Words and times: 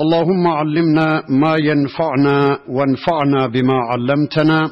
اللهم 0.00 0.46
علمنا 0.46 1.22
ما 1.28 1.56
ينفعنا 1.56 2.58
وانفعنا 2.68 3.46
بما 3.46 3.74
علمتنا 3.74 4.70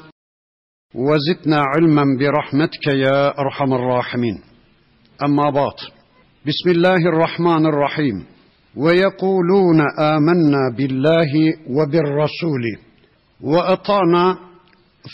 وزدنا 0.94 1.62
علما 1.62 2.04
برحمتك 2.18 2.86
يا 2.86 3.38
أرحم 3.38 3.72
الراحمين. 3.74 4.40
أما 5.22 5.50
بعد 5.50 5.78
بسم 6.46 6.70
الله 6.70 6.96
الرحمن 6.96 7.66
الرحيم. 7.66 8.26
ويقولون 8.76 9.80
آمنا 10.00 10.76
بالله 10.76 11.32
وبالرسول 11.70 12.64
وأطعنا 13.40 14.38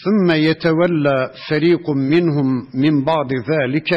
ثم 0.05 0.31
يتولى 0.31 1.31
فريق 1.51 1.91
منهم 1.91 2.67
من 2.75 3.05
بعد 3.05 3.31
ذلك. 3.51 3.91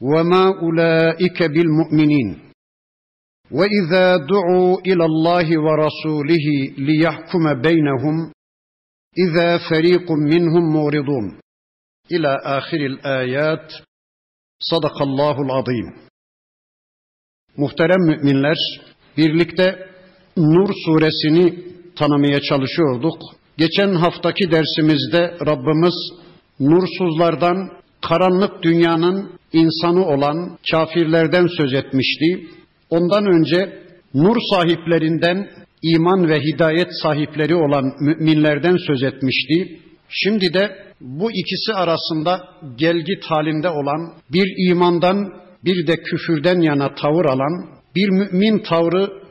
وما 0.00 0.44
أولئك 0.62 1.42
بالمؤمنين. 1.42 2.45
واذا 3.51 4.17
دعوا 4.17 4.77
الى 4.87 5.05
الله 5.05 5.47
ورسوله 5.65 6.47
ليحكم 6.77 7.61
بينهم 7.61 8.31
اذا 9.17 9.57
فريق 9.69 10.11
منهم 10.11 10.73
معرضون 10.73 11.39
الى 12.11 12.39
اخر 12.43 12.77
الايات 12.77 13.73
صدق 14.71 15.01
الله 15.01 15.41
العظيم 15.41 16.11
Muhterem 17.57 18.01
müminler, 18.01 18.57
birlikte 19.17 19.89
Nur 20.37 20.69
suresini 20.85 21.59
tanımaya 21.95 22.41
çalışıyorduk. 22.41 23.17
Geçen 23.57 23.93
haftaki 23.93 24.51
dersimizde 24.51 25.37
Rabbimiz 25.45 25.93
nursuzlardan, 26.59 27.69
karanlık 28.01 28.63
dünyanın 28.63 29.31
insanı 29.53 30.05
olan 30.05 30.57
kafirlerden 30.71 31.47
söz 31.57 31.73
etmişti. 31.73 32.47
Ondan 32.90 33.26
önce 33.26 33.82
nur 34.14 34.36
sahiplerinden, 34.50 35.48
iman 35.82 36.28
ve 36.28 36.40
hidayet 36.40 36.88
sahipleri 37.02 37.54
olan 37.54 37.92
müminlerden 38.00 38.76
söz 38.86 39.02
etmişti. 39.02 39.80
Şimdi 40.08 40.54
de 40.54 40.86
bu 41.00 41.30
ikisi 41.30 41.72
arasında 41.74 42.40
gelgit 42.76 43.24
halinde 43.24 43.68
olan, 43.68 44.14
bir 44.32 44.70
imandan 44.70 45.32
bir 45.64 45.86
de 45.86 45.96
küfürden 45.96 46.60
yana 46.60 46.94
tavır 46.94 47.24
alan, 47.24 47.68
bir 47.96 48.08
mümin 48.08 48.58
tavrı, 48.58 49.22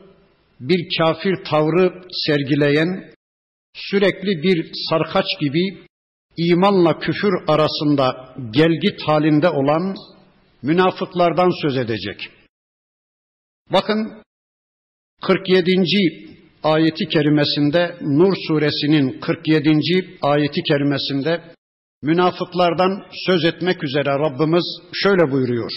bir 0.60 0.88
kafir 0.98 1.44
tavrı 1.44 1.92
sergileyen, 2.26 3.04
sürekli 3.74 4.42
bir 4.42 4.70
sarkaç 4.90 5.26
gibi 5.40 5.78
imanla 6.36 6.98
küfür 6.98 7.32
arasında 7.48 8.34
gelgit 8.50 9.02
halinde 9.06 9.48
olan 9.50 9.94
münafıklardan 10.62 11.50
söz 11.62 11.76
edecek. 11.76 12.30
Bakın 13.72 14.22
47. 15.22 15.82
ayeti 16.62 17.08
kerimesinde 17.08 17.98
Nur 18.00 18.36
suresinin 18.48 19.20
47. 19.20 20.18
ayeti 20.22 20.62
kerimesinde 20.62 21.54
münafıklardan 22.02 23.06
söz 23.26 23.44
etmek 23.44 23.84
üzere 23.84 24.10
Rabbimiz 24.10 24.64
şöyle 24.92 25.32
buyuruyor. 25.32 25.70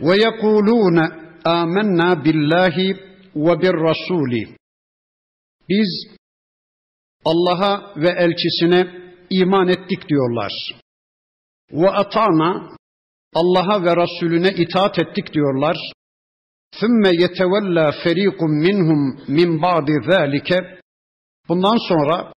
Ve 0.00 0.16
yekulûne 0.16 1.06
âmennâ 1.44 2.24
billahi 2.24 2.96
ve 3.36 3.60
bir 3.60 3.74
rasûli. 3.86 4.56
Biz 5.68 6.18
Allah'a 7.24 7.96
ve 7.96 8.08
elçisine 8.08 9.10
iman 9.30 9.68
ettik 9.68 10.08
diyorlar. 10.08 10.52
Ve 11.72 11.90
atana 11.90 12.76
Allah'a 13.34 13.84
ve 13.84 13.96
Resulüne 13.96 14.52
itaat 14.52 14.98
ettik 14.98 15.34
diyorlar. 15.34 15.76
Sümme 16.72 17.10
yetevella 17.12 17.92
ferikum 18.04 18.50
minhum 18.50 19.20
min 19.28 19.62
ba'di 19.62 19.92
zalike. 20.10 20.80
Bundan 21.48 21.88
sonra 21.88 22.32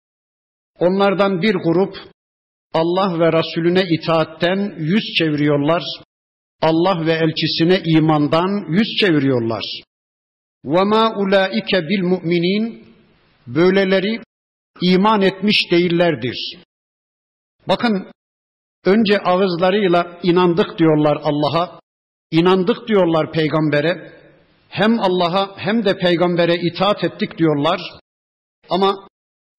onlardan 0.80 1.42
bir 1.42 1.56
grup 1.56 1.96
Allah 2.74 3.20
ve 3.20 3.32
Resulüne 3.40 3.84
itaatten 3.90 4.76
yüz 4.78 5.04
çeviriyorlar. 5.18 5.84
Allah 6.62 7.06
ve 7.06 7.12
elçisine 7.12 7.82
imandan 7.86 8.72
yüz 8.72 8.96
çeviriyorlar. 9.00 9.64
Ve 10.66 10.84
ma 10.84 11.16
ulaike 11.16 11.82
bil 11.90 12.04
böyleleri 13.48 14.20
iman 14.82 15.22
etmiş 15.22 15.72
değillerdir. 15.72 16.58
Bakın 17.68 18.12
önce 18.86 19.20
ağızlarıyla 19.20 20.20
inandık 20.24 20.80
diyorlar 20.80 21.18
Allah'a, 21.24 21.80
inandık 22.32 22.88
diyorlar 22.88 23.32
peygambere, 23.32 24.21
hem 24.72 25.00
Allah'a 25.00 25.58
hem 25.58 25.86
de 25.86 25.98
peygambere 25.98 26.56
itaat 26.56 27.04
ettik 27.04 27.38
diyorlar. 27.38 27.82
Ama 28.70 28.96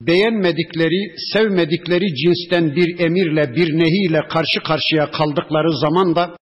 beğenmedikleri, 0.01 1.15
sevmedikleri 1.33 2.15
cinsten 2.15 2.77
bir 2.77 3.01
emirle, 3.01 3.55
bir 3.57 3.79
nehiyle 3.79 4.21
karşı 4.29 4.61
karşıya 4.67 5.11
kaldıkları 5.11 5.73
zaman 5.73 6.17
da 6.17 6.37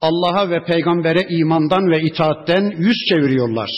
Allah'a 0.00 0.50
ve 0.50 0.64
peygambere 0.64 1.26
imandan 1.28 1.90
ve 1.90 2.02
itaatten 2.02 2.74
yüz 2.78 2.96
çeviriyorlar. 3.08 3.70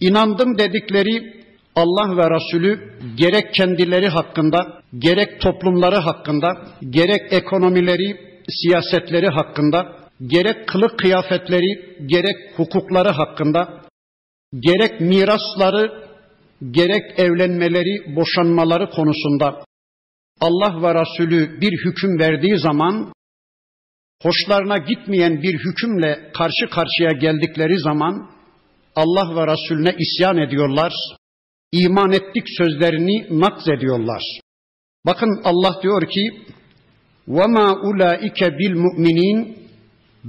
İnandım 0.00 0.58
dedikleri 0.58 1.36
Allah 1.76 2.16
ve 2.16 2.30
Resulü 2.30 2.98
gerek 3.16 3.54
kendileri 3.54 4.08
hakkında, 4.08 4.80
gerek 4.98 5.40
toplumları 5.40 5.96
hakkında, 5.96 6.48
gerek 6.90 7.32
ekonomileri, 7.32 8.16
siyasetleri 8.48 9.28
hakkında, 9.28 10.05
gerek 10.27 10.67
kılık 10.67 10.99
kıyafetleri, 10.99 11.97
gerek 12.05 12.35
hukukları 12.55 13.09
hakkında, 13.09 13.81
gerek 14.59 15.01
mirasları, 15.01 16.09
gerek 16.71 17.19
evlenmeleri, 17.19 18.15
boşanmaları 18.15 18.89
konusunda 18.89 19.65
Allah 20.41 20.81
ve 20.81 21.01
Resulü 21.01 21.61
bir 21.61 21.71
hüküm 21.85 22.19
verdiği 22.19 22.59
zaman, 22.59 23.13
hoşlarına 24.23 24.77
gitmeyen 24.77 25.41
bir 25.41 25.59
hükümle 25.59 26.31
karşı 26.33 26.69
karşıya 26.69 27.11
geldikleri 27.11 27.79
zaman, 27.79 28.29
Allah 28.95 29.35
ve 29.35 29.53
Resulüne 29.53 29.95
isyan 29.99 30.37
ediyorlar, 30.37 30.93
iman 31.71 32.11
ettik 32.11 32.43
sözlerini 32.57 33.39
nakz 33.41 33.69
ediyorlar. 33.69 34.23
Bakın 35.05 35.41
Allah 35.43 35.81
diyor 35.83 36.09
ki, 36.09 36.29
وَمَا 37.27 37.67
اُولَٰئِكَ 37.85 38.39
بِالْمُؤْمِنِينَ 38.59 39.55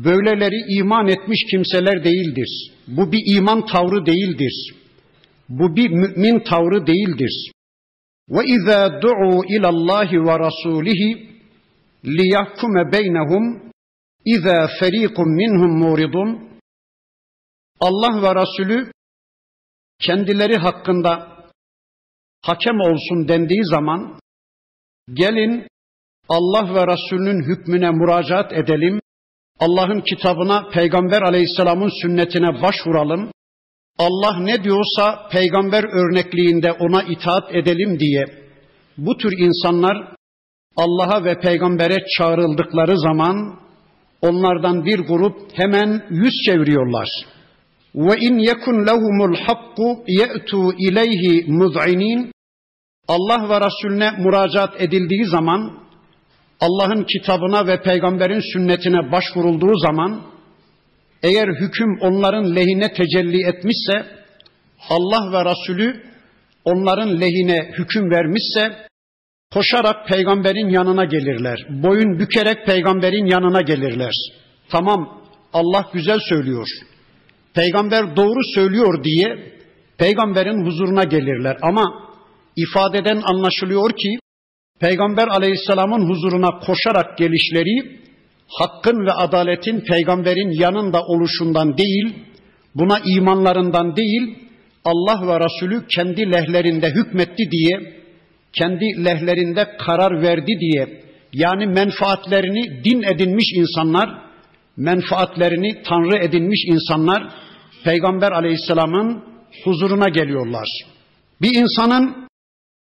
Böyleleri 0.05 0.77
iman 0.79 1.07
etmiş 1.07 1.39
kimseler 1.51 2.03
değildir. 2.03 2.71
Bu 2.87 3.11
bir 3.11 3.35
iman 3.35 3.65
tavrı 3.65 4.05
değildir. 4.05 4.73
Bu 5.49 5.75
bir 5.75 5.89
mümin 5.89 6.39
tavrı 6.39 6.87
değildir. 6.87 7.51
Ve 8.29 8.45
izâ 8.45 9.01
du'u 9.01 9.45
ilallahi 9.45 10.23
ve 10.23 10.39
rasulihi 10.39 11.29
liyahkume 12.05 12.91
beynehum 12.91 13.71
izâ 14.25 14.67
ferîkun 14.79 15.35
minhum 15.35 15.79
muridun 15.79 16.49
Allah 17.79 18.21
ve 18.21 18.41
Resulü 18.41 18.91
kendileri 19.99 20.57
hakkında 20.57 21.37
hakem 22.41 22.79
olsun 22.79 23.27
dendiği 23.27 23.65
zaman 23.65 24.19
gelin 25.13 25.67
Allah 26.29 26.75
ve 26.75 26.87
Resulünün 26.87 27.43
hükmüne 27.43 27.91
müracaat 27.91 28.53
edelim. 28.53 28.99
Allah'ın 29.59 30.01
kitabına, 30.01 30.69
Peygamber 30.69 31.21
aleyhisselamın 31.21 32.01
sünnetine 32.01 32.61
başvuralım. 32.61 33.31
Allah 33.99 34.39
ne 34.39 34.63
diyorsa 34.63 35.27
peygamber 35.31 35.83
örnekliğinde 35.83 36.71
ona 36.71 37.03
itaat 37.03 37.55
edelim 37.55 37.99
diye 37.99 38.25
bu 38.97 39.17
tür 39.17 39.33
insanlar 39.37 39.97
Allah'a 40.75 41.23
ve 41.23 41.39
peygambere 41.39 41.97
çağrıldıkları 42.17 42.99
zaman 42.99 43.59
onlardan 44.21 44.85
bir 44.85 44.99
grup 44.99 45.37
hemen 45.53 46.05
yüz 46.09 46.33
çeviriyorlar. 46.45 47.09
Ve 47.95 48.15
in 48.19 48.37
yekun 48.37 48.87
lehumul 48.87 49.35
hakku 49.35 50.03
ye'tu 50.07 50.73
ileyhi 50.73 51.51
muz'inin 51.51 52.31
Allah 53.07 53.49
ve 53.49 53.65
Resulüne 53.65 54.11
müracaat 54.11 54.81
edildiği 54.81 55.25
zaman 55.25 55.86
Allah'ın 56.61 57.03
kitabına 57.03 57.67
ve 57.67 57.81
peygamberin 57.81 58.53
sünnetine 58.53 59.11
başvurulduğu 59.11 59.77
zaman 59.77 60.21
eğer 61.23 61.47
hüküm 61.47 61.99
onların 62.01 62.55
lehine 62.55 62.93
tecelli 62.93 63.47
etmişse 63.47 64.05
Allah 64.89 65.31
ve 65.31 65.49
Resulü 65.51 66.03
onların 66.65 67.21
lehine 67.21 67.71
hüküm 67.77 68.11
vermişse 68.11 68.87
koşarak 69.53 70.07
peygamberin 70.07 70.69
yanına 70.69 71.05
gelirler. 71.05 71.65
Boyun 71.69 72.19
bükerek 72.19 72.65
peygamberin 72.65 73.25
yanına 73.25 73.61
gelirler. 73.61 74.13
Tamam 74.69 75.21
Allah 75.53 75.89
güzel 75.93 76.19
söylüyor. 76.29 76.67
Peygamber 77.53 78.15
doğru 78.15 78.39
söylüyor 78.55 79.03
diye 79.03 79.53
peygamberin 79.97 80.65
huzuruna 80.65 81.03
gelirler 81.03 81.57
ama 81.61 81.83
ifadeden 82.55 83.21
anlaşılıyor 83.23 83.89
ki 83.89 84.19
Peygamber 84.79 85.27
aleyhisselamın 85.27 86.09
huzuruna 86.09 86.59
koşarak 86.59 87.17
gelişleri 87.17 87.99
hakkın 88.47 89.05
ve 89.05 89.11
adaletin 89.11 89.79
peygamberin 89.79 90.61
yanında 90.61 91.01
oluşundan 91.01 91.77
değil, 91.77 92.15
buna 92.75 92.99
imanlarından 93.05 93.95
değil, 93.95 94.37
Allah 94.85 95.27
ve 95.27 95.39
Resulü 95.39 95.87
kendi 95.87 96.31
lehlerinde 96.31 96.89
hükmetti 96.89 97.51
diye, 97.51 97.93
kendi 98.53 99.05
lehlerinde 99.05 99.77
karar 99.79 100.21
verdi 100.21 100.59
diye, 100.59 101.01
yani 101.33 101.65
menfaatlerini 101.65 102.83
din 102.83 103.03
edinmiş 103.03 103.45
insanlar, 103.55 104.09
menfaatlerini 104.77 105.83
tanrı 105.83 106.17
edinmiş 106.17 106.59
insanlar, 106.67 107.29
Peygamber 107.83 108.31
aleyhisselamın 108.31 109.23
huzuruna 109.63 110.09
geliyorlar. 110.09 110.67
Bir 111.41 111.55
insanın 111.55 112.27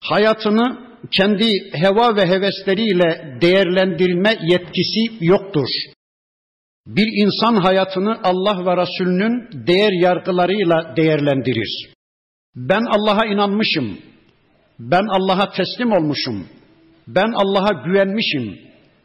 hayatını 0.03 0.92
kendi 1.11 1.71
heva 1.73 2.15
ve 2.15 2.27
hevesleriyle 2.27 3.37
değerlendirme 3.41 4.37
yetkisi 4.41 5.25
yoktur. 5.25 5.67
Bir 6.87 7.07
insan 7.23 7.55
hayatını 7.55 8.19
Allah 8.23 8.65
ve 8.65 8.81
Resulünün 8.81 9.67
değer 9.67 9.91
yargılarıyla 9.91 10.93
değerlendirir. 10.97 11.93
Ben 12.55 12.81
Allah'a 12.81 13.25
inanmışım. 13.25 13.97
Ben 14.79 15.05
Allah'a 15.09 15.51
teslim 15.51 15.91
olmuşum. 15.91 16.47
Ben 17.07 17.31
Allah'a 17.31 17.85
güvenmişim. 17.85 18.59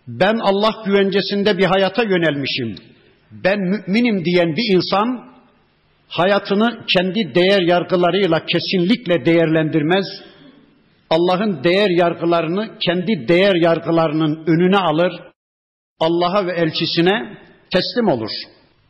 Ben 0.09 0.39
Allah 0.39 0.83
güvencesinde 0.87 1.59
bir 1.59 1.65
hayata 1.65 2.03
yönelmişim. 2.03 2.75
Ben 3.31 3.59
müminim 3.59 4.25
diyen 4.25 4.57
bir 4.57 4.75
insan 4.77 5.29
hayatını 6.09 6.85
kendi 6.97 7.35
değer 7.35 7.63
yargılarıyla 7.63 8.47
kesinlikle 8.47 9.25
değerlendirmez. 9.25 10.05
Allah'ın 11.11 11.65
değer 11.65 11.91
yargılarını 11.91 12.79
kendi 12.79 13.29
değer 13.29 13.55
yargılarının 13.55 14.45
önüne 14.47 14.79
alır. 14.79 15.13
Allah'a 16.01 16.47
ve 16.47 16.53
elçisine 16.53 17.39
teslim 17.71 18.09
olur. 18.09 18.31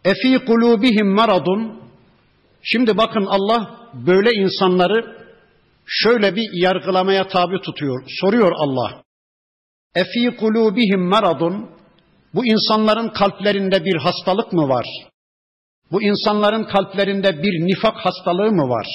Efi 0.04 0.44
kulubihim 0.44 1.14
maradun. 1.14 1.82
Şimdi 2.62 2.96
bakın 2.96 3.26
Allah 3.26 3.90
böyle 4.06 4.30
insanları 4.30 5.18
şöyle 5.86 6.36
bir 6.36 6.48
yargılamaya 6.52 7.28
tabi 7.28 7.60
tutuyor. 7.60 8.02
Soruyor 8.20 8.52
Allah. 8.56 9.02
Efi 9.94 10.36
kulubihim 10.36 11.08
maradun. 11.08 11.70
Bu 12.34 12.46
insanların 12.46 13.08
kalplerinde 13.08 13.84
bir 13.84 13.96
hastalık 13.96 14.52
mı 14.52 14.68
var? 14.68 14.86
Bu 15.92 16.02
insanların 16.02 16.64
kalplerinde 16.64 17.42
bir 17.42 17.66
nifak 17.66 17.96
hastalığı 17.96 18.52
mı 18.52 18.68
var? 18.68 18.86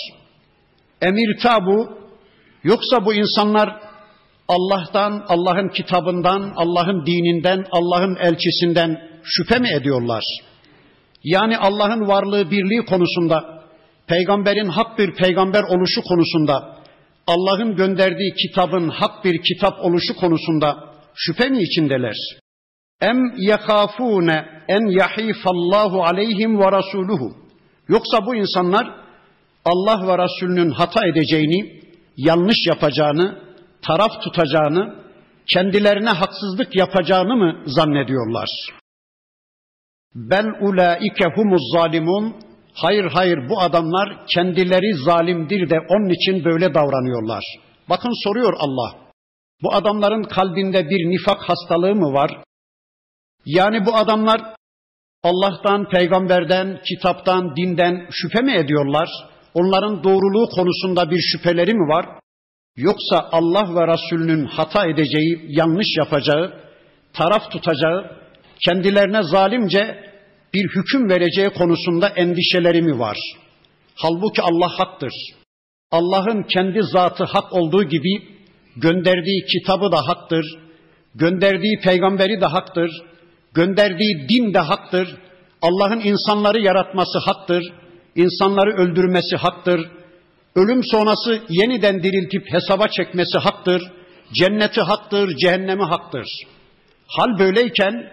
Emir 1.02 1.40
tabu 1.42 2.03
yoksa 2.64 3.06
bu 3.06 3.14
insanlar 3.14 3.80
Allah'tan, 4.48 5.26
Allah'ın 5.28 5.70
kitabından, 5.70 6.54
Allah'ın 6.56 7.06
dininden, 7.06 7.66
Allah'ın 7.72 8.16
elçisinden 8.16 9.02
şüphe 9.24 9.60
mi 9.60 9.70
ediyorlar? 9.74 10.24
Yani 11.24 11.58
Allah'ın 11.58 12.08
varlığı 12.08 12.52
birliği 12.52 12.86
konusunda, 12.86 13.64
peygamberin 14.08 14.68
hak 14.68 15.00
bir 15.00 15.16
peygamber 15.16 15.64
oluşu 15.64 16.02
konusunda, 16.02 16.78
Allah'ın 17.28 17.76
gönderdiği 17.76 18.34
kitabın 18.34 18.90
hak 18.90 19.26
bir 19.26 19.42
kitap 19.42 19.80
oluşu 19.80 20.16
konusunda 20.16 20.94
şüphe 21.16 21.50
mi 21.50 21.64
içindeler? 21.64 22.16
Em 23.02 23.18
yakafune 23.38 24.46
en 24.68 24.86
yahifallahu 24.86 26.04
aleyhim 26.04 26.60
ve 26.60 26.72
rasuluhu. 26.72 27.34
Yoksa 27.88 28.26
bu 28.26 28.36
insanlar 28.36 28.88
Allah 29.66 30.08
ve 30.08 30.24
Resulünün 30.24 30.72
hata 30.72 31.08
edeceğini, 31.08 31.83
yanlış 32.18 32.58
yapacağını, 32.68 33.40
taraf 33.82 34.12
tutacağını, 34.24 35.04
kendilerine 35.48 36.10
haksızlık 36.10 36.76
yapacağını 36.76 37.36
mı 37.36 37.64
zannediyorlar? 37.66 38.50
Bel 40.16 40.46
ulaike 40.62 41.26
humuz 41.36 41.62
zalimun. 41.74 42.36
Hayır 42.74 43.06
hayır 43.06 43.50
bu 43.50 43.62
adamlar 43.62 44.28
kendileri 44.28 44.94
zalimdir 44.94 45.70
de 45.70 45.80
onun 45.90 46.10
için 46.10 46.46
böyle 46.46 46.74
davranıyorlar. 46.74 47.44
Bakın 47.90 48.24
soruyor 48.24 48.54
Allah. 48.60 48.96
Bu 49.64 49.76
adamların 49.76 50.24
kalbinde 50.24 50.90
bir 50.90 51.10
nifak 51.10 51.42
hastalığı 51.50 51.96
mı 51.96 52.14
var? 52.14 52.44
Yani 53.46 53.86
bu 53.86 53.96
adamlar 53.96 54.42
Allah'tan, 55.24 55.90
peygamberden, 55.90 56.82
kitaptan, 56.90 57.56
dinden 57.56 58.08
şüphe 58.12 58.42
mi 58.42 58.54
ediyorlar? 58.54 59.10
Onların 59.54 60.04
doğruluğu 60.04 60.50
konusunda 60.50 61.12
bir 61.12 61.20
şüpheleri 61.20 61.74
mi 61.74 61.88
var? 61.88 62.06
Yoksa 62.78 63.30
Allah 63.32 63.76
ve 63.76 63.94
Resulünün 63.94 64.46
hata 64.46 64.86
edeceği, 64.88 65.46
yanlış 65.48 65.88
yapacağı, 65.98 66.54
taraf 67.14 67.52
tutacağı, 67.52 68.18
kendilerine 68.66 69.24
zalimce 69.24 70.14
bir 70.54 70.70
hüküm 70.76 71.10
vereceği 71.10 71.50
konusunda 71.50 72.08
endişeleri 72.08 72.82
mi 72.82 73.00
var? 73.00 73.18
Halbuki 73.96 74.42
Allah 74.42 74.70
haktır. 74.80 75.14
Allah'ın 75.92 76.44
kendi 76.44 76.84
zatı 76.84 77.24
hak 77.24 77.54
olduğu 77.54 77.84
gibi 77.84 78.34
gönderdiği 78.76 79.46
kitabı 79.46 79.92
da 79.92 80.08
haktır, 80.08 80.46
gönderdiği 81.16 81.80
peygamberi 81.80 82.42
de 82.42 82.46
haktır, 82.46 82.92
gönderdiği 83.54 84.30
din 84.30 84.54
de 84.54 84.60
haktır, 84.60 85.18
Allah'ın 85.62 86.00
insanları 86.00 86.62
yaratması 86.62 87.20
haktır, 87.20 87.74
insanları 88.16 88.76
öldürmesi 88.76 89.36
haktır, 89.36 89.92
ölüm 90.56 90.84
sonrası 90.84 91.42
yeniden 91.50 92.04
diriltip 92.04 92.54
hesaba 92.54 92.88
çekmesi 92.88 93.38
haktır, 93.38 93.92
cenneti 94.34 94.82
haktır, 94.82 95.36
cehennemi 95.36 95.84
haktır. 95.84 96.28
Hal 97.08 97.40
böyleyken 97.40 98.12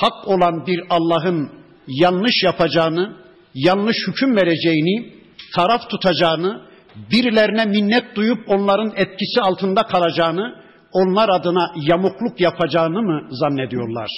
hak 0.00 0.28
olan 0.28 0.66
bir 0.66 0.80
Allah'ın 0.90 1.52
yanlış 1.86 2.42
yapacağını, 2.44 3.16
yanlış 3.54 3.96
hüküm 4.06 4.36
vereceğini, 4.36 5.14
taraf 5.56 5.90
tutacağını, 5.90 6.62
birilerine 7.10 7.64
minnet 7.64 8.16
duyup 8.16 8.48
onların 8.48 8.92
etkisi 8.96 9.40
altında 9.40 9.82
kalacağını, 9.82 10.60
onlar 10.92 11.28
adına 11.28 11.72
yamukluk 11.76 12.40
yapacağını 12.40 13.02
mı 13.02 13.28
zannediyorlar? 13.30 14.10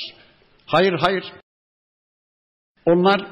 Hayır 0.66 0.92
hayır. 1.00 1.24
Onlar 2.86 3.26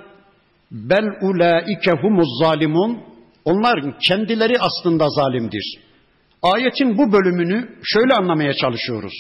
bel 0.71 1.05
ulaike 1.23 1.91
humuz 1.91 2.29
zalimun. 2.43 2.99
Onlar 3.45 3.99
kendileri 4.09 4.59
aslında 4.59 5.09
zalimdir. 5.09 5.79
Ayetin 6.43 6.99
bu 6.99 7.13
bölümünü 7.13 7.69
şöyle 7.83 8.15
anlamaya 8.15 8.55
çalışıyoruz. 8.55 9.13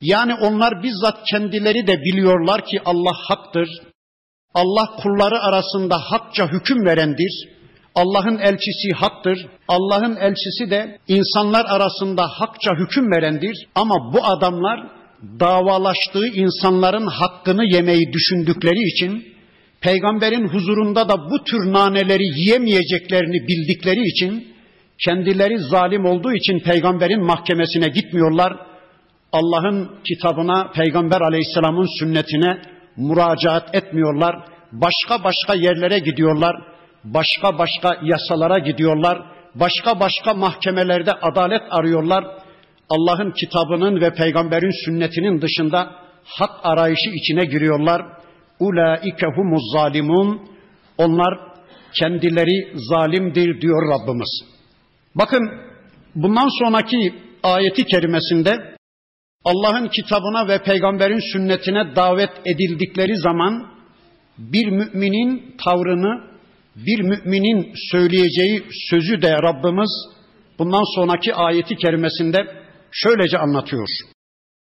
Yani 0.00 0.34
onlar 0.34 0.82
bizzat 0.82 1.18
kendileri 1.30 1.86
de 1.86 2.00
biliyorlar 2.00 2.64
ki 2.64 2.80
Allah 2.84 3.14
haktır. 3.28 3.68
Allah 4.54 4.96
kulları 5.02 5.40
arasında 5.40 5.98
hakça 5.98 6.52
hüküm 6.52 6.86
verendir. 6.86 7.48
Allah'ın 7.94 8.38
elçisi 8.38 8.92
haktır. 8.96 9.46
Allah'ın 9.68 10.16
elçisi 10.16 10.70
de 10.70 10.98
insanlar 11.08 11.64
arasında 11.64 12.28
hakça 12.28 12.70
hüküm 12.74 13.10
verendir. 13.10 13.68
Ama 13.74 14.12
bu 14.12 14.24
adamlar 14.24 14.80
davalaştığı 15.40 16.26
insanların 16.26 17.06
hakkını 17.06 17.64
yemeyi 17.64 18.12
düşündükleri 18.12 18.88
için, 18.88 19.33
peygamberin 19.84 20.48
huzurunda 20.48 21.08
da 21.08 21.30
bu 21.30 21.44
tür 21.44 21.72
naneleri 21.72 22.24
yiyemeyeceklerini 22.24 23.48
bildikleri 23.48 24.00
için, 24.02 24.54
kendileri 25.04 25.58
zalim 25.58 26.04
olduğu 26.04 26.32
için 26.32 26.58
peygamberin 26.58 27.24
mahkemesine 27.24 27.88
gitmiyorlar. 27.88 28.56
Allah'ın 29.32 29.90
kitabına, 30.04 30.70
peygamber 30.74 31.20
aleyhisselamın 31.20 31.98
sünnetine 31.98 32.58
müracaat 32.96 33.74
etmiyorlar. 33.74 34.36
Başka 34.72 35.24
başka 35.24 35.54
yerlere 35.54 35.98
gidiyorlar. 35.98 36.56
Başka 37.04 37.58
başka 37.58 37.98
yasalara 38.02 38.58
gidiyorlar. 38.58 39.22
Başka 39.54 40.00
başka 40.00 40.34
mahkemelerde 40.34 41.12
adalet 41.12 41.62
arıyorlar 41.70 42.24
Allah'ın 42.88 43.30
kitabının 43.30 44.00
ve 44.00 44.14
peygamberin 44.14 44.84
sünnetinin 44.84 45.42
dışında 45.42 45.92
hak 46.24 46.50
arayışı 46.62 47.10
içine 47.10 47.44
giriyorlar. 47.44 48.02
Ulaike 48.60 49.26
humuz 49.36 49.62
zalimun. 49.72 50.48
Onlar 50.98 51.38
kendileri 52.00 52.76
zalimdir 52.76 53.60
diyor 53.60 53.82
Rabbimiz. 53.90 54.44
Bakın 55.14 55.50
bundan 56.14 56.48
sonraki 56.58 57.14
ayeti 57.42 57.84
kerimesinde 57.84 58.74
Allah'ın 59.44 59.88
kitabına 59.88 60.48
ve 60.48 60.62
peygamberin 60.62 61.32
sünnetine 61.32 61.96
davet 61.96 62.30
edildikleri 62.44 63.16
zaman 63.16 63.66
bir 64.38 64.66
müminin 64.66 65.56
tavrını, 65.64 66.24
bir 66.76 67.00
müminin 67.00 67.72
söyleyeceği 67.90 68.62
sözü 68.90 69.22
de 69.22 69.32
Rabbimiz 69.32 69.90
bundan 70.58 70.94
sonraki 70.94 71.34
ayeti 71.34 71.76
kerimesinde 71.76 72.38
şöylece 72.92 73.38
anlatıyor. 73.38 73.88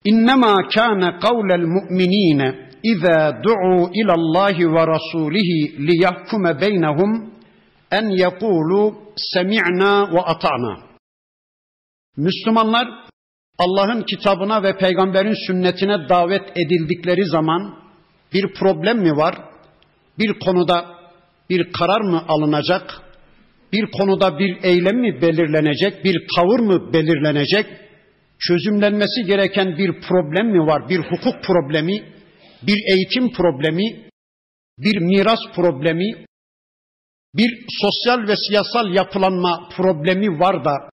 İnnemâ 0.06 0.56
kâne 0.76 1.20
kavlel 1.20 1.66
mu'minîne 1.66 2.67
izâ 2.84 3.44
du'u 3.44 3.90
ilallâhi 3.94 4.72
ve 4.74 4.84
rasûlihi 4.94 5.88
liyahkume 5.88 6.62
beynehum 6.62 7.34
en 7.92 8.06
yekûlû 8.06 8.94
semi'nâ 9.16 10.14
ve 10.14 10.22
ata'nâ. 10.22 10.78
Müslümanlar 12.18 12.88
Allah'ın 13.58 14.02
kitabına 14.02 14.64
ve 14.64 14.78
peygamberin 14.78 15.48
sünnetine 15.48 16.10
davet 16.10 16.58
edildikleri 16.58 17.26
zaman 17.26 17.76
bir 18.34 18.54
problem 18.54 19.00
mi 19.00 19.18
var? 19.18 19.36
Bir 20.20 20.40
konuda 20.40 20.86
bir 21.50 21.72
karar 21.72 22.02
mı 22.02 22.24
alınacak? 22.28 23.02
Bir 23.74 23.92
konuda 23.92 24.40
bir 24.40 24.58
eylem 24.64 24.98
mi 24.98 25.22
belirlenecek? 25.22 26.04
Bir 26.04 26.28
tavır 26.36 26.60
mı 26.60 26.94
belirlenecek? 26.94 27.66
Çözümlenmesi 28.40 29.24
gereken 29.26 29.78
bir 29.78 30.02
problem 30.02 30.48
mi 30.48 30.60
var? 30.60 30.90
Bir 30.90 31.00
hukuk 31.00 31.44
problemi, 31.44 32.04
bir 32.64 32.92
eğitim 32.92 33.34
problemi, 33.34 34.10
bir 34.78 34.98
miras 34.98 35.40
problemi, 35.56 36.26
bir 37.36 37.66
sosyal 37.82 38.28
ve 38.28 38.36
siyasal 38.48 38.94
yapılanma 38.94 39.70
problemi 39.78 40.40
var 40.40 40.66
da 40.66 40.90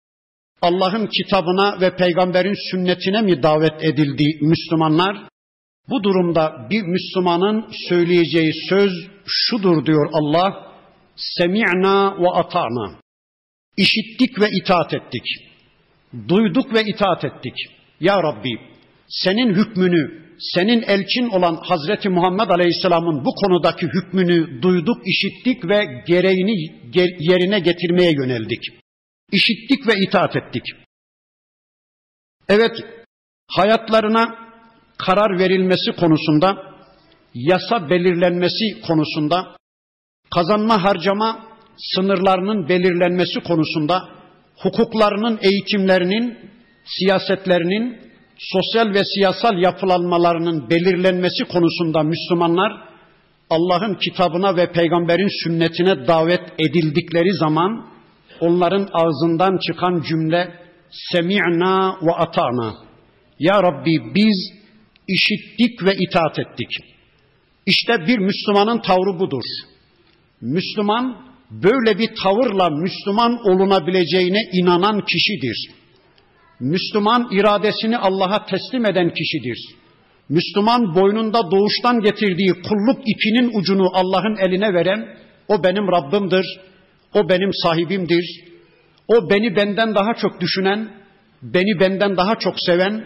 Allah'ın 0.62 1.06
kitabına 1.06 1.80
ve 1.80 1.96
peygamberin 1.96 2.70
sünnetine 2.70 3.22
mi 3.22 3.42
davet 3.42 3.84
edildi 3.84 4.38
Müslümanlar? 4.40 5.28
Bu 5.88 6.02
durumda 6.02 6.66
bir 6.70 6.82
Müslümanın 6.82 7.66
söyleyeceği 7.88 8.52
söz 8.68 8.92
şudur 9.26 9.86
diyor 9.86 10.10
Allah. 10.12 10.74
Semi'na 11.16 12.22
ve 12.22 12.28
ata'na. 12.28 13.00
İşittik 13.76 14.40
ve 14.40 14.50
itaat 14.50 14.94
ettik. 14.94 15.22
Duyduk 16.28 16.74
ve 16.74 16.84
itaat 16.84 17.24
ettik. 17.24 17.54
Ya 18.00 18.22
Rabbi 18.22 18.60
senin 19.08 19.54
hükmünü, 19.54 20.23
senin 20.38 20.82
elçin 20.82 21.28
olan 21.28 21.54
Hazreti 21.62 22.08
Muhammed 22.08 22.48
Aleyhisselam'ın 22.48 23.24
bu 23.24 23.34
konudaki 23.34 23.86
hükmünü 23.86 24.62
duyduk, 24.62 24.96
işittik 25.06 25.68
ve 25.68 26.02
gereğini 26.06 26.54
yerine 27.18 27.58
getirmeye 27.58 28.12
yöneldik. 28.12 28.62
İşittik 29.32 29.86
ve 29.86 30.00
itaat 30.00 30.36
ettik. 30.36 30.62
Evet, 32.48 32.76
hayatlarına 33.48 34.34
karar 34.98 35.38
verilmesi 35.38 35.92
konusunda, 35.92 36.56
yasa 37.34 37.90
belirlenmesi 37.90 38.80
konusunda, 38.86 39.56
kazanma 40.34 40.82
harcama 40.84 41.48
sınırlarının 41.76 42.68
belirlenmesi 42.68 43.40
konusunda, 43.40 44.08
hukuklarının 44.56 45.38
eğitimlerinin, 45.42 46.38
siyasetlerinin, 46.84 48.03
sosyal 48.38 48.94
ve 48.94 49.04
siyasal 49.04 49.58
yapılanmalarının 49.58 50.70
belirlenmesi 50.70 51.44
konusunda 51.44 52.02
Müslümanlar 52.02 52.72
Allah'ın 53.50 53.94
kitabına 53.94 54.56
ve 54.56 54.72
peygamberin 54.72 55.44
sünnetine 55.44 56.06
davet 56.06 56.42
edildikleri 56.58 57.32
zaman 57.32 57.86
onların 58.40 58.88
ağzından 58.92 59.58
çıkan 59.58 60.02
cümle 60.08 60.52
semi'na 60.90 61.98
ve 62.02 62.12
ata'na. 62.12 62.74
Ya 63.38 63.62
Rabbi 63.62 64.14
biz 64.14 64.52
işittik 65.08 65.84
ve 65.84 65.94
itaat 65.96 66.38
ettik. 66.38 66.68
İşte 67.66 68.06
bir 68.06 68.18
Müslümanın 68.18 68.78
tavrı 68.78 69.18
budur. 69.18 69.44
Müslüman 70.40 71.16
böyle 71.50 71.98
bir 71.98 72.10
tavırla 72.22 72.70
Müslüman 72.70 73.38
olunabileceğine 73.48 74.42
inanan 74.52 75.00
kişidir. 75.00 75.70
Müslüman 76.60 77.28
iradesini 77.32 77.98
Allah'a 77.98 78.46
teslim 78.46 78.86
eden 78.86 79.10
kişidir. 79.14 79.58
Müslüman 80.28 80.94
boynunda 80.94 81.50
doğuştan 81.50 82.00
getirdiği 82.00 82.52
kulluk 82.52 82.98
ipinin 83.06 83.60
ucunu 83.60 83.90
Allah'ın 83.94 84.36
eline 84.36 84.74
veren 84.74 85.08
o 85.48 85.64
benim 85.64 85.92
Rabbimdir, 85.92 86.60
o 87.14 87.28
benim 87.28 87.50
sahibimdir. 87.52 88.24
O 89.08 89.30
beni 89.30 89.56
benden 89.56 89.94
daha 89.94 90.14
çok 90.14 90.40
düşünen, 90.40 90.88
beni 91.42 91.80
benden 91.80 92.16
daha 92.16 92.34
çok 92.38 92.54
seven, 92.66 93.04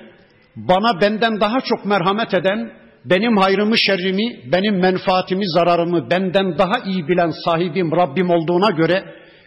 bana 0.57 1.01
benden 1.01 1.41
daha 1.41 1.61
çok 1.61 1.85
merhamet 1.85 2.35
eden, 2.35 2.73
benim 3.05 3.37
hayrımı 3.37 3.79
şerrimi, 3.79 4.53
benim 4.53 4.81
menfaatimi 4.81 5.49
zararımı 5.49 6.11
benden 6.11 6.59
daha 6.59 6.79
iyi 6.85 7.09
bilen 7.09 7.33
sahibim 7.45 7.93
Rabbim 7.93 8.31
olduğuna 8.31 8.71
göre 8.71 9.05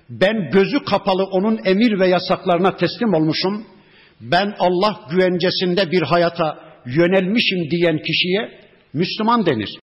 ben 0.10 0.50
gözü 0.54 0.84
kapalı 0.84 1.24
onun 1.24 1.60
emir 1.66 2.00
ve 2.00 2.08
yasaklarına 2.08 2.76
teslim 2.76 3.14
olmuşum. 3.14 3.66
Ben 4.22 4.56
Allah 4.60 5.08
güvencesinde 5.12 5.92
bir 5.92 6.02
hayata 6.02 6.60
yönelmişim 6.86 7.72
diyen 7.72 7.98
kişiye 7.98 8.62
Müslüman 8.94 9.46
denir. 9.46 9.80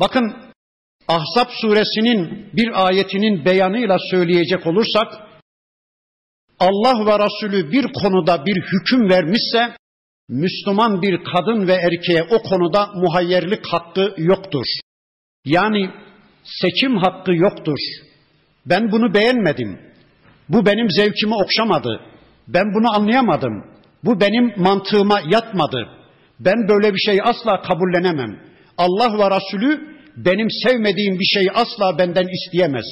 Bakın 0.00 0.36
Ahzab 1.08 1.50
suresinin 1.60 2.50
bir 2.52 2.86
ayetinin 2.86 3.44
beyanıyla 3.44 3.96
söyleyecek 4.10 4.66
olursak, 4.66 5.12
Allah 6.58 7.06
ve 7.06 7.24
Resulü 7.24 7.72
bir 7.72 7.92
konuda 7.92 8.46
bir 8.46 8.56
hüküm 8.56 9.10
vermişse, 9.10 9.76
Müslüman 10.28 11.02
bir 11.02 11.24
kadın 11.24 11.68
ve 11.68 11.72
erkeğe 11.72 12.22
o 12.22 12.42
konuda 12.42 12.86
muhayyerlik 12.86 13.66
hakkı 13.66 14.14
yoktur. 14.18 14.66
Yani 15.44 15.90
seçim 16.44 16.96
hakkı 16.96 17.32
yoktur. 17.32 17.78
Ben 18.66 18.92
bunu 18.92 19.14
beğenmedim. 19.14 19.80
Bu 20.48 20.66
benim 20.66 20.90
zevkimi 20.90 21.34
okşamadı. 21.34 22.00
Ben 22.54 22.74
bunu 22.74 22.94
anlayamadım. 22.96 23.64
Bu 24.04 24.20
benim 24.20 24.52
mantığıma 24.56 25.20
yatmadı. 25.30 25.88
Ben 26.40 26.68
böyle 26.68 26.94
bir 26.94 26.98
şey 26.98 27.20
asla 27.24 27.62
kabullenemem. 27.62 28.40
Allah 28.78 29.18
ve 29.18 29.36
Resulü 29.36 29.80
benim 30.16 30.48
sevmediğim 30.50 31.18
bir 31.18 31.24
şeyi 31.24 31.50
asla 31.52 31.98
benden 31.98 32.28
isteyemez. 32.28 32.84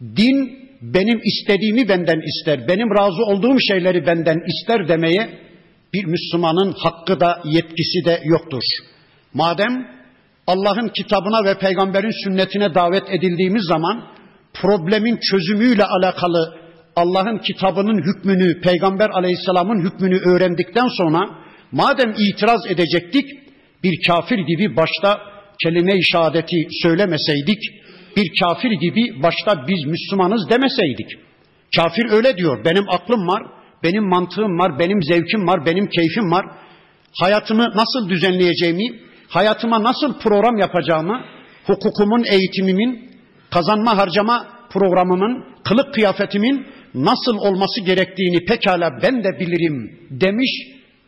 Din 0.00 0.66
benim 0.82 1.20
istediğimi 1.24 1.88
benden 1.88 2.20
ister, 2.20 2.68
benim 2.68 2.90
razı 2.98 3.22
olduğum 3.22 3.60
şeyleri 3.68 4.06
benden 4.06 4.42
ister 4.46 4.88
demeye 4.88 5.38
bir 5.94 6.04
Müslümanın 6.04 6.74
hakkı 6.78 7.20
da 7.20 7.42
yetkisi 7.44 8.04
de 8.04 8.20
yoktur. 8.24 8.62
Madem 9.34 9.86
Allah'ın 10.46 10.88
kitabına 10.88 11.44
ve 11.44 11.58
peygamberin 11.58 12.24
sünnetine 12.24 12.74
davet 12.74 13.10
edildiğimiz 13.10 13.62
zaman 13.64 14.04
problemin 14.54 15.18
çözümüyle 15.30 15.84
alakalı 15.84 16.65
Allah'ın 16.96 17.38
kitabının 17.38 18.02
hükmünü, 18.02 18.60
peygamber 18.60 19.10
aleyhisselamın 19.10 19.80
hükmünü 19.80 20.18
öğrendikten 20.18 20.88
sonra 20.88 21.28
madem 21.72 22.14
itiraz 22.18 22.66
edecektik 22.66 23.24
bir 23.82 24.02
kafir 24.06 24.38
gibi 24.38 24.76
başta 24.76 25.20
kelime-i 25.62 26.04
şehadeti 26.04 26.68
söylemeseydik, 26.82 27.58
bir 28.16 28.32
kafir 28.40 28.70
gibi 28.70 29.22
başta 29.22 29.64
biz 29.68 29.84
Müslümanız 29.84 30.50
demeseydik. 30.50 31.06
Kafir 31.76 32.10
öyle 32.10 32.36
diyor, 32.36 32.64
benim 32.64 32.84
aklım 32.88 33.28
var, 33.28 33.42
benim 33.82 34.08
mantığım 34.08 34.58
var, 34.58 34.78
benim 34.78 35.02
zevkim 35.02 35.46
var, 35.46 35.66
benim 35.66 35.88
keyfim 35.88 36.30
var. 36.30 36.46
Hayatımı 37.20 37.62
nasıl 37.74 38.08
düzenleyeceğimi, 38.08 39.00
hayatıma 39.28 39.82
nasıl 39.82 40.18
program 40.18 40.58
yapacağımı, 40.58 41.24
hukukumun, 41.66 42.24
eğitimimin, 42.24 43.10
kazanma 43.50 43.96
harcama 43.96 44.46
programımın, 44.70 45.44
kılık 45.64 45.94
kıyafetimin 45.94 46.66
nasıl 46.96 47.36
olması 47.36 47.80
gerektiğini 47.80 48.44
pekala 48.44 48.90
ben 49.02 49.24
de 49.24 49.40
bilirim 49.40 50.00
demiş 50.10 50.50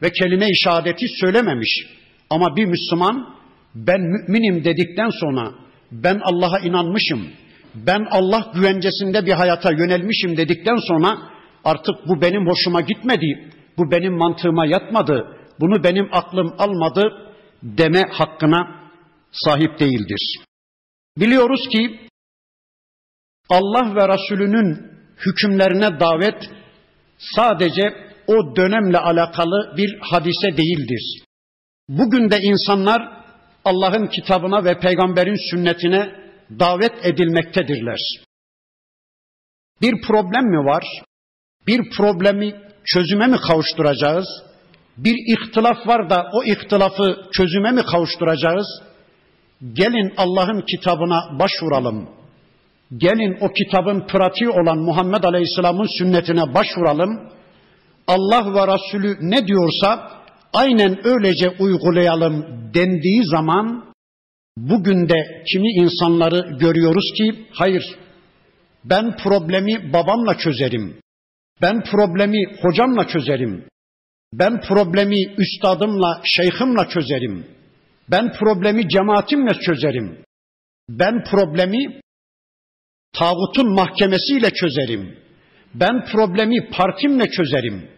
ve 0.03 0.11
kelime-i 0.11 0.57
şehadeti 0.57 1.07
söylememiş. 1.21 1.87
Ama 2.31 2.57
bir 2.57 2.65
Müslüman 2.65 3.39
ben 3.75 4.01
müminim 4.01 4.65
dedikten 4.65 5.11
sonra 5.11 5.53
ben 5.93 6.21
Allah'a 6.23 6.59
inanmışım, 6.59 7.29
ben 7.75 8.07
Allah 8.11 8.53
güvencesinde 8.55 9.27
bir 9.27 9.33
hayata 9.33 9.73
yönelmişim 9.73 10.37
dedikten 10.37 10.77
sonra 10.77 11.19
artık 11.65 11.95
bu 12.09 12.23
benim 12.23 12.47
hoşuma 12.47 12.81
gitmedi, 12.81 13.53
bu 13.79 13.91
benim 13.91 14.13
mantığıma 14.13 14.67
yatmadı, 14.67 15.37
bunu 15.61 15.85
benim 15.85 16.09
aklım 16.13 16.55
almadı 16.59 17.03
deme 17.63 18.03
hakkına 18.11 18.91
sahip 19.33 19.81
değildir. 19.81 20.39
Biliyoruz 21.17 21.69
ki 21.69 22.01
Allah 23.51 23.95
ve 23.95 24.09
Resulünün 24.09 24.98
hükümlerine 25.27 26.01
davet 26.01 26.51
sadece 27.19 27.83
o 28.27 28.57
dönemle 28.57 28.99
alakalı 28.99 29.77
bir 29.77 29.99
hadise 30.01 30.57
değildir. 30.57 31.23
Bugün 31.89 32.31
de 32.31 32.41
insanlar 32.41 33.19
Allah'ın 33.65 34.07
kitabına 34.07 34.65
ve 34.65 34.79
peygamberin 34.79 35.51
sünnetine 35.51 36.13
davet 36.51 37.07
edilmektedirler. 37.07 37.99
Bir 39.83 40.01
problem 40.07 40.45
mi 40.45 40.65
var? 40.65 40.85
Bir 41.67 41.91
problemi 41.91 42.55
çözüme 42.85 43.27
mi 43.27 43.37
kavuşturacağız? 43.49 44.27
Bir 44.97 45.17
ihtilaf 45.35 45.87
var 45.87 46.11
da 46.11 46.31
o 46.33 46.45
ihtilafı 46.45 47.17
çözüme 47.33 47.73
mi 47.73 47.83
kavuşturacağız? 47.83 48.67
Gelin 49.73 50.15
Allah'ın 50.17 50.61
kitabına 50.61 51.39
başvuralım. 51.39 52.09
Gelin 52.97 53.39
o 53.41 53.49
kitabın 53.53 54.07
pratiği 54.07 54.51
olan 54.51 54.79
Muhammed 54.79 55.23
Aleyhisselam'ın 55.23 55.99
sünnetine 55.99 56.55
başvuralım. 56.55 57.31
Allah 58.07 58.55
ve 58.55 58.75
Resulü 58.75 59.17
ne 59.21 59.47
diyorsa 59.47 60.11
aynen 60.53 61.07
öylece 61.07 61.51
uygulayalım 61.59 62.47
dendiği 62.75 63.25
zaman 63.25 63.85
bugün 64.57 65.09
de 65.09 65.45
kimi 65.53 65.69
insanları 65.69 66.57
görüyoruz 66.59 67.13
ki 67.17 67.47
hayır 67.53 67.97
ben 68.85 69.17
problemi 69.17 69.93
babamla 69.93 70.39
çözerim. 70.39 71.01
Ben 71.63 71.83
problemi 71.85 72.39
hocamla 72.63 73.07
çözerim. 73.09 73.65
Ben 74.33 74.61
problemi 74.61 75.35
üstadımla, 75.39 76.21
şeyhimle 76.25 76.89
çözerim. 76.89 77.47
Ben 78.11 78.33
problemi 78.33 78.89
cemaatimle 78.89 79.55
çözerim. 79.55 80.19
Ben 80.89 81.25
problemi 81.25 82.01
tağutun 83.13 83.75
mahkemesiyle 83.75 84.51
çözerim. 84.51 85.19
Ben 85.75 86.05
problemi 86.05 86.71
partimle 86.71 87.31
çözerim. 87.31 87.89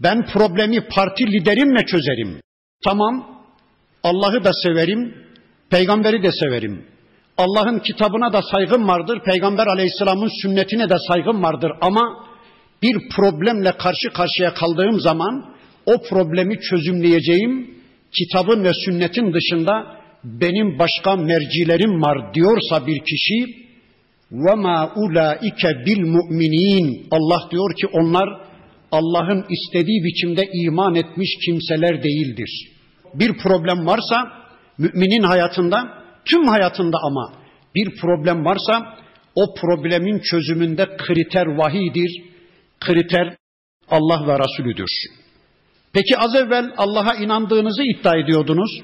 Ben 0.00 0.26
problemi 0.26 0.80
parti 0.80 1.32
liderimle 1.32 1.86
çözerim. 1.86 2.40
Tamam, 2.84 3.42
Allah'ı 4.02 4.44
da 4.44 4.52
severim, 4.62 5.14
peygamberi 5.70 6.22
de 6.22 6.32
severim. 6.32 6.84
Allah'ın 7.38 7.78
kitabına 7.78 8.32
da 8.32 8.42
saygım 8.42 8.88
vardır, 8.88 9.20
peygamber 9.24 9.66
aleyhisselamın 9.66 10.30
sünnetine 10.42 10.90
de 10.90 10.96
saygım 11.08 11.42
vardır 11.42 11.72
ama 11.80 12.26
bir 12.82 13.08
problemle 13.16 13.72
karşı 13.72 14.12
karşıya 14.12 14.54
kaldığım 14.54 15.00
zaman 15.00 15.54
o 15.86 16.02
problemi 16.02 16.60
çözümleyeceğim 16.60 17.74
kitabın 18.18 18.64
ve 18.64 18.72
sünnetin 18.84 19.32
dışında 19.32 19.86
benim 20.24 20.78
başka 20.78 21.16
mercilerim 21.16 22.02
var 22.02 22.34
diyorsa 22.34 22.86
bir 22.86 22.98
kişi 22.98 23.63
ve 24.34 24.54
ma 24.54 24.92
ulaike 24.96 25.68
bil 25.86 26.00
mu'minin 26.00 27.08
Allah 27.10 27.50
diyor 27.50 27.76
ki 27.80 27.86
onlar 27.92 28.28
Allah'ın 28.92 29.44
istediği 29.50 30.04
biçimde 30.04 30.42
iman 30.52 30.94
etmiş 30.94 31.30
kimseler 31.46 32.02
değildir. 32.02 32.50
Bir 33.14 33.38
problem 33.38 33.86
varsa 33.86 34.32
müminin 34.78 35.22
hayatında, 35.22 35.88
tüm 36.24 36.48
hayatında 36.48 36.96
ama 37.02 37.32
bir 37.74 38.00
problem 38.00 38.44
varsa 38.44 38.96
o 39.34 39.54
problemin 39.54 40.18
çözümünde 40.18 40.96
kriter 40.96 41.46
vahidir, 41.46 42.22
kriter 42.80 43.36
Allah 43.90 44.26
ve 44.26 44.38
Resulüdür. 44.38 44.90
Peki 45.92 46.18
az 46.18 46.34
evvel 46.34 46.72
Allah'a 46.76 47.14
inandığınızı 47.14 47.82
iddia 47.82 48.16
ediyordunuz. 48.16 48.80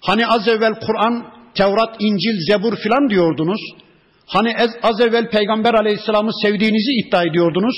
Hani 0.00 0.26
az 0.26 0.48
evvel 0.48 0.74
Kur'an, 0.86 1.26
Tevrat, 1.54 1.96
İncil, 1.98 2.40
Zebur 2.50 2.76
filan 2.76 3.10
diyordunuz. 3.10 3.60
Hani 4.26 4.56
az 4.82 5.00
evvel 5.00 5.30
Peygamber 5.30 5.74
Aleyhisselam'ı 5.74 6.30
sevdiğinizi 6.42 6.92
iddia 6.92 7.22
ediyordunuz. 7.22 7.76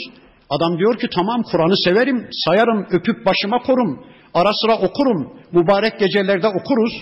Adam 0.50 0.79
diyor 0.79 0.99
ki 0.99 1.09
tamam 1.15 1.43
Kur'an'ı 1.43 1.76
severim, 1.76 2.29
sayarım, 2.31 2.87
öpüp 2.91 3.26
başıma 3.26 3.59
korum. 3.59 4.05
Ara 4.35 4.53
sıra 4.53 4.75
okurum, 4.79 5.33
mübarek 5.53 5.99
gecelerde 5.99 6.49
okuruz. 6.49 6.93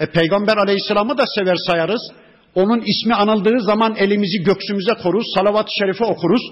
E, 0.00 0.06
Peygamber 0.06 0.56
Aleyhisselam'ı 0.56 1.18
da 1.18 1.24
sever 1.26 1.56
sayarız. 1.56 2.00
Onun 2.54 2.80
ismi 2.80 3.14
anıldığı 3.14 3.60
zaman 3.60 3.94
elimizi 3.96 4.42
göksümüze 4.42 4.94
koruz, 5.02 5.26
salavat-ı 5.34 5.70
şerife 5.78 6.04
okuruz. 6.04 6.42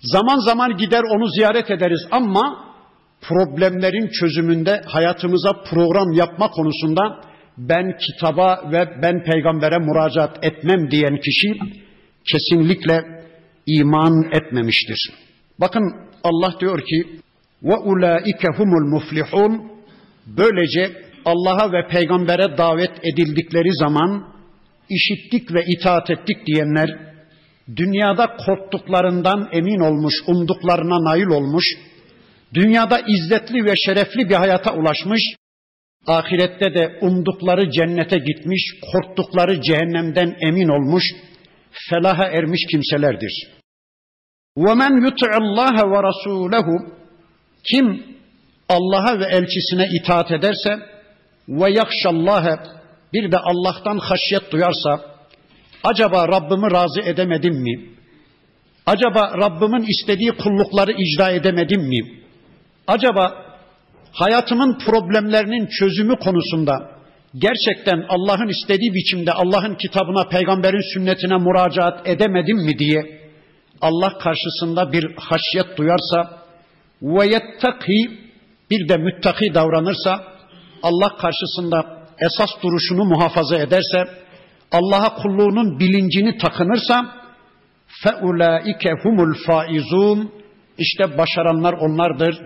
Zaman 0.00 0.38
zaman 0.38 0.76
gider 0.76 1.02
onu 1.02 1.28
ziyaret 1.28 1.70
ederiz 1.70 2.06
ama 2.10 2.72
problemlerin 3.20 4.10
çözümünde 4.20 4.82
hayatımıza 4.86 5.52
program 5.70 6.12
yapma 6.12 6.50
konusunda 6.50 7.20
ben 7.58 7.96
kitaba 7.98 8.60
ve 8.72 8.88
ben 9.02 9.24
peygambere 9.24 9.78
müracaat 9.78 10.44
etmem 10.44 10.90
diyen 10.90 11.16
kişi 11.16 11.54
kesinlikle 12.24 13.02
iman 13.66 14.24
etmemiştir. 14.32 15.10
Bakın 15.58 15.94
Allah 16.24 16.54
diyor 16.60 16.80
ki 16.86 17.06
ve 17.62 17.76
ulaike 17.76 18.48
humul 18.56 18.88
muflihun 18.88 19.72
böylece 20.26 20.92
Allah'a 21.24 21.72
ve 21.72 21.88
peygambere 21.88 22.58
davet 22.58 22.90
edildikleri 23.02 23.74
zaman 23.74 24.32
işittik 24.90 25.54
ve 25.54 25.64
itaat 25.66 26.10
ettik 26.10 26.46
diyenler 26.46 27.12
dünyada 27.76 28.36
korktuklarından 28.46 29.48
emin 29.52 29.80
olmuş, 29.80 30.14
umduklarına 30.26 31.04
nail 31.04 31.26
olmuş, 31.26 31.64
dünyada 32.54 33.00
izzetli 33.00 33.64
ve 33.64 33.74
şerefli 33.76 34.28
bir 34.28 34.34
hayata 34.34 34.74
ulaşmış, 34.74 35.22
ahirette 36.06 36.74
de 36.74 36.98
umdukları 37.00 37.70
cennete 37.70 38.18
gitmiş, 38.18 38.62
korktukları 38.92 39.62
cehennemden 39.62 40.36
emin 40.40 40.68
olmuş, 40.68 41.04
felaha 41.89 42.25
ermiş 42.25 42.61
kimselerdir. 42.71 43.47
وَمَنْ 44.57 44.91
يُطِعِ 45.07 45.31
اللّٰهَ 45.41 45.77
وَرَسُولَهُ 45.93 46.91
Kim 47.63 48.03
Allah'a 48.69 49.19
ve 49.19 49.25
elçisine 49.25 49.87
itaat 50.01 50.31
ederse 50.31 50.79
ve 51.47 51.71
yakşallâhe 51.71 52.59
bir 53.13 53.31
de 53.31 53.37
Allah'tan 53.37 53.97
haşyet 53.97 54.51
duyarsa 54.51 55.01
acaba 55.83 56.27
Rabbimi 56.27 56.71
razı 56.71 57.01
edemedim 57.01 57.53
mi? 57.53 57.89
Acaba 58.85 59.31
Rabbimin 59.37 59.83
istediği 59.83 60.31
kullukları 60.31 60.91
icra 60.91 61.29
edemedim 61.29 61.81
mi? 61.81 61.99
Acaba 62.87 63.45
hayatımın 64.11 64.77
problemlerinin 64.77 65.67
çözümü 65.79 66.15
konusunda 66.15 66.90
gerçekten 67.38 68.04
Allah'ın 68.08 68.48
istediği 68.48 68.94
biçimde 68.94 69.32
Allah'ın 69.32 69.74
kitabına, 69.74 70.28
peygamberin 70.28 70.94
sünnetine 70.94 71.36
müracaat 71.36 72.08
edemedim 72.08 72.56
mi 72.56 72.78
diye 72.78 73.22
Allah 73.80 74.18
karşısında 74.18 74.92
bir 74.92 75.14
haşyet 75.16 75.76
duyarsa 75.76 76.42
ve 77.02 77.26
yettaki 77.26 78.10
bir 78.70 78.88
de 78.88 78.96
müttaki 78.96 79.54
davranırsa 79.54 80.24
Allah 80.82 81.16
karşısında 81.16 82.02
esas 82.20 82.50
duruşunu 82.62 83.04
muhafaza 83.04 83.56
ederse 83.56 84.04
Allah'a 84.72 85.14
kulluğunun 85.14 85.78
bilincini 85.80 86.38
takınırsa 86.38 87.22
feulaike 88.02 88.90
humul 89.02 89.34
faizun 89.46 90.32
işte 90.78 91.18
başaranlar 91.18 91.72
onlardır. 91.72 92.40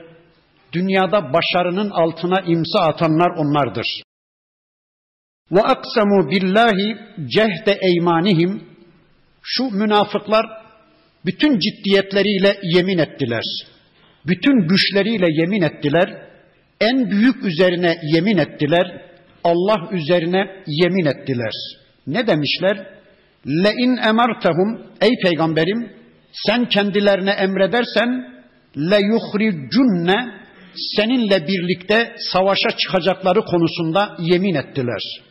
Dünyada 0.73 1.33
başarının 1.33 1.91
altına 1.91 2.41
imza 2.41 2.81
atanlar 2.81 3.31
onlardır. 3.31 4.03
Ve 5.53 5.61
aksamu 5.61 6.31
billahi 6.31 6.97
cehde 7.27 7.79
eymanihim 7.83 8.63
şu 9.43 9.65
münafıklar 9.65 10.47
bütün 11.27 11.59
ciddiyetleriyle 11.59 12.59
yemin 12.63 12.99
ettiler. 12.99 13.45
Bütün 14.27 14.69
güçleriyle 14.69 15.27
yemin 15.31 15.63
ettiler. 15.63 16.23
En 16.81 17.11
büyük 17.11 17.45
üzerine 17.45 17.99
yemin 18.15 18.37
ettiler. 18.37 19.03
Allah 19.45 19.89
üzerine 19.93 20.63
yemin 20.67 21.07
ettiler. 21.07 21.53
Ne 22.07 22.27
demişler? 22.27 22.87
Le 23.47 23.73
in 23.73 23.97
emartahum 23.97 24.83
ey 25.01 25.11
peygamberim 25.23 25.93
sen 26.33 26.69
kendilerine 26.69 27.31
emredersen 27.31 28.09
le 28.77 28.99
yuhricunne 29.01 30.47
seninle 30.97 31.49
birlikte 31.49 32.15
savaşa 32.33 32.69
çıkacakları 32.77 33.41
konusunda 33.41 34.17
yemin 34.19 34.55
ettiler. 34.55 35.26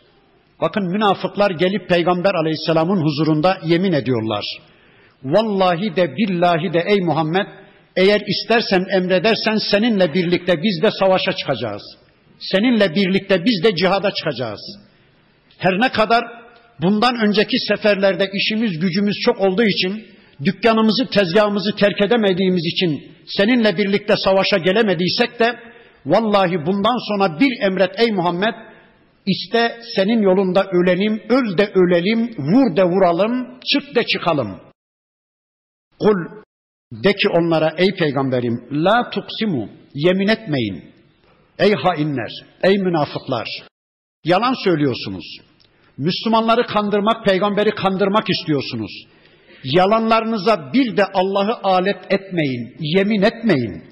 Bakın 0.62 0.92
münafıklar 0.92 1.52
gelip 1.52 1.90
Peygamber 1.90 2.34
Aleyhisselam'ın 2.34 3.02
huzurunda 3.04 3.58
yemin 3.64 3.94
ediyorlar. 3.94 4.46
Vallahi 5.24 5.96
de 5.96 6.16
billahi 6.18 6.74
de 6.74 6.84
ey 6.88 7.02
Muhammed 7.02 7.48
eğer 7.96 8.22
istersen 8.28 8.86
emredersen 8.98 9.58
seninle 9.72 10.14
birlikte 10.14 10.64
biz 10.64 10.82
de 10.82 10.90
savaşa 11.00 11.34
çıkacağız. 11.34 11.82
Seninle 12.40 12.96
birlikte 12.96 13.46
biz 13.46 13.64
de 13.64 13.76
cihada 13.76 14.12
çıkacağız. 14.12 14.60
Her 15.58 15.80
ne 15.80 15.90
kadar 15.90 16.24
bundan 16.82 17.16
önceki 17.16 17.58
seferlerde 17.60 18.30
işimiz 18.34 18.80
gücümüz 18.80 19.16
çok 19.26 19.42
olduğu 19.42 19.64
için 19.64 20.06
dükkanımızı 20.46 21.06
tezgahımızı 21.06 21.76
terk 21.76 22.02
edemediğimiz 22.02 22.64
için 22.66 23.16
seninle 23.38 23.78
birlikte 23.78 24.14
savaşa 24.18 24.58
gelemediysek 24.58 25.40
de 25.40 25.60
vallahi 26.06 26.66
bundan 26.66 26.98
sonra 27.08 27.40
bir 27.40 27.62
emret 27.62 28.00
ey 28.00 28.12
Muhammed 28.12 28.54
iste 29.26 29.80
senin 29.96 30.22
yolunda 30.22 30.64
ölelim, 30.64 31.22
öl 31.30 31.58
de 31.58 31.72
ölelim, 31.76 32.36
vur 32.38 32.76
de 32.76 32.84
vuralım, 32.84 33.60
çık 33.74 33.96
de 33.96 34.04
çıkalım. 34.04 34.62
Kul 36.00 36.16
de 36.92 37.14
ki 37.14 37.30
onlara 37.30 37.74
ey 37.78 37.96
peygamberim 37.96 38.68
la 38.72 39.10
tuksimu 39.10 39.70
yemin 39.94 40.28
etmeyin. 40.28 40.84
Ey 41.60 41.74
hainler, 41.74 42.32
ey 42.64 42.78
münafıklar. 42.78 43.48
Yalan 44.24 44.54
söylüyorsunuz. 44.64 45.38
Müslümanları 45.98 46.68
kandırmak, 46.68 47.26
peygamberi 47.26 47.72
kandırmak 47.72 48.30
istiyorsunuz. 48.30 48.92
Yalanlarınıza 49.64 50.74
bir 50.74 50.98
de 50.98 51.06
Allah'ı 51.14 51.60
alet 51.64 52.06
etmeyin, 52.10 52.76
yemin 52.80 53.22
etmeyin. 53.22 53.84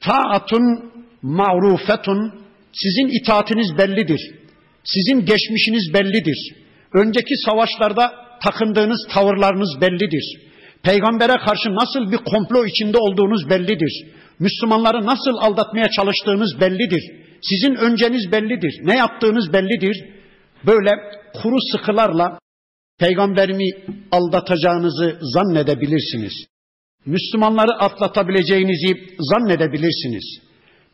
Taatun 0.00 0.92
ma'rufetun 1.22 2.46
sizin 2.72 3.22
itaatiniz 3.22 3.78
bellidir. 3.78 4.45
Sizin 4.86 5.26
geçmişiniz 5.26 5.94
bellidir. 5.94 6.54
Önceki 6.92 7.36
savaşlarda 7.36 8.12
takındığınız 8.42 9.06
tavırlarınız 9.14 9.80
bellidir. 9.80 10.38
Peygambere 10.82 11.36
karşı 11.46 11.74
nasıl 11.74 12.12
bir 12.12 12.16
komplo 12.16 12.66
içinde 12.66 12.98
olduğunuz 12.98 13.50
bellidir. 13.50 14.06
Müslümanları 14.38 15.06
nasıl 15.06 15.36
aldatmaya 15.36 15.90
çalıştığınız 15.90 16.60
bellidir. 16.60 17.02
Sizin 17.42 17.74
önceniz 17.74 18.32
bellidir. 18.32 18.80
Ne 18.82 18.96
yaptığınız 18.96 19.52
bellidir. 19.52 20.04
Böyle 20.66 20.90
kuru 21.42 21.56
sıkılarla 21.72 22.38
peygamberimi 22.98 23.70
aldatacağınızı 24.12 25.18
zannedebilirsiniz. 25.20 26.32
Müslümanları 27.06 27.72
atlatabileceğinizi 27.72 29.16
zannedebilirsiniz. 29.18 30.24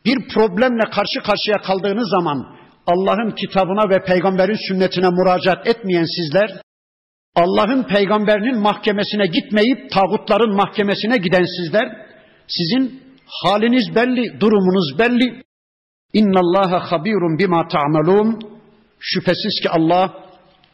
Bir 0.05 0.27
problemle 0.33 0.89
karşı 0.91 1.19
karşıya 1.19 1.57
kaldığınız 1.57 2.09
zaman 2.09 2.62
Allah'ın 2.87 3.31
kitabına 3.31 3.89
ve 3.89 4.05
peygamberin 4.05 4.67
sünnetine 4.67 5.09
müracaat 5.09 5.67
etmeyen 5.67 6.05
sizler 6.05 6.61
Allah'ın 7.35 7.83
peygamberinin 7.83 8.59
mahkemesine 8.59 9.25
gitmeyip 9.25 9.91
tağutların 9.91 10.55
mahkemesine 10.55 11.17
giden 11.17 11.45
sizler 11.57 12.07
sizin 12.47 13.03
haliniz 13.27 13.95
belli, 13.95 14.39
durumunuz 14.39 14.99
belli. 14.99 15.43
İnna 16.13 16.39
Allaha 16.39 16.91
habirun 16.91 17.39
bima 17.39 17.67
ta'malun. 17.67 18.39
Şüphesiz 18.99 19.61
ki 19.61 19.69
Allah 19.69 20.13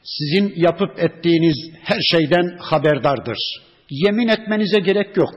sizin 0.04 0.54
yapıp 0.56 1.00
ettiğiniz 1.00 1.56
her 1.84 2.02
şeyden 2.02 2.58
haberdardır. 2.60 3.38
Yemin 3.90 4.28
etmenize 4.28 4.80
gerek 4.80 5.18
yok. 5.18 5.30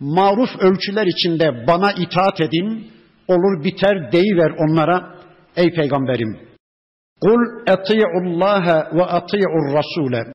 Maruf 0.00 0.50
ölçüler 0.60 1.06
içinde 1.06 1.66
bana 1.66 1.92
itaat 1.92 2.40
edin, 2.40 2.90
olur 3.28 3.64
biter 3.64 4.12
deyiver 4.12 4.50
onlara 4.58 5.21
ey 5.56 5.70
peygamberim. 5.74 6.38
Kul 7.20 7.40
eti'ullaha 7.66 8.90
ve 8.92 9.02
eti'ur 9.02 9.74
rasule. 9.74 10.32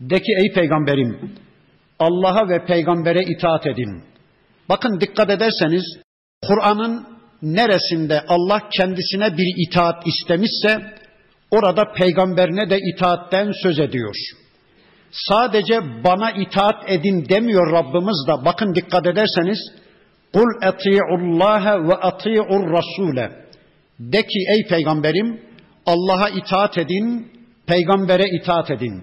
De 0.00 0.18
ki 0.18 0.32
ey 0.42 0.52
peygamberim 0.52 1.32
Allah'a 1.98 2.48
ve 2.48 2.64
peygambere 2.64 3.20
itaat 3.22 3.66
edin. 3.66 4.02
Bakın 4.68 5.00
dikkat 5.00 5.30
ederseniz 5.30 5.84
Kur'an'ın 6.46 7.06
neresinde 7.42 8.24
Allah 8.28 8.68
kendisine 8.70 9.36
bir 9.38 9.68
itaat 9.68 10.06
istemişse 10.06 10.94
orada 11.50 11.92
peygamberine 11.92 12.70
de 12.70 12.78
itaatten 12.78 13.52
söz 13.62 13.78
ediyor. 13.78 14.14
Sadece 15.10 15.80
bana 16.04 16.30
itaat 16.30 16.90
edin 16.90 17.28
demiyor 17.28 17.72
Rabbimiz 17.72 18.26
da 18.28 18.44
bakın 18.44 18.74
dikkat 18.74 19.06
ederseniz 19.06 19.58
Kul 20.32 20.62
eti'ullaha 20.62 21.88
ve 21.88 21.94
eti'ur 22.08 22.72
rasule. 22.72 23.43
De 23.98 24.22
ki 24.22 24.38
ey 24.48 24.66
peygamberim 24.66 25.40
Allah'a 25.86 26.28
itaat 26.28 26.78
edin, 26.78 27.32
peygambere 27.66 28.28
itaat 28.28 28.70
edin. 28.70 29.02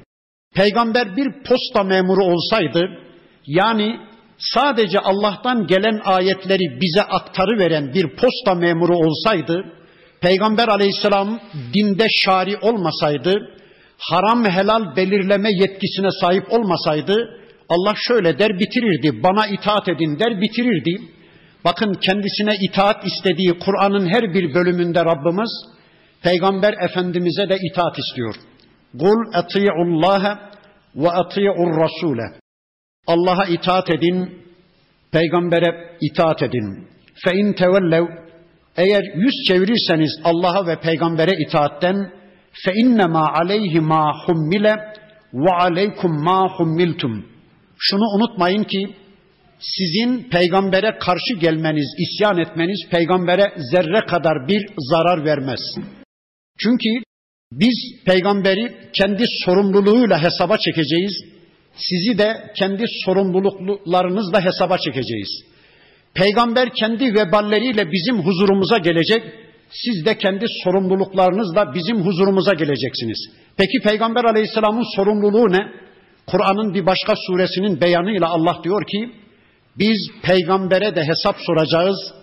Peygamber 0.55 1.15
bir 1.15 1.43
posta 1.43 1.83
memuru 1.83 2.23
olsaydı, 2.23 2.89
yani 3.47 3.99
sadece 4.37 4.99
Allah'tan 4.99 5.67
gelen 5.67 6.01
ayetleri 6.05 6.81
bize 6.81 7.01
aktarı 7.01 7.59
veren 7.59 7.93
bir 7.93 8.15
posta 8.15 8.55
memuru 8.55 8.97
olsaydı, 8.97 9.63
Peygamber 10.21 10.67
aleyhisselam 10.67 11.39
dinde 11.73 12.07
şari 12.09 12.57
olmasaydı, 12.57 13.57
haram 13.97 14.45
helal 14.45 14.95
belirleme 14.95 15.49
yetkisine 15.51 16.11
sahip 16.21 16.53
olmasaydı, 16.53 17.39
Allah 17.69 17.93
şöyle 18.07 18.39
der 18.39 18.59
bitirirdi, 18.59 19.23
bana 19.23 19.47
itaat 19.47 19.89
edin 19.89 20.19
der 20.19 20.41
bitirirdi. 20.41 21.01
Bakın 21.65 21.93
kendisine 21.93 22.55
itaat 22.61 23.05
istediği 23.05 23.59
Kur'an'ın 23.59 24.09
her 24.13 24.33
bir 24.33 24.53
bölümünde 24.53 25.05
Rabbimiz, 25.05 25.49
Peygamber 26.23 26.73
Efendimiz'e 26.73 27.49
de 27.49 27.57
itaat 27.71 27.99
istiyor. 27.99 28.35
Kul 28.99 29.43
eti'ullaha 29.43 30.51
ve 30.95 31.07
eti'ur 31.07 31.77
rasule. 31.79 32.39
Allah'a 33.07 33.45
itaat 33.45 33.89
edin, 33.89 34.43
peygambere 35.11 35.97
itaat 36.01 36.43
edin. 36.43 36.87
Fe 37.23 37.31
in 37.33 37.55
eğer 38.77 39.03
yüz 39.15 39.33
çevirirseniz 39.47 40.11
Allah'a 40.23 40.67
ve 40.67 40.79
peygambere 40.79 41.31
itaatten 41.47 42.11
fe 42.65 42.73
innema 42.73 43.33
aleyhi 43.33 43.79
ma 43.79 44.13
hummile 44.25 44.75
ve 45.33 45.51
aleykum 45.51 46.23
ma 46.23 46.49
hummiltum. 46.57 47.25
Şunu 47.77 48.03
unutmayın 48.15 48.63
ki 48.63 48.95
sizin 49.61 50.29
peygambere 50.29 50.97
karşı 50.99 51.33
gelmeniz, 51.33 51.95
isyan 51.97 52.37
etmeniz 52.37 52.79
peygambere 52.91 53.53
zerre 53.71 54.05
kadar 54.05 54.47
bir 54.47 54.65
zarar 54.77 55.25
vermez. 55.25 55.59
Çünkü 56.59 56.89
biz 57.51 58.05
peygamberi 58.05 58.75
kendi 58.93 59.25
sorumluluğuyla 59.45 60.23
hesaba 60.23 60.57
çekeceğiz. 60.57 61.13
Sizi 61.75 62.17
de 62.17 62.51
kendi 62.57 62.83
sorumluluklarınızla 63.05 64.45
hesaba 64.45 64.77
çekeceğiz. 64.77 65.43
Peygamber 66.13 66.69
kendi 66.73 67.13
veballeriyle 67.13 67.91
bizim 67.91 68.17
huzurumuza 68.17 68.77
gelecek. 68.77 69.23
Siz 69.69 70.05
de 70.05 70.17
kendi 70.17 70.45
sorumluluklarınızla 70.63 71.73
bizim 71.73 72.01
huzurumuza 72.01 72.53
geleceksiniz. 72.53 73.29
Peki 73.57 73.79
Peygamber 73.83 74.23
Aleyhisselam'ın 74.23 74.95
sorumluluğu 74.95 75.51
ne? 75.51 75.71
Kur'an'ın 76.27 76.73
bir 76.73 76.85
başka 76.85 77.13
suresinin 77.27 77.81
beyanıyla 77.81 78.27
Allah 78.27 78.57
diyor 78.63 78.85
ki, 78.87 79.11
biz 79.79 79.97
peygambere 80.23 80.95
de 80.95 81.03
hesap 81.03 81.35
soracağız. 81.45 82.13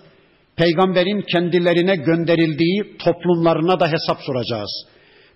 Peygamberin 0.57 1.23
kendilerine 1.33 1.97
gönderildiği 1.97 2.97
toplumlarına 2.99 3.81
da 3.81 3.93
hesap 3.93 4.19
soracağız. 4.27 4.71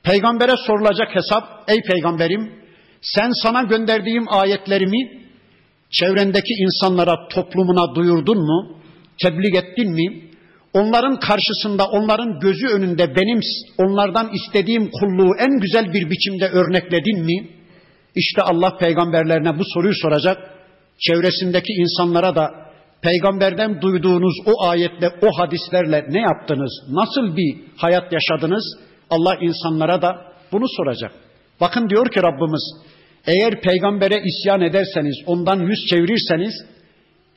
Peygambere 0.03 0.55
sorulacak 0.67 1.17
hesap, 1.17 1.45
ey 1.69 1.81
peygamberim 1.83 2.53
sen 3.03 3.31
sana 3.43 3.63
gönderdiğim 3.63 4.25
ayetlerimi 4.29 5.23
çevrendeki 5.91 6.55
insanlara, 6.55 7.29
toplumuna 7.29 7.95
duyurdun 7.95 8.39
mu? 8.39 8.77
Tebliğ 9.23 9.57
ettin 9.57 9.91
mi? 9.91 10.31
Onların 10.73 11.21
karşısında, 11.21 11.87
onların 11.87 12.41
gözü 12.41 12.67
önünde 12.67 13.17
benim 13.17 13.41
onlardan 13.79 14.31
istediğim 14.33 14.91
kulluğu 14.91 15.31
en 15.39 15.61
güzel 15.61 15.93
bir 15.93 16.11
biçimde 16.11 16.49
örnekledin 16.49 17.25
mi? 17.25 17.49
İşte 18.15 18.43
Allah 18.43 18.77
peygamberlerine 18.77 19.59
bu 19.59 19.63
soruyu 19.75 19.95
soracak. 19.95 20.52
Çevresindeki 20.99 21.73
insanlara 21.73 22.35
da 22.35 22.51
peygamberden 23.03 23.81
duyduğunuz 23.81 24.35
o 24.47 24.67
ayetle, 24.67 25.09
o 25.23 25.39
hadislerle 25.39 26.07
ne 26.09 26.21
yaptınız? 26.21 26.73
Nasıl 26.89 27.37
bir 27.37 27.57
hayat 27.77 28.13
yaşadınız? 28.13 28.65
Allah 29.11 29.37
insanlara 29.41 30.03
da 30.03 30.33
bunu 30.53 30.65
soracak. 30.77 31.13
Bakın 31.61 31.89
diyor 31.89 32.11
ki 32.11 32.21
Rabbimiz, 32.23 32.75
eğer 33.27 33.61
peygambere 33.61 34.23
isyan 34.25 34.61
ederseniz, 34.61 35.17
ondan 35.27 35.61
yüz 35.61 35.87
çevirirseniz, 35.91 36.55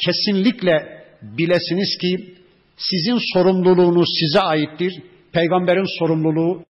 kesinlikle 0.05 1.03
bilesiniz 1.21 1.97
ki 2.01 2.35
sizin 2.77 3.19
sorumluluğunuz 3.33 4.09
size 4.19 4.39
aittir. 4.39 4.93
Peygamberin 5.31 5.99
sorumluluğu 5.99 6.63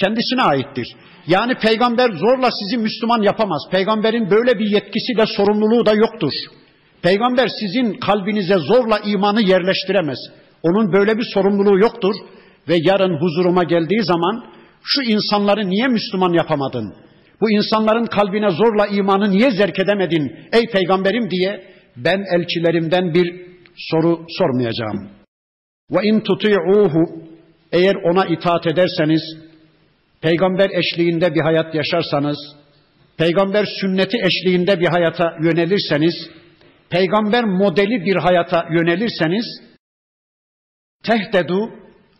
kendisine 0.00 0.42
aittir. 0.42 0.88
Yani 1.26 1.54
peygamber 1.54 2.10
zorla 2.10 2.48
sizi 2.50 2.82
Müslüman 2.82 3.22
yapamaz. 3.22 3.62
Peygamberin 3.70 4.30
böyle 4.30 4.58
bir 4.58 4.70
yetkisi 4.70 5.16
de 5.18 5.24
sorumluluğu 5.36 5.86
da 5.86 5.92
yoktur. 5.92 6.32
Peygamber 7.02 7.48
sizin 7.60 7.92
kalbinize 7.92 8.58
zorla 8.58 8.98
imanı 8.98 9.42
yerleştiremez. 9.42 10.18
Onun 10.62 10.92
böyle 10.92 11.18
bir 11.18 11.26
sorumluluğu 11.34 11.78
yoktur 11.78 12.14
ve 12.68 12.76
yarın 12.80 13.20
huzuruma 13.20 13.64
geldiği 13.64 14.02
zaman 14.02 14.44
şu 14.82 15.02
insanları 15.02 15.70
niye 15.70 15.86
Müslüman 15.88 16.32
yapamadın? 16.32 16.94
Bu 17.40 17.50
insanların 17.50 18.06
kalbine 18.06 18.50
zorla 18.50 18.86
imanı 18.86 19.30
niye 19.30 19.50
zerk 19.50 19.78
edemedin 19.78 20.32
ey 20.52 20.66
peygamberim 20.72 21.30
diye 21.30 21.64
ben 21.96 22.24
elçilerimden 22.34 23.14
bir 23.14 23.46
soru 23.76 24.26
sormayacağım. 24.38 25.08
Ve 25.90 26.08
in 26.08 26.20
tuti'uhu 26.20 27.30
eğer 27.72 27.94
ona 27.94 28.26
itaat 28.26 28.66
ederseniz, 28.66 29.22
peygamber 30.21 30.69
eşliğinde 30.69 31.35
bir 31.35 31.41
hayat 31.41 31.75
yaşarsanız, 31.75 32.37
peygamber 33.17 33.65
sünneti 33.81 34.17
eşliğinde 34.17 34.79
bir 34.79 34.87
hayata 34.87 35.37
yönelirseniz, 35.43 36.29
peygamber 36.89 37.43
modeli 37.43 38.05
bir 38.05 38.15
hayata 38.15 38.65
yönelirseniz, 38.71 39.45
tehtedu 41.03 41.69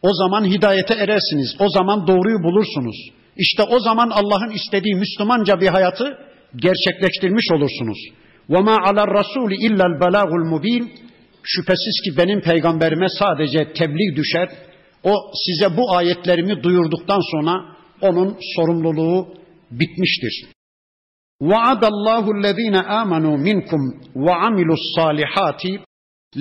o 0.01 0.10
zaman 0.13 0.45
hidayete 0.45 0.93
erersiniz. 0.93 1.56
O 1.60 1.69
zaman 1.69 2.08
doğruyu 2.08 2.43
bulursunuz. 2.43 2.95
İşte 3.38 3.63
o 3.63 3.80
zaman 3.80 4.10
Allah'ın 4.10 4.49
istediği 4.49 4.95
Müslümanca 4.95 5.62
bir 5.62 5.67
hayatı 5.67 6.17
gerçekleştirmiş 6.56 7.45
olursunuz. 7.51 7.97
وَمَا 8.49 8.75
عَلَى 8.88 9.01
الرَّسُولِ 9.08 9.51
اِلَّا 9.67 9.86
الْبَلَاغُ 9.91 10.30
الْمُب۪ينَ 10.41 10.88
Şüphesiz 11.43 12.01
ki 12.06 12.17
benim 12.17 12.41
peygamberime 12.41 13.08
sadece 13.19 13.73
tebliğ 13.73 14.15
düşer. 14.15 14.49
O 15.04 15.13
size 15.45 15.78
bu 15.78 15.95
ayetlerimi 15.95 16.63
duyurduktan 16.63 17.21
sonra 17.32 17.75
onun 18.01 18.38
sorumluluğu 18.56 19.36
bitmiştir. 19.71 20.45
وَعَدَ 21.41 21.82
اللّٰهُ 21.93 22.25
الَّذ۪ينَ 22.38 22.78
آمَنُوا 23.01 23.38
مِنْكُمْ 23.47 23.82
وَعَمِلُوا 24.25 24.78
الصَّالِحَاتِ 24.82 25.63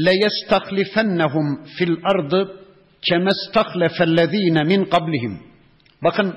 لَيَسْتَخْلِفَنَّهُمْ 0.07 1.47
فِي 1.75 1.85
الْأَرْضِ 1.91 2.33
kemestahlefellezine 3.09 4.63
min 4.65 4.85
qablihim. 4.85 5.41
Bakın 6.03 6.35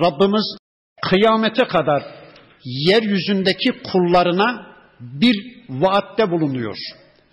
Rabbimiz 0.00 0.56
kıyamete 1.02 1.64
kadar 1.64 2.02
yeryüzündeki 2.64 3.72
kullarına 3.92 4.66
bir 5.00 5.36
vaatte 5.68 6.30
bulunuyor. 6.30 6.76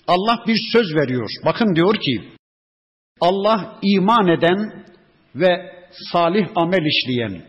Allah 0.08 0.44
bir 0.48 0.60
söz 0.74 0.96
veriyor. 0.96 1.30
Bakın 1.46 1.76
diyor 1.76 1.96
ki 1.96 2.24
Allah 3.22 3.80
iman 3.82 4.28
eden 4.28 4.86
ve 5.36 5.72
salih 6.13 6.47
amel 6.57 6.87
işleyen, 6.87 7.43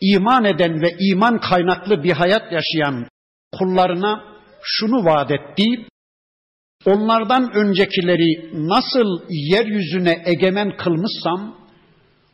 iman 0.00 0.44
eden 0.44 0.82
ve 0.82 0.96
iman 0.98 1.40
kaynaklı 1.40 2.04
bir 2.04 2.12
hayat 2.12 2.52
yaşayan 2.52 3.08
kullarına 3.58 4.24
şunu 4.62 5.04
vaat 5.04 5.30
etti. 5.30 5.64
Onlardan 6.86 7.52
öncekileri 7.54 8.50
nasıl 8.52 9.20
yeryüzüne 9.28 10.22
egemen 10.26 10.76
kılmışsam, 10.76 11.54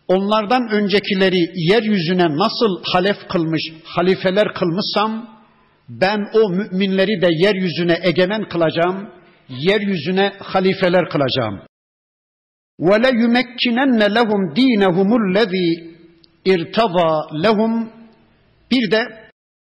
onlardan 0.09 0.69
öncekileri 0.71 1.41
yeryüzüne 1.55 2.37
nasıl 2.37 2.83
halef 2.93 3.29
kılmış, 3.29 3.63
halifeler 3.85 4.55
kılmışsam, 4.55 5.41
ben 5.89 6.19
o 6.35 6.51
müminleri 6.51 7.23
de 7.23 7.29
yeryüzüne 7.31 7.99
egemen 8.03 8.49
kılacağım, 8.49 9.11
yeryüzüne 9.49 10.33
halifeler 10.39 11.09
kılacağım. 11.09 11.61
وَلَا 12.88 13.10
يُمَكِّنَنَّ 13.22 14.02
لَهُمْ 14.18 14.42
دِينَهُمُ 14.60 15.10
الَّذ۪ي 15.22 15.70
اِرْتَضَى 16.54 17.12
لَهُمْ 17.44 17.88
Bir 18.72 18.92
de 18.92 19.02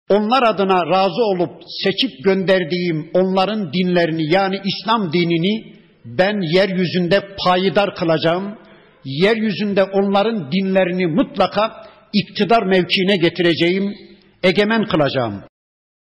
onlar 0.09 0.43
adına 0.43 0.87
razı 0.87 1.23
olup 1.23 1.51
seçip 1.85 2.25
gönderdiğim 2.25 3.11
onların 3.15 3.73
dinlerini 3.73 4.35
yani 4.35 4.61
İslam 4.65 5.13
dinini 5.13 5.77
ben 6.05 6.57
yeryüzünde 6.57 7.21
payidar 7.45 7.95
kılacağım. 7.95 8.59
Yeryüzünde 9.05 9.85
onların 9.85 10.53
dinlerini 10.53 11.07
mutlaka 11.07 11.87
iktidar 12.13 12.63
mevkiine 12.63 13.17
getireceğim, 13.17 13.95
egemen 14.43 14.85
kılacağım. 14.85 15.43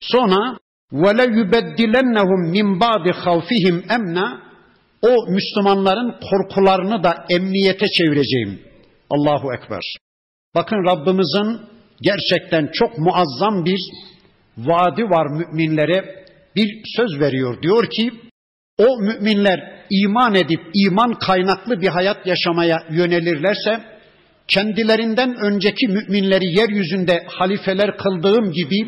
Sonra 0.00 0.58
وَلَا 0.92 1.24
يُبَدِّلَنَّهُمْ 1.38 2.40
مِنْ 2.56 2.80
بَعْدِ 2.80 3.06
خَوْفِهِمْ 3.10 3.76
اَمْنًا 3.96 4.43
o 5.09 5.31
Müslümanların 5.31 6.15
korkularını 6.29 7.03
da 7.03 7.25
emniyete 7.29 7.85
çevireceğim. 7.87 8.61
Allahu 9.09 9.53
Ekber. 9.53 9.95
Bakın 10.55 10.85
Rabbimizin 10.85 11.61
gerçekten 12.01 12.69
çok 12.73 12.97
muazzam 12.97 13.65
bir 13.65 13.79
vaadi 14.57 15.03
var 15.03 15.27
müminlere. 15.27 16.25
Bir 16.55 16.81
söz 16.95 17.19
veriyor. 17.19 17.61
Diyor 17.61 17.89
ki 17.89 18.11
o 18.77 18.97
müminler 18.97 19.85
iman 19.89 20.35
edip 20.35 20.61
iman 20.73 21.13
kaynaklı 21.13 21.81
bir 21.81 21.87
hayat 21.87 22.27
yaşamaya 22.27 22.77
yönelirlerse 22.89 23.79
kendilerinden 24.47 25.35
önceki 25.35 25.87
müminleri 25.87 26.45
yeryüzünde 26.45 27.23
halifeler 27.27 27.97
kıldığım 27.97 28.51
gibi 28.51 28.87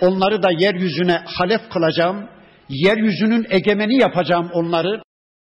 onları 0.00 0.42
da 0.42 0.50
yeryüzüne 0.50 1.22
halef 1.24 1.60
kılacağım. 1.70 2.28
Yeryüzünün 2.68 3.46
egemeni 3.50 4.00
yapacağım 4.00 4.50
onları. 4.52 5.02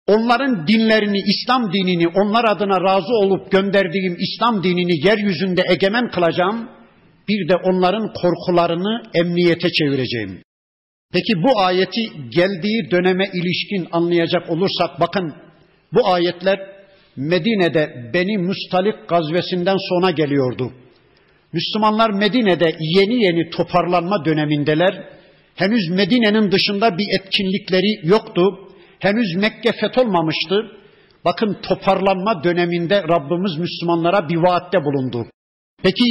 Onların 0.07 0.67
dinlerini, 0.67 1.19
İslam 1.19 1.73
dinini, 1.73 2.09
onlar 2.09 2.45
adına 2.45 2.81
razı 2.81 3.15
olup 3.15 3.53
gönderdiğim 3.53 4.17
İslam 4.21 4.63
dinini 4.63 5.07
yeryüzünde 5.07 5.63
egemen 5.71 6.11
kılacağım. 6.11 6.69
Bir 7.29 7.49
de 7.49 7.57
onların 7.57 8.13
korkularını 8.23 9.03
emniyete 9.15 9.71
çevireceğim. 9.73 10.43
Peki 11.13 11.33
bu 11.43 11.61
ayeti 11.61 12.03
geldiği 12.31 12.91
döneme 12.91 13.25
ilişkin 13.35 13.89
anlayacak 13.93 14.51
olursak 14.51 15.01
bakın 15.01 15.35
bu 15.93 16.09
ayetler 16.09 16.59
Medine'de 17.17 18.11
Beni 18.15 18.39
Mustalik 18.39 19.09
gazvesinden 19.09 19.77
sonra 19.89 20.11
geliyordu. 20.11 20.73
Müslümanlar 21.53 22.11
Medine'de 22.11 22.77
yeni 22.81 23.25
yeni 23.25 23.51
toparlanma 23.51 24.25
dönemindeler. 24.25 25.05
Henüz 25.55 25.91
Medine'nin 25.91 26.53
dışında 26.53 26.99
bir 26.99 27.07
etkinlikleri 27.21 28.09
yoktu. 28.09 28.66
Henüz 28.99 29.37
Mekke 29.37 29.73
fetholmamıştı. 29.81 30.71
Bakın 31.25 31.59
toparlanma 31.63 32.45
döneminde 32.45 33.03
Rabbimiz 33.03 33.59
Müslümanlara 33.59 34.29
bir 34.29 34.37
vaatte 34.37 34.85
bulundu. 34.85 35.27
Peki 35.83 36.05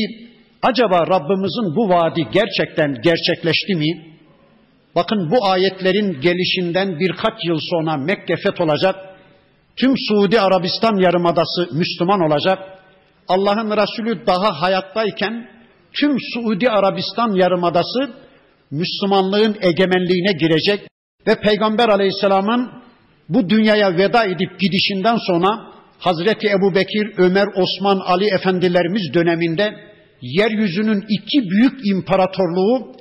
acaba 0.62 1.08
Rabbimizin 1.08 1.76
bu 1.76 1.90
vaadi 1.90 2.28
gerçekten 2.32 3.02
gerçekleşti 3.02 3.76
mi? 3.76 4.16
Bakın 4.96 5.32
bu 5.32 5.46
ayetlerin 5.46 6.22
gelişinden 6.22 7.00
birkaç 7.00 7.34
yıl 7.46 7.60
sonra 7.62 7.98
Mekke 7.98 8.36
fetholacak. 8.36 8.96
Tüm 9.76 9.94
Suudi 9.98 10.40
Arabistan 10.42 10.98
yarımadası 10.98 11.70
Müslüman 11.72 12.22
olacak. 12.22 12.60
Allah'ın 13.28 13.72
Resulü 13.72 14.26
daha 14.28 14.62
hayattayken 14.62 15.50
tüm 15.94 16.18
Suudi 16.34 16.70
Arabistan 16.70 17.36
yarımadası 17.36 18.12
Müslümanlığın 18.72 19.58
egemenliğine 19.62 20.32
girecek 20.40 20.88
ve 21.28 21.36
Peygamber 21.36 21.90
Aleyhisselam'ın 21.90 22.72
bu 23.30 23.50
dünyaya 23.50 23.98
veda 23.98 24.26
edip 24.26 24.60
gidişinden 24.60 25.18
sonra 25.28 25.76
Hazreti 26.00 26.48
Ebu 26.48 26.76
Bekir, 26.76 27.14
Ömer, 27.18 27.48
Osman, 27.56 28.00
Ali 28.00 28.26
efendilerimiz 28.26 29.14
döneminde 29.14 29.76
yeryüzünün 30.22 31.06
iki 31.10 31.50
büyük 31.50 31.88
imparatorluğu 31.88 32.96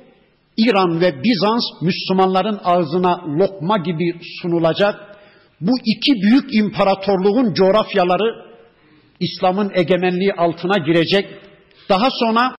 İran 0.57 1.01
ve 1.01 1.23
Bizans 1.23 1.63
Müslümanların 1.81 2.59
ağzına 2.63 3.25
lokma 3.39 3.77
gibi 3.77 4.19
sunulacak. 4.41 4.95
Bu 5.61 5.71
iki 5.85 6.13
büyük 6.21 6.55
imparatorluğun 6.55 7.53
coğrafyaları 7.53 8.45
İslam'ın 9.19 9.71
egemenliği 9.73 10.33
altına 10.33 10.77
girecek. 10.85 11.25
Daha 11.89 12.09
sonra 12.11 12.55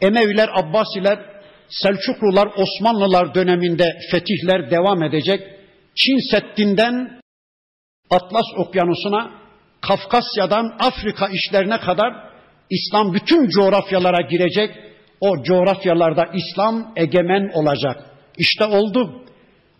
Emeviler, 0.00 0.48
Abbasiler, 0.54 1.29
Selçuklular, 1.70 2.48
Osmanlılar 2.56 3.34
döneminde 3.34 3.98
fetihler 4.10 4.70
devam 4.70 5.02
edecek. 5.02 5.40
Çin 5.94 6.30
Seddi'nden 6.30 7.20
Atlas 8.10 8.46
Okyanusu'na, 8.56 9.30
Kafkasya'dan 9.80 10.76
Afrika 10.78 11.28
işlerine 11.28 11.80
kadar 11.80 12.30
İslam 12.70 13.14
bütün 13.14 13.48
coğrafyalara 13.48 14.20
girecek. 14.20 14.70
O 15.20 15.42
coğrafyalarda 15.42 16.28
İslam 16.34 16.92
egemen 16.96 17.50
olacak. 17.54 18.04
İşte 18.38 18.64
oldu. 18.64 19.24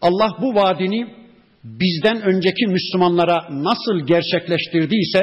Allah 0.02 0.36
bu 0.40 0.54
vaadini 0.54 1.14
bizden 1.64 2.22
önceki 2.22 2.66
Müslümanlara 2.66 3.46
nasıl 3.50 4.06
gerçekleştirdiyse 4.06 5.20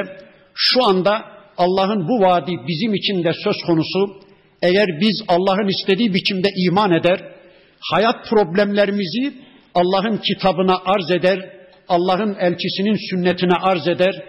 şu 0.54 0.84
anda 0.84 1.24
Allah'ın 1.56 2.08
bu 2.08 2.24
vaadi 2.24 2.52
bizim 2.68 2.94
için 2.94 3.24
de 3.24 3.32
söz 3.44 3.56
konusu. 3.66 4.27
Eğer 4.62 5.00
biz 5.00 5.22
Allah'ın 5.28 5.68
istediği 5.68 6.14
biçimde 6.14 6.48
iman 6.66 6.92
eder, 6.92 7.20
hayat 7.80 8.28
problemlerimizi 8.28 9.34
Allah'ın 9.74 10.16
kitabına 10.16 10.76
arz 10.84 11.10
eder, 11.10 11.38
Allah'ın 11.88 12.34
elçisinin 12.34 13.10
sünnetine 13.10 13.54
arz 13.54 13.88
eder, 13.88 14.22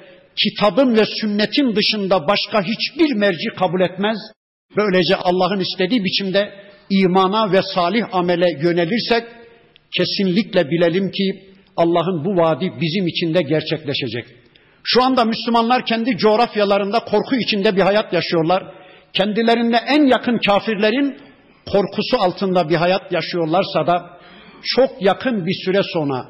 kitabın 0.43 0.95
ve 0.95 1.05
sünnetin 1.21 1.75
dışında 1.75 2.27
başka 2.27 2.63
hiçbir 2.63 3.13
merci 3.15 3.49
kabul 3.59 3.81
etmez. 3.81 4.17
Böylece 4.77 5.15
Allah'ın 5.15 5.59
istediği 5.59 6.03
biçimde 6.03 6.53
imana 6.89 7.51
ve 7.51 7.61
salih 7.75 8.03
amele 8.11 8.59
yönelirsek 8.61 9.23
kesinlikle 9.97 10.69
bilelim 10.69 11.11
ki 11.11 11.43
Allah'ın 11.77 12.25
bu 12.25 12.41
vaadi 12.41 12.71
bizim 12.81 13.07
için 13.07 13.33
de 13.33 13.41
gerçekleşecek. 13.41 14.25
Şu 14.83 15.03
anda 15.03 15.25
Müslümanlar 15.25 15.85
kendi 15.85 16.17
coğrafyalarında 16.17 16.99
korku 16.99 17.35
içinde 17.35 17.75
bir 17.75 17.81
hayat 17.81 18.13
yaşıyorlar. 18.13 18.63
Kendilerinde 19.13 19.77
en 19.87 20.05
yakın 20.05 20.39
kafirlerin 20.45 21.17
korkusu 21.71 22.17
altında 22.19 22.69
bir 22.69 22.75
hayat 22.75 23.11
yaşıyorlarsa 23.11 23.87
da 23.87 24.19
çok 24.63 25.01
yakın 25.01 25.45
bir 25.45 25.55
süre 25.65 25.81
sonra 25.93 26.25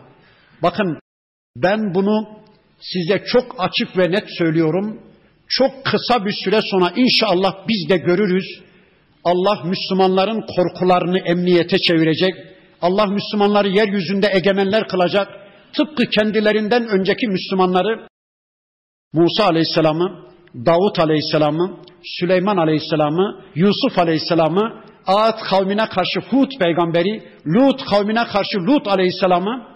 bakın 0.63 0.99
ben 1.55 1.93
bunu 1.95 2.27
size 2.79 3.23
çok 3.25 3.55
açık 3.57 3.97
ve 3.97 4.11
net 4.11 4.25
söylüyorum. 4.37 5.01
Çok 5.47 5.85
kısa 5.85 6.25
bir 6.25 6.35
süre 6.43 6.59
sonra 6.61 6.91
inşallah 6.95 7.67
biz 7.67 7.89
de 7.89 7.97
görürüz. 7.97 8.61
Allah 9.23 9.63
Müslümanların 9.63 10.45
korkularını 10.55 11.19
emniyete 11.19 11.77
çevirecek. 11.77 12.33
Allah 12.81 13.05
Müslümanları 13.05 13.69
yeryüzünde 13.69 14.29
egemenler 14.33 14.87
kılacak. 14.87 15.27
Tıpkı 15.73 16.05
kendilerinden 16.05 16.87
önceki 16.87 17.27
Müslümanları 17.27 18.07
Musa 19.13 19.45
Aleyhisselam'ı, 19.45 20.25
Davut 20.55 20.99
Aleyhisselam'ı, 20.99 21.77
Süleyman 22.03 22.57
Aleyhisselam'ı, 22.57 23.43
Yusuf 23.55 23.99
Aleyhisselam'ı, 23.99 24.83
Ad 25.07 25.39
kavmine 25.49 25.85
karşı 25.89 26.19
Hud 26.19 26.51
peygamberi, 26.59 27.23
Lut 27.47 27.85
kavmine 27.85 28.23
karşı 28.33 28.57
Lut 28.57 28.87
Aleyhisselam'ı, 28.87 29.67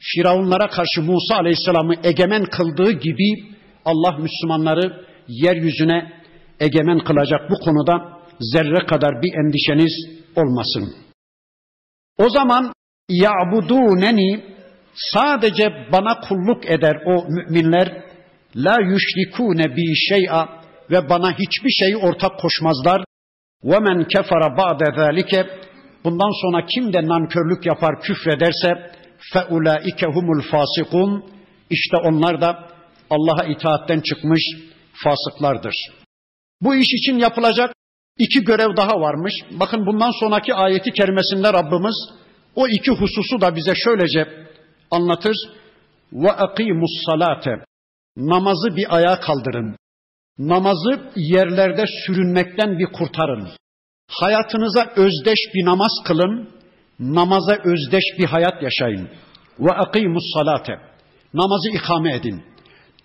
Firavunlara 0.00 0.68
karşı 0.68 1.02
Musa 1.02 1.36
Aleyhisselam'ı 1.36 1.94
egemen 2.04 2.44
kıldığı 2.44 2.92
gibi 2.92 3.44
Allah 3.84 4.18
Müslümanları 4.18 5.06
yeryüzüne 5.28 6.12
egemen 6.60 6.98
kılacak 6.98 7.50
bu 7.50 7.54
konuda 7.64 8.18
zerre 8.40 8.86
kadar 8.86 9.22
bir 9.22 9.32
endişeniz 9.34 9.92
olmasın. 10.36 10.94
O 12.18 12.30
zaman 12.30 12.72
ya'buduneni 13.08 14.44
sadece 14.94 15.86
bana 15.92 16.20
kulluk 16.20 16.70
eder 16.70 16.96
o 17.06 17.24
müminler 17.28 18.04
la 18.56 18.76
yüşrikune 18.80 19.76
bi 19.76 19.94
şey'a 19.96 20.57
ve 20.90 21.08
bana 21.08 21.32
hiçbir 21.32 21.70
şeyi 21.70 21.96
ortak 21.96 22.40
koşmazlar. 22.40 23.04
Men 23.62 24.08
kefara 24.08 24.56
ba'de 24.56 24.84
zalike 24.96 25.46
Bundan 26.04 26.40
sonra 26.42 26.66
kim 26.66 26.92
de 26.92 27.08
nankörlük 27.08 27.66
yapar, 27.66 28.00
küfrederse 28.00 28.92
feulaike 29.32 30.06
humul 30.06 30.42
fasikun 30.50 31.24
işte 31.70 31.96
onlar 31.96 32.40
da 32.40 32.68
Allah'a 33.10 33.44
itaatten 33.44 34.00
çıkmış 34.00 34.42
fasıklardır. 35.04 35.74
Bu 36.60 36.74
iş 36.74 36.86
için 36.92 37.18
yapılacak 37.18 37.74
iki 38.18 38.44
görev 38.44 38.76
daha 38.76 39.00
varmış. 39.00 39.34
Bakın 39.50 39.86
bundan 39.86 40.10
sonraki 40.20 40.54
ayeti 40.54 40.90
kerimesinde 40.90 41.52
Rabbimiz 41.52 41.96
o 42.54 42.68
iki 42.68 42.90
hususu 42.90 43.40
da 43.40 43.56
bize 43.56 43.74
şöylece 43.74 44.46
anlatır. 44.90 45.36
Ve 46.12 46.32
akimus 46.32 46.90
salate. 47.06 47.50
Namazı 48.16 48.76
bir 48.76 48.96
ayağa 48.96 49.20
kaldırın. 49.20 49.76
Namazı 50.38 51.10
yerlerde 51.16 51.84
sürünmekten 52.06 52.78
bir 52.78 52.86
kurtarın. 52.86 53.48
Hayatınıza 54.08 54.92
özdeş 54.96 55.38
bir 55.54 55.64
namaz 55.64 55.92
kılın. 56.04 56.48
Namaza 56.98 57.58
özdeş 57.64 58.04
bir 58.18 58.24
hayat 58.24 58.62
yaşayın. 58.62 59.08
Ve 59.60 59.72
akimus 59.72 60.24
salate. 60.34 60.72
Namazı 61.34 61.70
ikame 61.70 62.14
edin. 62.14 62.42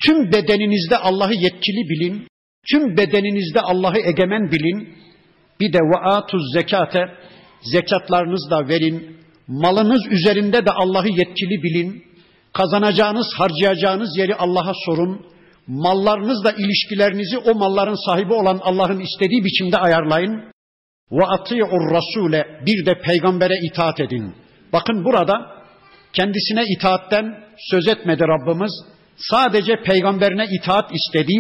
Tüm 0.06 0.32
bedeninizde 0.32 0.98
Allah'ı 0.98 1.34
yetkili 1.34 1.89
bilin. 1.89 2.28
Tüm 2.72 2.98
bedeninizde 2.98 3.62
Allah'ı 3.62 4.00
egemen 4.00 4.52
bilin. 4.52 4.96
Bir 5.60 5.74
de 5.74 5.78
ve 5.78 5.98
atuz 5.98 6.41
zekate. 6.54 7.06
Zekatlarınızı 7.62 8.50
da 8.50 8.67
verin. 8.67 9.17
Malınız 9.48 10.02
üzerinde 10.12 10.65
de 10.65 10.72
Allah'ı 10.72 11.10
yetkili 11.10 11.63
bilin. 11.63 12.04
Kazanacağınız, 12.54 13.28
harcayacağınız 13.38 14.17
yeri 14.17 14.36
Allah'a 14.36 14.74
sorun. 14.86 15.33
Mallarınızla 15.67 16.52
ilişkilerinizi 16.52 17.38
o 17.38 17.56
malların 17.56 18.06
sahibi 18.06 18.34
olan 18.34 18.60
Allah'ın 18.63 18.99
istediği 18.99 19.43
biçimde 19.43 19.78
ayarlayın. 19.78 20.54
Ve 21.12 21.26
ati'ur 21.26 21.91
rasule 21.91 22.62
bir 22.65 22.86
de 22.86 23.02
peygambere 23.02 23.60
itaat 23.60 23.99
edin. 23.99 24.36
Bakın 24.73 25.06
burada 25.06 25.34
kendisine 26.13 26.63
itaatten 26.65 27.26
söz 27.71 27.88
etmedi 27.88 28.23
Rabbimiz. 28.23 28.71
Sadece 29.17 29.76
peygamberine 29.86 30.45
itaat 30.52 30.91
istedi. 30.93 31.34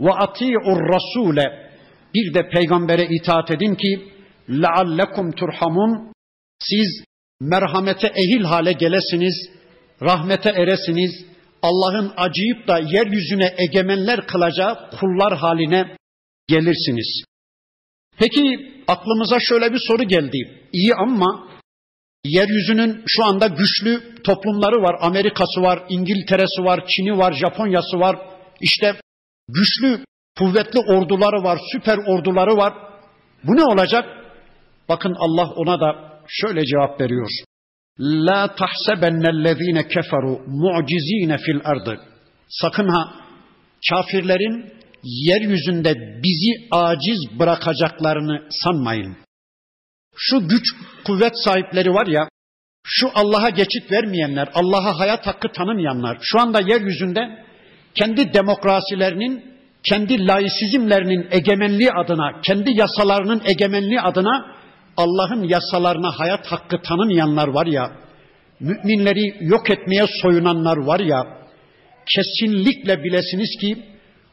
Ve 0.00 0.12
ati'ur 0.12 0.94
rasule 0.94 1.70
bir 2.14 2.34
de 2.34 2.48
peygambere 2.48 3.06
itaat 3.10 3.50
edin 3.50 3.74
ki 3.74 4.08
leallekum 4.50 5.32
turhamun 5.32 6.12
siz 6.58 7.04
merhamete 7.40 8.06
ehil 8.06 8.44
hale 8.44 8.72
gelesiniz, 8.72 9.50
rahmete 10.02 10.50
eresiniz, 10.50 11.33
Allah'ın 11.68 12.12
acıyıp 12.16 12.68
da 12.68 12.78
yeryüzüne 12.78 13.54
egemenler 13.58 14.26
kılacağı 14.26 14.90
kullar 15.00 15.36
haline 15.36 15.96
gelirsiniz. 16.48 17.24
Peki 18.18 18.72
aklımıza 18.88 19.40
şöyle 19.40 19.72
bir 19.72 19.80
soru 19.88 20.02
geldi. 20.02 20.68
İyi 20.72 20.94
ama 20.94 21.48
yeryüzünün 22.24 23.02
şu 23.06 23.24
anda 23.24 23.46
güçlü 23.46 24.22
toplumları 24.24 24.82
var. 24.82 24.96
Amerika'sı 25.00 25.62
var, 25.62 25.82
İngiltere'si 25.88 26.64
var, 26.64 26.84
Çin'i 26.88 27.18
var, 27.18 27.32
Japonya'sı 27.32 28.00
var. 28.00 28.16
İşte 28.60 28.94
güçlü, 29.48 30.04
kuvvetli 30.38 30.78
orduları 30.78 31.44
var, 31.44 31.58
süper 31.72 31.98
orduları 31.98 32.56
var. 32.56 32.74
Bu 33.44 33.56
ne 33.56 33.64
olacak? 33.64 34.04
Bakın 34.88 35.14
Allah 35.18 35.50
ona 35.56 35.80
da 35.80 36.18
şöyle 36.28 36.64
cevap 36.64 37.00
veriyor. 37.00 37.30
La 38.00 38.54
tahsebennellezine 38.54 39.88
keferu 39.88 40.40
mu'cizine 40.46 41.38
fil 41.38 41.60
ardı. 41.64 42.00
Sakın 42.48 42.88
ha 42.88 43.14
kafirlerin 43.90 44.72
yeryüzünde 45.02 45.94
bizi 45.94 46.68
aciz 46.70 47.38
bırakacaklarını 47.38 48.42
sanmayın. 48.50 49.16
Şu 50.16 50.48
güç 50.48 50.64
kuvvet 51.04 51.32
sahipleri 51.44 51.90
var 51.90 52.06
ya, 52.06 52.28
şu 52.86 53.10
Allah'a 53.14 53.50
geçit 53.50 53.92
vermeyenler, 53.92 54.48
Allah'a 54.54 54.98
hayat 54.98 55.26
hakkı 55.26 55.48
tanımayanlar, 55.48 56.18
şu 56.22 56.40
anda 56.40 56.60
yeryüzünde 56.60 57.44
kendi 57.94 58.34
demokrasilerinin, 58.34 59.44
kendi 59.88 60.26
laisizmlerinin 60.26 61.28
egemenliği 61.30 61.90
adına, 61.90 62.40
kendi 62.40 62.70
yasalarının 62.70 63.42
egemenliği 63.44 64.00
adına 64.00 64.53
Allah'ın 64.96 65.42
yasalarına 65.42 66.10
hayat 66.18 66.46
hakkı 66.46 66.82
tanımayanlar 66.82 67.48
var 67.48 67.66
ya, 67.66 67.92
müminleri 68.60 69.36
yok 69.40 69.70
etmeye 69.70 70.06
soyunanlar 70.22 70.76
var 70.76 71.00
ya, 71.00 71.24
kesinlikle 72.06 73.04
bilesiniz 73.04 73.50
ki 73.60 73.84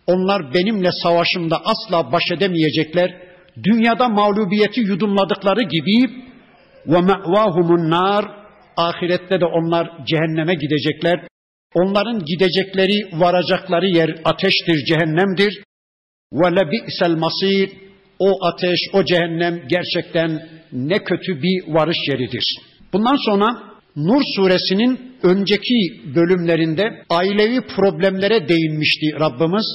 onlar 0.07 0.53
benimle 0.53 0.89
savaşımda 1.03 1.61
asla 1.65 2.11
baş 2.11 2.31
edemeyecekler. 2.31 3.21
Dünyada 3.63 4.09
mağlubiyeti 4.09 4.79
yudumladıkları 4.81 5.61
gibi 5.61 6.09
ve 6.87 7.01
me'vahumun 7.01 7.89
nar 7.89 8.25
ahirette 8.77 9.41
de 9.41 9.45
onlar 9.45 10.05
cehenneme 10.05 10.55
gidecekler. 10.55 11.27
Onların 11.73 12.19
gidecekleri, 12.25 13.19
varacakları 13.19 13.87
yer 13.87 14.09
ateştir, 14.25 14.85
cehennemdir. 14.85 15.63
Ve 16.33 16.55
lebi'sel 16.55 17.15
masir 17.15 17.71
o 18.27 18.45
ateş, 18.45 18.79
o 18.93 19.05
cehennem 19.05 19.61
gerçekten 19.67 20.49
ne 20.71 21.03
kötü 21.03 21.41
bir 21.43 21.73
varış 21.73 21.97
yeridir. 22.07 22.45
Bundan 22.93 23.17
sonra 23.25 23.71
Nur 23.95 24.21
suresinin 24.35 25.15
önceki 25.23 26.01
bölümlerinde 26.15 27.03
ailevi 27.09 27.61
problemlere 27.75 28.47
değinmişti 28.47 29.05
Rabbimiz. 29.19 29.65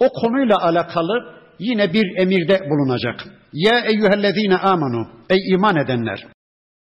O 0.00 0.08
konuyla 0.08 0.62
alakalı 0.62 1.36
yine 1.58 1.92
bir 1.92 2.16
emirde 2.16 2.60
bulunacak. 2.70 3.24
Ya 3.52 3.80
eyyühellezine 3.80 4.56
amanu 4.56 5.08
ey 5.30 5.54
iman 5.54 5.76
edenler 5.76 6.26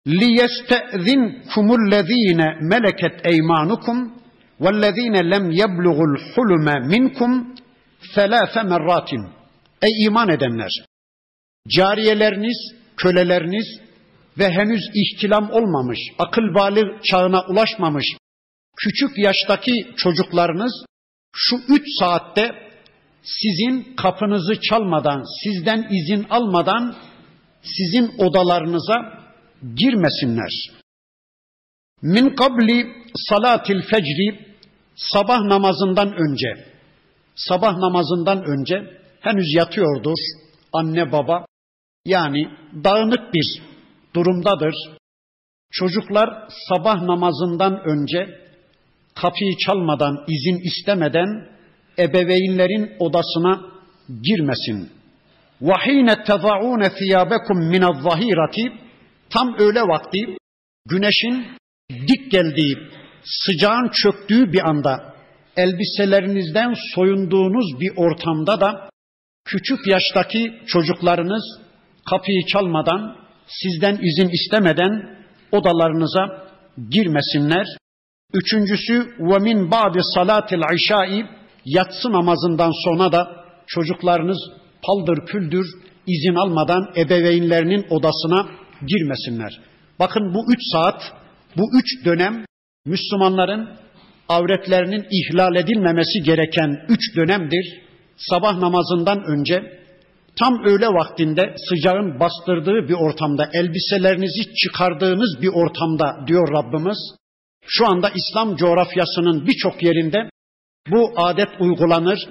liyestezinkumulezine 0.08 2.58
meleket 2.62 3.25
eymanukum 3.25 4.13
vellezine 4.62 5.31
lem 5.31 5.51
yeblugul 5.51 6.17
hulme 6.36 6.79
minkum 6.88 7.55
selase 8.15 8.63
merratin 8.63 9.27
ey 9.86 10.06
iman 10.06 10.30
edenler 10.30 10.71
cariyeleriniz 11.67 12.58
köleleriniz 12.98 13.67
ve 14.38 14.52
henüz 14.52 14.82
ihtilam 14.93 15.52
olmamış, 15.52 16.00
akıl 16.19 16.56
bali 16.56 16.82
çağına 17.04 17.45
ulaşmamış 17.50 18.06
küçük 18.78 19.17
yaştaki 19.17 19.88
çocuklarınız 19.98 20.86
şu 21.36 21.56
üç 21.67 21.84
saatte 22.00 22.52
sizin 23.24 23.95
kapınızı 23.95 24.62
çalmadan, 24.62 25.24
sizden 25.43 25.88
izin 25.91 26.26
almadan 26.30 26.95
sizin 27.62 28.13
odalarınıza 28.17 28.95
girmesinler. 29.76 30.71
Min 32.02 32.30
kabli 32.30 32.88
salatil 33.15 33.82
fecri 33.82 34.56
sabah 34.95 35.41
namazından 35.41 36.13
önce 36.13 36.65
sabah 37.36 37.78
namazından 37.78 38.43
önce 38.43 39.04
henüz 39.24 39.54
yatıyordur 39.54 40.18
anne 40.72 41.12
baba 41.12 41.46
yani 42.04 42.48
dağınık 42.85 43.35
bir 43.35 43.62
durumdadır. 44.14 44.74
Çocuklar 45.72 46.48
sabah 46.68 47.02
namazından 47.02 47.80
önce 47.85 48.40
kapıyı 49.14 49.56
çalmadan, 49.56 50.24
izin 50.28 50.61
istemeden 50.64 51.48
ebeveynlerin 51.98 52.92
odasına 52.98 53.61
girmesin. 54.22 54.90
وَحِينَ 55.62 56.09
تَضَعُونَ 56.24 56.83
ثِيَابَكُمْ 56.98 57.59
مِنَ 57.72 57.85
الظَّهِيرَةِ 57.85 58.73
Tam 59.31 59.54
öğle 59.58 59.81
vakti 59.81 60.37
güneşin 60.88 61.46
dik 61.90 62.31
geldiği, 62.31 62.77
sıcağın 63.25 63.88
çöktüğü 63.88 64.52
bir 64.52 64.68
anda 64.68 65.14
elbiselerinizden 65.56 66.75
soyunduğunuz 66.94 67.81
bir 67.81 67.92
ortamda 67.96 68.60
da 68.60 68.90
küçük 69.46 69.87
yaştaki 69.87 70.54
çocuklarınız 70.67 71.43
kapıyı 72.10 72.46
çalmadan, 72.46 73.15
sizden 73.48 73.96
izin 73.96 74.29
istemeden 74.29 75.17
odalarınıza 75.52 76.46
girmesinler. 76.89 77.67
Üçüncüsü 78.33 79.15
ve 79.19 79.39
min 79.39 79.71
salatil 80.15 80.75
işai 80.75 81.25
yatsı 81.65 82.12
namazından 82.12 82.71
sonra 82.85 83.12
da 83.12 83.46
çocuklarınız 83.67 84.37
paldır 84.83 85.25
küldür 85.25 85.65
izin 86.08 86.35
almadan 86.35 86.93
ebeveynlerinin 86.98 87.85
odasına 87.89 88.48
girmesinler. 88.87 89.60
Bakın 90.00 90.33
bu 90.33 90.54
üç 90.54 90.60
saat, 90.71 91.02
bu 91.58 91.63
üç 91.79 92.06
dönem 92.06 92.46
Müslümanların 92.85 93.69
avretlerinin 94.29 95.06
ihlal 95.12 95.56
edilmemesi 95.56 96.23
gereken 96.23 96.85
üç 96.89 97.15
dönemdir. 97.15 97.85
Sabah 98.17 98.57
namazından 98.57 99.23
önce 99.23 99.85
tam 100.39 100.63
öğle 100.65 100.87
vaktinde 100.87 101.55
sıcağın 101.69 102.19
bastırdığı 102.19 102.87
bir 102.87 102.93
ortamda 102.93 103.49
elbiselerinizi 103.53 104.55
çıkardığınız 104.55 105.41
bir 105.41 105.47
ortamda 105.47 106.27
diyor 106.27 106.47
Rabbimiz. 106.53 106.97
Şu 107.67 107.87
anda 107.87 108.09
İslam 108.09 108.55
coğrafyasının 108.55 109.47
birçok 109.47 109.83
yerinde 109.83 110.29
bu 110.91 111.13
adet 111.15 111.49
uygulanır. 111.59 112.29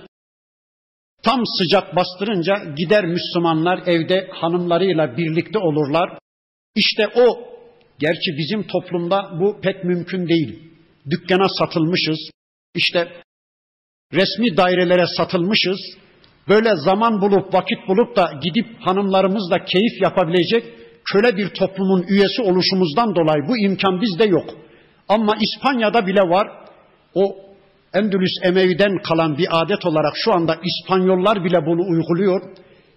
Tam 1.23 1.47
sıcak 1.59 1.97
bastırınca 1.97 2.55
gider 2.77 3.05
Müslümanlar 3.05 3.79
evde 3.87 4.29
hanımlarıyla 4.33 5.17
birlikte 5.17 5.59
olurlar. 5.59 6.19
İşte 6.77 7.09
o, 7.09 7.49
gerçi 7.99 8.31
bizim 8.39 8.67
toplumda 8.67 9.41
bu 9.41 9.61
pek 9.61 9.85
mümkün 9.85 10.29
değil. 10.29 10.73
Dükkana 11.11 11.49
satılmışız, 11.49 12.31
işte 12.75 13.24
resmi 14.13 14.57
dairelere 14.57 15.07
satılmışız, 15.17 15.79
böyle 16.49 16.77
zaman 16.77 17.21
bulup 17.21 17.55
vakit 17.55 17.79
bulup 17.89 18.17
da 18.17 18.31
gidip 18.43 18.67
hanımlarımızla 18.81 19.65
keyif 19.65 20.03
yapabilecek 20.03 20.65
köle 21.13 21.37
bir 21.37 21.49
toplumun 21.49 22.05
üyesi 22.09 22.43
oluşumuzdan 22.43 23.15
dolayı 23.15 23.43
bu 23.49 23.59
imkan 23.59 24.01
bizde 24.01 24.25
yok. 24.25 24.51
Ama 25.09 25.37
İspanya'da 25.41 26.07
bile 26.07 26.21
var. 26.21 26.49
O 27.15 27.37
Endülüs 27.95 28.33
Emevi'den 28.43 28.99
kalan 29.03 29.39
bir 29.39 29.47
adet 29.51 29.87
olarak 29.87 30.13
şu 30.17 30.33
anda 30.33 30.57
İspanyollar 30.63 31.45
bile 31.45 31.67
bunu 31.67 31.83
uyguluyor. 31.89 32.43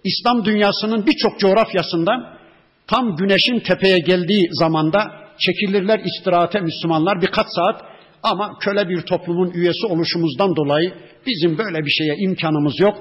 İslam 0.04 0.44
dünyasının 0.44 1.06
birçok 1.06 1.40
coğrafyasında 1.40 2.38
tam 2.86 3.16
güneşin 3.16 3.60
tepeye 3.60 3.98
geldiği 3.98 4.48
zamanda 4.50 5.12
çekilirler 5.38 6.00
istirahate 6.04 6.60
Müslümanlar 6.60 7.20
birkaç 7.20 7.46
saat 7.56 7.82
ama 8.22 8.58
köle 8.60 8.88
bir 8.88 9.00
toplumun 9.00 9.50
üyesi 9.50 9.86
oluşumuzdan 9.86 10.56
dolayı 10.56 10.94
bizim 11.26 11.58
böyle 11.58 11.78
bir 11.84 11.90
şeye 11.90 12.16
imkanımız 12.18 12.80
yok. 12.80 12.96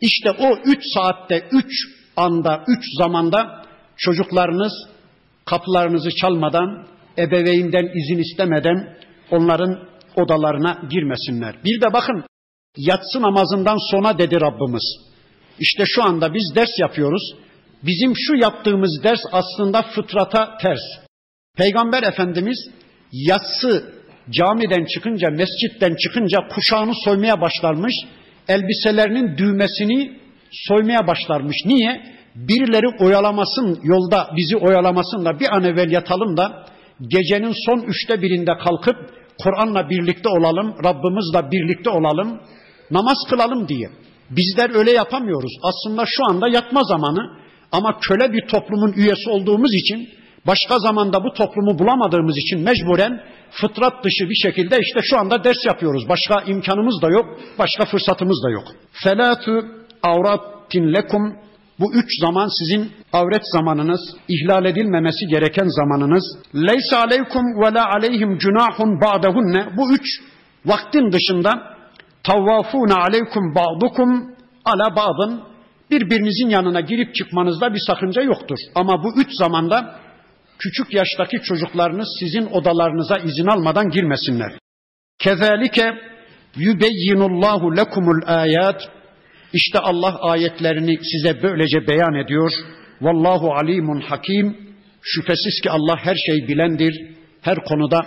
İşte 0.00 0.30
o 0.30 0.58
üç 0.64 0.82
saatte, 0.94 1.48
üç 1.52 1.72
anda, 2.16 2.64
üç 2.68 2.84
zamanda 2.98 3.62
çocuklarınız 3.96 4.72
kapılarınızı 5.44 6.10
çalmadan, 6.10 6.86
ebeveynden 7.18 7.84
izin 7.94 8.18
istemeden 8.18 8.96
onların 9.30 9.88
odalarına 10.16 10.78
girmesinler. 10.90 11.56
Bir 11.64 11.80
de 11.80 11.92
bakın 11.92 12.24
yatsı 12.76 13.22
namazından 13.22 13.90
sonra 13.90 14.18
dedi 14.18 14.40
Rabbimiz. 14.40 14.96
İşte 15.58 15.84
şu 15.86 16.02
anda 16.02 16.34
biz 16.34 16.54
ders 16.54 16.78
yapıyoruz. 16.78 17.34
Bizim 17.82 18.12
şu 18.16 18.34
yaptığımız 18.34 19.00
ders 19.04 19.20
aslında 19.32 19.82
fıtrata 19.82 20.56
ters. 20.58 20.80
Peygamber 21.56 22.02
Efendimiz 22.02 22.58
yatsı 23.12 23.95
camiden 24.30 24.84
çıkınca, 24.84 25.30
mescitten 25.30 25.94
çıkınca 25.94 26.38
kuşağını 26.48 26.92
soymaya 27.04 27.40
başlarmış. 27.40 27.94
Elbiselerinin 28.48 29.38
düğmesini 29.38 30.18
soymaya 30.50 31.06
başlarmış. 31.06 31.56
Niye? 31.64 32.16
Birileri 32.34 33.04
oyalamasın, 33.04 33.78
yolda 33.82 34.28
bizi 34.36 34.56
oyalamasın 34.56 35.24
da 35.24 35.40
bir 35.40 35.56
an 35.56 35.64
evvel 35.64 35.90
yatalım 35.90 36.36
da 36.36 36.66
gecenin 37.08 37.54
son 37.66 37.78
üçte 37.78 38.22
birinde 38.22 38.52
kalkıp 38.64 38.96
Kur'an'la 39.42 39.90
birlikte 39.90 40.28
olalım, 40.28 40.74
Rabbimizle 40.84 41.50
birlikte 41.50 41.90
olalım, 41.90 42.40
namaz 42.90 43.18
kılalım 43.30 43.68
diye. 43.68 43.90
Bizler 44.30 44.74
öyle 44.74 44.90
yapamıyoruz. 44.90 45.52
Aslında 45.62 46.04
şu 46.06 46.24
anda 46.30 46.48
yatma 46.48 46.82
zamanı 46.84 47.36
ama 47.72 47.98
köle 48.00 48.32
bir 48.32 48.46
toplumun 48.46 48.92
üyesi 48.92 49.30
olduğumuz 49.30 49.74
için 49.74 50.08
başka 50.46 50.78
zamanda 50.78 51.24
bu 51.24 51.32
toplumu 51.32 51.78
bulamadığımız 51.78 52.38
için 52.38 52.60
mecburen 52.60 53.22
fıtrat 53.50 54.04
dışı 54.04 54.24
bir 54.30 54.34
şekilde 54.34 54.78
işte 54.80 55.00
şu 55.02 55.18
anda 55.18 55.44
ders 55.44 55.64
yapıyoruz. 55.66 56.08
Başka 56.08 56.40
imkanımız 56.40 57.02
da 57.02 57.08
yok, 57.08 57.26
başka 57.58 57.84
fırsatımız 57.84 58.42
da 58.46 58.50
yok. 58.50 58.64
Felatu 58.92 59.66
avratin 60.02 60.92
lekum 60.94 61.36
bu 61.80 61.94
üç 61.94 62.20
zaman 62.20 62.48
sizin 62.58 62.92
avret 63.12 63.42
zamanınız, 63.52 64.00
ihlal 64.28 64.64
edilmemesi 64.64 65.26
gereken 65.26 65.66
zamanınız. 65.66 66.24
Leysa 66.54 66.98
aleykum 66.98 67.42
ve 67.42 67.74
la 67.74 67.90
aleyhim 67.90 68.38
cunahun 68.38 69.00
ba'dahunne. 69.00 69.66
Bu 69.76 69.94
üç 69.94 70.06
vaktin 70.66 71.12
dışında 71.12 71.76
tavvafuna 72.22 72.96
aleykum 72.96 73.54
ba'dukum 73.54 74.34
ala 74.64 74.96
ba'dın. 74.96 75.42
Birbirinizin 75.90 76.48
yanına 76.48 76.80
girip 76.80 77.14
çıkmanızda 77.14 77.74
bir 77.74 77.80
sakınca 77.86 78.22
yoktur. 78.22 78.58
Ama 78.74 79.04
bu 79.04 79.20
üç 79.20 79.28
zamanda 79.38 80.00
küçük 80.58 80.94
yaştaki 80.94 81.42
çocuklarınız 81.42 82.08
sizin 82.20 82.46
odalarınıza 82.46 83.16
izin 83.16 83.46
almadan 83.46 83.90
girmesinler. 83.90 84.52
Kezalike 85.18 85.94
yubeyyinullahu 86.56 87.76
lekumul 87.76 88.22
ayat 88.26 88.90
işte 89.52 89.78
Allah 89.78 90.18
ayetlerini 90.20 90.98
size 91.04 91.42
böylece 91.42 91.86
beyan 91.86 92.14
ediyor. 92.14 92.50
Vallahu 93.00 93.54
alimun 93.54 94.00
hakim. 94.00 94.76
Şüphesiz 95.02 95.60
ki 95.62 95.70
Allah 95.70 95.96
her 95.96 96.16
şeyi 96.26 96.48
bilendir. 96.48 97.16
Her 97.42 97.64
konuda 97.64 98.06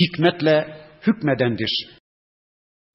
hikmetle 0.00 0.76
hükmedendir. 1.06 2.00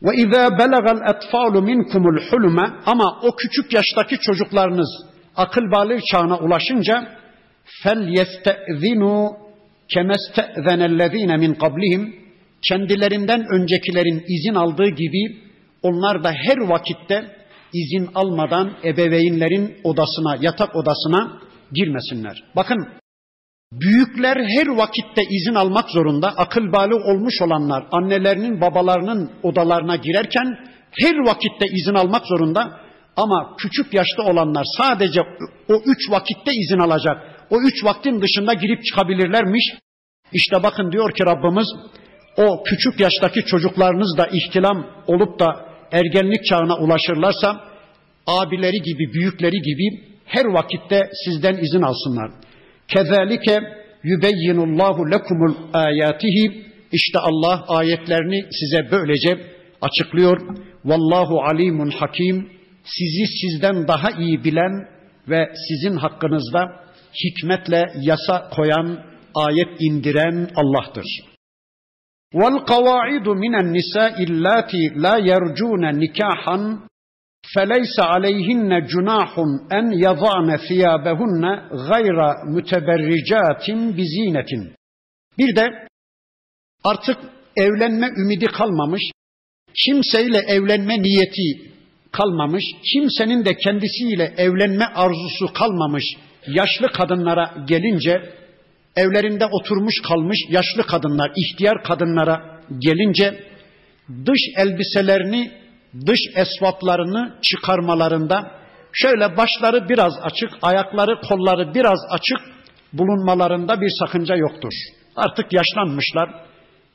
Ve 0.01 0.16
izâ 0.16 0.58
belagal 0.60 1.16
etfâlu 1.16 1.62
minkumul 1.62 2.22
hulme 2.32 2.70
ama 2.86 3.20
o 3.24 3.36
küçük 3.36 3.74
yaştaki 3.74 4.18
çocuklarınız 4.20 4.89
akıl 5.36 5.72
balığı 5.72 5.99
çağına 6.12 6.38
ulaşınca 6.38 7.08
fel 7.84 8.07
yeste'zinu 8.07 9.38
kemeste'zenellezîne 9.93 11.38
min 11.38 11.53
kablihim 11.53 12.16
kendilerinden 12.70 13.45
öncekilerin 13.53 14.24
izin 14.28 14.55
aldığı 14.55 14.89
gibi 14.89 15.38
onlar 15.82 16.24
da 16.24 16.32
her 16.32 16.57
vakitte 16.57 17.36
izin 17.74 18.09
almadan 18.16 18.74
ebeveynlerin 18.84 19.78
odasına, 19.84 20.38
yatak 20.41 20.76
odasına 20.76 21.39
girmesinler. 21.74 22.43
Bakın 22.55 22.88
büyükler 23.72 24.38
her 24.38 24.68
vakitte 24.68 25.24
izin 25.30 25.55
almak 25.55 25.89
zorunda. 25.89 26.28
Akıl 26.28 26.72
bali 26.72 26.93
olmuş 26.93 27.41
olanlar 27.41 27.86
annelerinin, 27.91 28.61
babalarının 28.61 29.32
odalarına 29.43 29.95
girerken 29.95 30.57
her 30.91 31.16
vakitte 31.26 31.68
izin 31.68 31.93
almak 31.93 32.26
zorunda. 32.26 32.80
Ama 33.18 33.55
küçük 33.57 33.93
yaşta 33.93 34.24
olanlar 34.24 34.66
sadece 34.78 35.22
o 35.70 35.74
üç 35.86 36.11
vakitte 36.11 36.51
izin 36.53 36.80
alacak. 36.80 37.34
O 37.50 37.62
üç 37.62 37.84
vaktin 37.84 38.22
dışında 38.22 38.54
girip 38.54 38.86
çıkabilirlermiş. 38.86 39.64
İşte 40.34 40.64
bakın 40.64 40.91
diyor 40.91 41.12
ki 41.12 41.24
Rabbimiz 41.26 41.68
o 42.38 42.64
küçük 42.64 43.00
yaştaki 43.00 43.46
çocuklarınız 43.46 44.18
da 44.18 44.28
ihtilam 44.28 44.88
olup 45.08 45.39
da 45.39 45.66
ergenlik 45.91 46.46
çağına 46.46 46.78
ulaşırlarsa 46.78 47.62
abileri 48.28 48.82
gibi, 48.82 49.14
büyükleri 49.14 49.62
gibi 49.62 50.16
her 50.26 50.46
vakitte 50.46 51.10
sizden 51.26 51.58
izin 51.58 51.82
alsınlar. 51.82 52.32
Kezalike 52.88 53.60
yubeyyinullahu 54.04 55.12
lekumul 55.12 55.56
ayatihi 55.74 56.66
işte 56.91 57.20
Allah 57.20 57.66
ayetlerini 57.68 58.46
size 58.52 58.91
böylece 58.91 59.38
açıklıyor. 59.82 60.41
Vallahu 60.86 61.41
alimun 61.41 61.89
hakim. 61.89 62.50
Sizi 62.84 63.26
sizden 63.41 63.88
daha 63.88 64.12
iyi 64.12 64.43
bilen 64.43 64.88
ve 65.30 65.50
sizin 65.68 65.98
hakkınızda 65.98 66.84
hikmetle 67.20 67.93
yasa 68.01 68.51
koyan, 68.57 69.05
ayet 69.34 69.80
indiren 69.80 70.51
Allah'tır. 70.57 71.07
وَالْقَوَاعِدُ 72.34 73.26
مِنَ 73.45 73.55
النِّسَاءِ 73.64 74.16
اللَّاتِي 74.28 74.82
لَا 75.05 75.14
يَرْجُونَ 75.30 75.84
نِكَاحًا 76.03 76.59
فَلَيْسَ 77.55 77.97
عَلَيْهِنَّ 78.12 78.70
جُنَاحٌ 78.93 79.30
اَنْ 79.78 79.86
يَضَعْنَ 80.07 80.49
ثِيَابَهُنَّ 80.66 81.45
غَيْرَ 81.91 82.18
مُتَبَرِّجَاتٍ 82.55 83.66
بِزِينَةٍ 83.97 84.51
Bir 85.38 85.57
de 85.57 85.66
artık 86.84 87.18
evlenme 87.57 88.09
ümidi 88.09 88.47
kalmamış, 88.47 89.03
kimseyle 89.84 90.38
evlenme 90.38 91.03
niyeti 91.03 91.70
kalmamış, 92.12 92.64
kimsenin 92.93 93.45
de 93.45 93.55
kendisiyle 93.57 94.34
evlenme 94.36 94.84
arzusu 94.84 95.53
kalmamış 95.55 96.05
yaşlı 96.48 96.88
kadınlara 96.88 97.54
gelince, 97.68 98.22
evlerinde 98.96 99.46
oturmuş 99.46 99.96
kalmış 100.08 100.38
yaşlı 100.50 100.84
kadınlar, 100.84 101.32
ihtiyar 101.36 101.84
kadınlara 101.84 102.60
gelince 102.80 103.43
dış 104.26 104.39
elbiselerini, 104.58 105.52
dış 106.06 106.20
esvaplarını 106.36 107.36
çıkarmalarında 107.41 108.52
şöyle 108.93 109.38
başları 109.38 109.89
biraz 109.89 110.14
açık, 110.22 110.50
ayakları, 110.62 111.22
kolları 111.22 111.74
biraz 111.74 112.00
açık 112.10 112.38
bulunmalarında 112.93 113.82
bir 113.82 113.89
sakınca 114.00 114.36
yoktur. 114.36 114.74
Artık 115.16 115.54
yaşlanmışlar. 115.54 116.30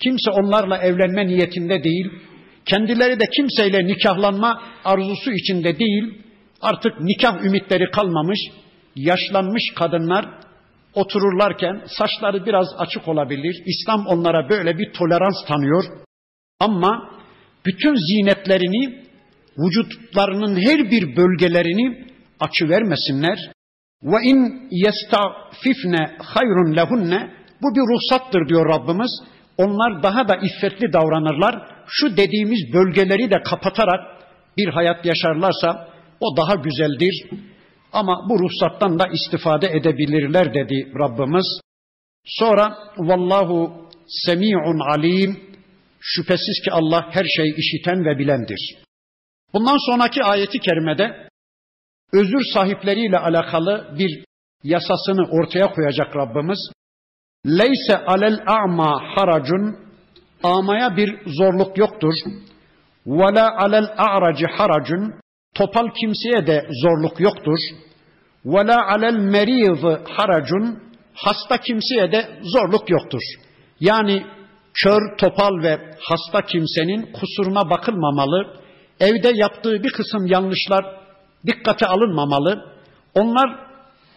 Kimse 0.02 0.30
onlarla 0.30 0.78
evlenme 0.78 1.26
niyetinde 1.26 1.84
değil. 1.84 2.10
Kendileri 2.66 3.20
de 3.20 3.24
kimseyle 3.36 3.86
nikahlanma 3.86 4.62
arzusu 4.84 5.32
içinde 5.32 5.78
değil. 5.78 6.14
Artık 6.60 7.00
nikah 7.00 7.44
ümitleri 7.44 7.90
kalmamış. 7.90 8.38
Yaşlanmış 8.96 9.62
kadınlar 9.76 10.28
otururlarken 10.94 11.82
saçları 11.98 12.46
biraz 12.46 12.66
açık 12.78 13.08
olabilir. 13.08 13.62
İslam 13.66 14.06
onlara 14.06 14.48
böyle 14.48 14.78
bir 14.78 14.92
tolerans 14.92 15.44
tanıyor. 15.48 15.84
Ama 16.60 17.10
bütün 17.66 17.94
zinetlerini, 17.94 19.04
vücutlarının 19.58 20.56
her 20.56 20.90
bir 20.90 21.16
bölgelerini 21.16 22.06
açı 22.40 22.68
vermesinler. 22.68 23.38
Ve 24.02 24.16
in 24.24 24.68
yestafifne 24.70 26.16
hayrun 26.18 26.76
lehunne 26.76 27.30
bu 27.62 27.74
bir 27.74 27.94
ruhsattır 27.94 28.48
diyor 28.48 28.68
Rabbimiz. 28.68 29.10
Onlar 29.58 30.02
daha 30.02 30.28
da 30.28 30.36
iffetli 30.36 30.92
davranırlar. 30.92 31.68
Şu 31.86 32.16
dediğimiz 32.16 32.72
bölgeleri 32.72 33.30
de 33.30 33.42
kapatarak 33.42 34.00
bir 34.58 34.68
hayat 34.68 35.06
yaşarlarsa 35.06 35.88
o 36.20 36.36
daha 36.36 36.54
güzeldir. 36.54 37.30
Ama 37.92 38.28
bu 38.28 38.38
ruhsattan 38.38 38.98
da 38.98 39.06
istifade 39.06 39.66
edebilirler 39.66 40.54
dedi 40.54 40.92
Rabbimiz. 40.98 41.60
Sonra 42.24 42.78
vallahu 42.98 43.88
semi'un 44.06 44.78
alim 44.78 45.40
şüphesiz 46.00 46.64
ki 46.64 46.72
Allah 46.72 47.06
her 47.10 47.24
şeyi 47.24 47.54
işiten 47.56 48.04
ve 48.04 48.18
bilendir. 48.18 48.76
Bundan 49.54 49.86
sonraki 49.86 50.22
ayeti 50.22 50.58
kerimede 50.58 51.28
özür 52.12 52.44
sahipleriyle 52.54 53.18
alakalı 53.18 53.94
bir 53.98 54.24
yasasını 54.64 55.28
ortaya 55.30 55.72
koyacak 55.72 56.16
Rabbimiz. 56.16 56.58
Leyse 57.46 58.04
alel 58.06 58.38
a'ma 58.46 59.02
haracun 59.16 59.76
amaya 60.42 60.96
bir 60.96 61.18
zorluk 61.26 61.78
yoktur. 61.78 62.14
Ve 63.06 63.34
la 63.34 63.56
alel 63.56 63.94
a'raci 63.96 64.46
haracun 64.46 65.14
topal 65.54 65.88
kimseye 66.00 66.46
de 66.46 66.66
zorluk 66.82 67.20
yoktur. 67.20 67.58
Ve 68.44 68.66
la 68.66 68.86
alel 68.86 69.18
meriz 69.18 69.82
haracun 70.16 70.78
hasta 71.14 71.56
kimseye 71.56 72.12
de 72.12 72.28
zorluk 72.42 72.90
yoktur. 72.90 73.22
Yani 73.80 74.22
kör, 74.74 75.16
topal 75.18 75.62
ve 75.62 75.78
hasta 76.00 76.42
kimsenin 76.42 77.12
kusuruna 77.12 77.70
bakılmamalı. 77.70 78.60
Evde 79.00 79.32
yaptığı 79.34 79.82
bir 79.82 79.92
kısım 79.92 80.26
yanlışlar 80.26 80.84
dikkate 81.46 81.86
alınmamalı. 81.86 82.64
Onlar 83.14 83.50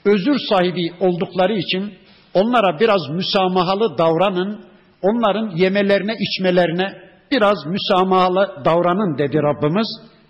özür 0.05 0.39
sahibi 0.49 0.93
oldukları 0.99 1.53
için 1.53 1.93
onlara 2.33 2.79
biraz 2.79 3.09
müsamahalı 3.09 3.97
davranın. 3.97 4.65
Onların 5.01 5.49
yemelerine, 5.55 6.13
içmelerine 6.19 7.03
biraz 7.31 7.65
müsamahalı 7.65 8.61
davranın 8.65 9.17
dedi 9.17 9.37
Rabbimiz. 9.37 9.87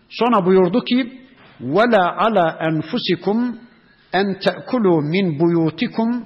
Sonra 0.10 0.46
buyurdu 0.46 0.84
ki: 0.84 1.22
"Vela 1.62 2.18
ala 2.18 2.58
enfusikum 2.62 3.60
en 4.14 4.40
te'kulu 4.40 5.02
min 5.02 5.40
buyutikum" 5.40 6.26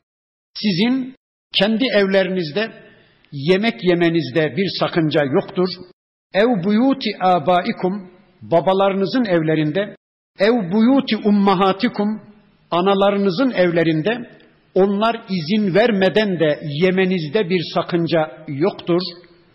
Sizin 0.60 1.16
kendi 1.54 1.86
evlerinizde 1.86 2.72
yemek 3.32 3.84
yemenizde 3.84 4.58
bir 4.58 4.68
sakınca 4.80 5.24
yoktur. 5.24 5.70
Ev 6.34 6.64
buyuti 6.64 7.10
abaikum 7.22 8.12
babalarınızın 8.42 9.26
evlerinde, 9.26 9.96
ev 10.40 10.72
buyuti 10.72 11.18
ummahatikum 11.18 12.22
analarınızın 12.72 13.52
evlerinde 13.52 14.30
onlar 14.76 15.22
izin 15.30 15.76
vermeden 15.76 16.40
de 16.40 16.60
yemenizde 16.64 17.50
bir 17.50 17.62
sakınca 17.74 18.32
yoktur. 18.48 19.02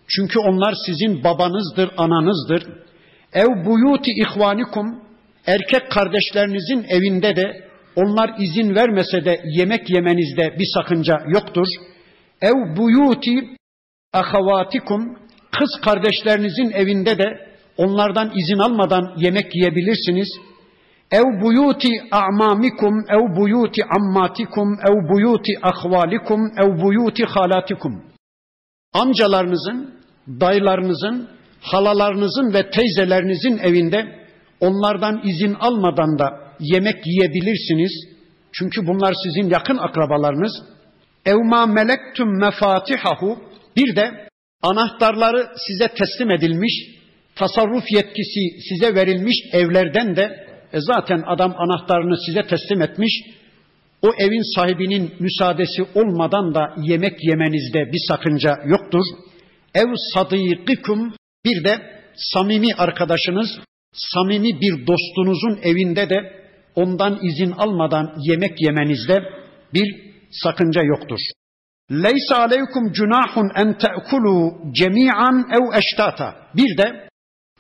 Çünkü 0.08 0.38
onlar 0.38 0.74
sizin 0.86 1.24
babanızdır, 1.24 1.90
ananızdır. 1.96 2.81
Ev 3.32 3.64
buyuti 3.66 4.10
ihvanikum 4.10 5.02
erkek 5.46 5.90
kardeşlerinizin 5.90 6.84
evinde 6.88 7.36
de 7.36 7.72
onlar 7.96 8.30
izin 8.38 8.74
vermese 8.74 9.24
de 9.24 9.40
yemek 9.44 9.90
yemenizde 9.90 10.58
bir 10.58 10.68
sakınca 10.74 11.18
yoktur. 11.26 11.66
Ev 12.42 12.76
buyuti 12.76 13.56
ahavatikum 14.12 15.18
kız 15.58 15.80
kardeşlerinizin 15.84 16.70
evinde 16.70 17.18
de 17.18 17.52
onlardan 17.76 18.32
izin 18.34 18.58
almadan 18.58 19.14
yemek 19.16 19.54
yiyebilirsiniz. 19.54 20.28
Ev 21.10 21.42
buyuti 21.42 21.88
a'mamikum 22.10 22.94
ev 23.10 23.36
buyuti 23.36 23.82
ammatikum 23.84 24.78
ev 24.88 25.08
buyuti 25.12 25.52
ahvalikum 25.62 26.40
ev 26.62 26.82
buyuti 26.82 27.24
halatikum. 27.24 28.02
Amcalarınızın, 28.94 29.94
dayılarınızın, 30.40 31.28
halalarınızın 31.62 32.54
ve 32.54 32.70
teyzelerinizin 32.70 33.58
evinde 33.58 34.22
onlardan 34.60 35.20
izin 35.24 35.54
almadan 35.54 36.18
da 36.18 36.30
yemek 36.60 37.06
yiyebilirsiniz. 37.06 37.92
Çünkü 38.52 38.86
bunlar 38.86 39.14
sizin 39.24 39.50
yakın 39.50 39.78
akrabalarınız. 39.78 40.52
Evma 41.26 41.66
melektum 41.66 42.38
mefatihahu 42.38 43.38
bir 43.76 43.96
de 43.96 44.28
anahtarları 44.62 45.48
size 45.66 45.88
teslim 45.88 46.30
edilmiş, 46.30 46.72
tasarruf 47.36 47.92
yetkisi 47.92 48.40
size 48.68 48.94
verilmiş 48.94 49.36
evlerden 49.52 50.16
de 50.16 50.46
e 50.72 50.80
zaten 50.80 51.22
adam 51.26 51.54
anahtarını 51.58 52.16
size 52.26 52.42
teslim 52.42 52.82
etmiş. 52.82 53.12
O 54.02 54.10
evin 54.18 54.54
sahibinin 54.54 55.12
müsaadesi 55.20 55.82
olmadan 55.94 56.54
da 56.54 56.74
yemek 56.82 57.24
yemenizde 57.24 57.92
bir 57.92 58.00
sakınca 58.08 58.58
yoktur. 58.66 59.04
Ev 59.74 59.94
sadikikum 60.14 61.12
bir 61.44 61.64
de 61.64 62.02
samimi 62.16 62.74
arkadaşınız, 62.74 63.48
samimi 63.92 64.60
bir 64.60 64.86
dostunuzun 64.86 65.58
evinde 65.62 66.10
de 66.10 66.42
ondan 66.74 67.18
izin 67.22 67.50
almadan 67.50 68.14
yemek 68.18 68.60
yemenizde 68.60 69.22
bir 69.74 70.12
sakınca 70.30 70.82
yoktur. 70.82 71.20
Leysa 71.90 72.36
aleykum 72.36 72.92
cunahun 72.92 73.50
en 73.56 73.78
te'kulu 73.78 74.54
cemi'an 74.72 75.50
ev 75.52 75.78
eştata. 75.78 76.36
Bir 76.54 76.78
de 76.78 77.08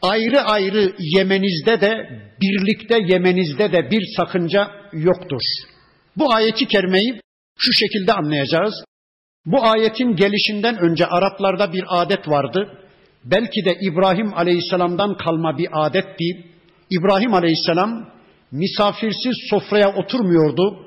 ayrı 0.02 0.40
ayrı 0.40 0.94
yemenizde 0.98 1.80
de 1.80 1.92
birlikte 2.40 2.98
yemenizde 3.08 3.72
de 3.72 3.90
bir 3.90 4.02
sakınca 4.16 4.70
yoktur. 4.92 5.42
Bu 6.16 6.34
ayeti 6.34 6.66
kerimeyi 6.66 7.20
şu 7.58 7.72
şekilde 7.72 8.12
anlayacağız. 8.12 8.84
Bu 9.46 9.64
ayetin 9.64 10.16
gelişinden 10.16 10.78
önce 10.78 11.06
Araplarda 11.06 11.72
bir 11.72 11.84
adet 11.88 12.28
vardı. 12.28 12.81
Belki 13.24 13.64
de 13.64 13.78
İbrahim 13.80 14.34
Aleyhisselam'dan 14.34 15.16
kalma 15.16 15.58
bir 15.58 15.68
adetti. 15.72 16.44
İbrahim 16.90 17.34
Aleyhisselam 17.34 18.08
misafirsiz 18.52 19.34
sofraya 19.50 19.94
oturmuyordu. 19.94 20.86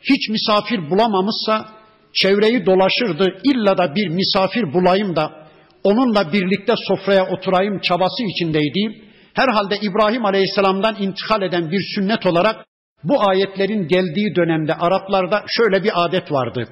Hiç 0.00 0.28
misafir 0.28 0.90
bulamamışsa 0.90 1.68
çevreyi 2.12 2.66
dolaşırdı. 2.66 3.40
İlla 3.44 3.78
da 3.78 3.94
bir 3.94 4.08
misafir 4.08 4.72
bulayım 4.72 5.16
da 5.16 5.48
onunla 5.84 6.32
birlikte 6.32 6.74
sofraya 6.88 7.26
oturayım 7.26 7.80
çabası 7.80 8.22
içindeydi. 8.24 9.02
Herhalde 9.34 9.78
İbrahim 9.82 10.24
Aleyhisselam'dan 10.24 10.96
intikal 11.00 11.42
eden 11.42 11.70
bir 11.70 11.82
sünnet 11.94 12.26
olarak 12.26 12.66
bu 13.04 13.28
ayetlerin 13.28 13.88
geldiği 13.88 14.36
dönemde 14.36 14.74
Araplarda 14.74 15.44
şöyle 15.48 15.84
bir 15.84 16.04
adet 16.04 16.32
vardı. 16.32 16.68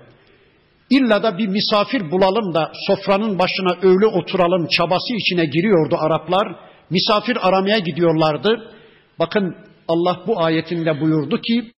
İlla 0.91 1.22
da 1.22 1.39
bir 1.39 1.47
misafir 1.47 2.11
bulalım 2.11 2.55
da 2.55 2.72
sofranın 2.87 3.39
başına 3.39 3.76
öyle 3.82 4.07
oturalım 4.07 4.66
çabası 4.66 5.14
içine 5.14 5.45
giriyordu 5.45 5.97
Araplar. 5.99 6.57
Misafir 6.91 7.49
aramaya 7.49 7.78
gidiyorlardı. 7.78 8.72
Bakın 9.18 9.57
Allah 9.89 10.20
bu 10.26 10.43
ayetinde 10.43 11.01
buyurdu 11.01 11.41
ki 11.41 11.72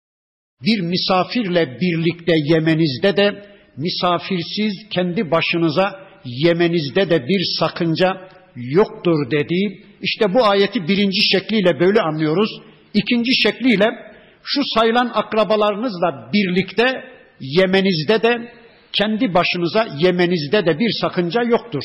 bir 0.63 0.81
misafirle 0.81 1.77
birlikte 1.81 2.33
yemenizde 2.35 3.17
de 3.17 3.45
misafirsiz 3.77 4.89
kendi 4.89 5.31
başınıza 5.31 5.99
yemenizde 6.25 7.09
de 7.09 7.27
bir 7.27 7.41
sakınca 7.59 8.29
yoktur 8.55 9.31
dedi. 9.31 9.83
İşte 10.01 10.33
bu 10.33 10.45
ayeti 10.45 10.87
birinci 10.87 11.29
şekliyle 11.31 11.79
böyle 11.79 12.01
anlıyoruz. 12.01 12.49
İkinci 12.93 13.41
şekliyle 13.41 13.85
şu 14.43 14.61
sayılan 14.63 15.11
akrabalarınızla 15.13 16.29
birlikte 16.33 17.03
yemenizde 17.39 18.21
de 18.23 18.51
kendi 18.93 19.33
başınıza 19.33 19.87
yemenizde 19.97 20.65
de 20.65 20.79
bir 20.79 20.91
sakınca 21.01 21.41
yoktur. 21.43 21.83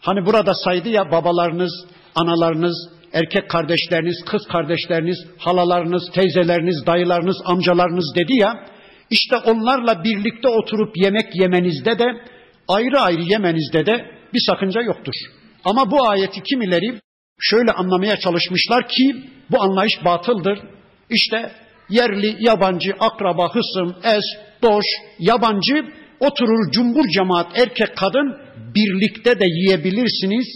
Hani 0.00 0.26
burada 0.26 0.54
saydı 0.54 0.88
ya 0.88 1.10
babalarınız, 1.10 1.84
analarınız, 2.14 2.88
erkek 3.12 3.50
kardeşleriniz, 3.50 4.24
kız 4.24 4.46
kardeşleriniz, 4.46 5.18
halalarınız, 5.38 6.02
teyzeleriniz, 6.14 6.86
dayılarınız, 6.86 7.36
amcalarınız 7.44 8.14
dedi 8.16 8.36
ya, 8.36 8.66
işte 9.10 9.36
onlarla 9.36 10.04
birlikte 10.04 10.48
oturup 10.48 10.96
yemek 10.96 11.36
yemenizde 11.36 11.98
de, 11.98 12.04
ayrı 12.68 13.00
ayrı 13.00 13.22
yemenizde 13.22 13.86
de 13.86 14.06
bir 14.34 14.40
sakınca 14.46 14.80
yoktur. 14.80 15.14
Ama 15.64 15.90
bu 15.90 16.08
ayeti 16.08 16.42
kimileri 16.42 17.00
şöyle 17.40 17.72
anlamaya 17.72 18.16
çalışmışlar 18.16 18.88
ki 18.88 19.16
bu 19.50 19.62
anlayış 19.62 20.04
batıldır. 20.04 20.58
İşte 21.10 21.52
yerli, 21.88 22.36
yabancı, 22.40 22.92
akraba, 23.00 23.54
hısım, 23.54 23.96
es, 24.04 24.24
doş, 24.62 24.84
yabancı 25.18 25.84
oturur 26.26 26.72
cumbur 26.72 27.08
cemaat 27.08 27.58
erkek 27.58 27.96
kadın 27.96 28.36
birlikte 28.74 29.40
de 29.40 29.44
yiyebilirsiniz 29.46 30.46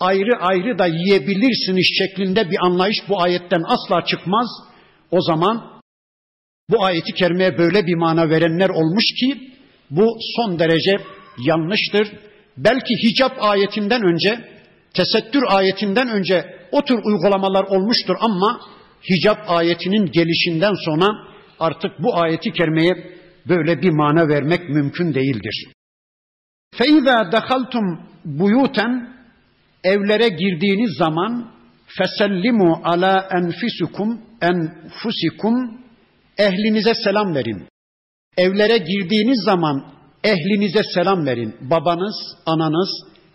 ayrı 0.00 0.36
ayrı 0.40 0.78
da 0.78 0.86
yiyebilirsiniz 0.86 1.86
şeklinde 1.98 2.50
bir 2.50 2.56
anlayış 2.60 2.98
bu 3.08 3.22
ayetten 3.22 3.62
asla 3.66 4.04
çıkmaz. 4.04 4.48
O 5.10 5.20
zaman 5.20 5.82
bu 6.70 6.84
ayeti 6.84 7.12
kerimeye 7.12 7.58
böyle 7.58 7.86
bir 7.86 7.94
mana 7.94 8.30
verenler 8.30 8.68
olmuş 8.68 9.04
ki 9.20 9.50
bu 9.90 10.16
son 10.36 10.58
derece 10.58 10.92
yanlıştır. 11.46 12.08
Belki 12.56 12.94
hicap 13.02 13.32
ayetinden 13.40 14.02
önce, 14.02 14.40
tesettür 14.94 15.42
ayetinden 15.48 16.08
önce 16.08 16.56
o 16.72 16.84
tür 16.84 16.98
uygulamalar 17.04 17.64
olmuştur 17.64 18.16
ama 18.20 18.60
hicap 19.10 19.38
ayetinin 19.50 20.06
gelişinden 20.12 20.74
sonra 20.84 21.06
artık 21.60 22.02
bu 22.02 22.16
ayeti 22.20 22.52
kerimeye 22.52 23.21
böyle 23.47 23.81
bir 23.81 23.89
mana 23.89 24.27
vermek 24.27 24.69
mümkün 24.69 25.13
değildir. 25.13 25.67
فَاِذَا 26.75 27.31
دَخَلْتُمْ 27.31 27.97
buyuten 28.25 29.13
evlere 29.83 30.29
girdiğiniz 30.29 30.97
zaman 30.97 31.51
fesellimu 31.85 32.81
ala 32.83 33.29
enfisukum 33.31 34.21
enfusikum 34.41 35.81
ehlinize 36.37 36.93
selam 36.93 37.35
verin. 37.35 37.67
Evlere 38.37 38.77
girdiğiniz 38.77 39.43
zaman 39.45 39.97
Ehlinize 40.23 40.81
selam 40.93 41.25
verin. 41.25 41.55
Babanız, 41.61 42.15
ananız, 42.45 42.89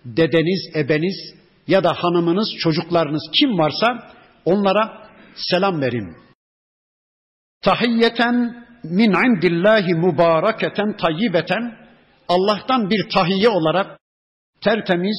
dedeniz, 0.05 0.77
ebeniz 0.77 1.35
ya 1.69 1.85
da 1.85 1.95
hanımınız, 1.95 2.49
çocuklarınız 2.59 3.23
kim 3.33 3.59
varsa 3.59 4.13
onlara 4.45 5.09
selam 5.35 5.81
verin. 5.81 6.17
Tahiyyeten 7.63 8.66
min 8.90 9.12
indillahi 9.12 9.94
mübareketen 9.94 10.98
tayyibeten 10.98 11.78
Allah'tan 12.28 12.90
bir 12.90 13.10
tahiyye 13.10 13.50
olarak 13.50 14.00
tertemiz, 14.62 15.18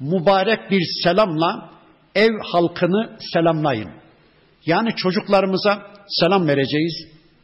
mübarek 0.00 0.70
bir 0.70 0.82
selamla 1.02 1.70
ev 2.14 2.32
halkını 2.42 3.16
selamlayın. 3.32 3.90
Yani 4.66 4.96
çocuklarımıza 4.96 5.82
selam 6.08 6.48
vereceğiz, 6.48 6.94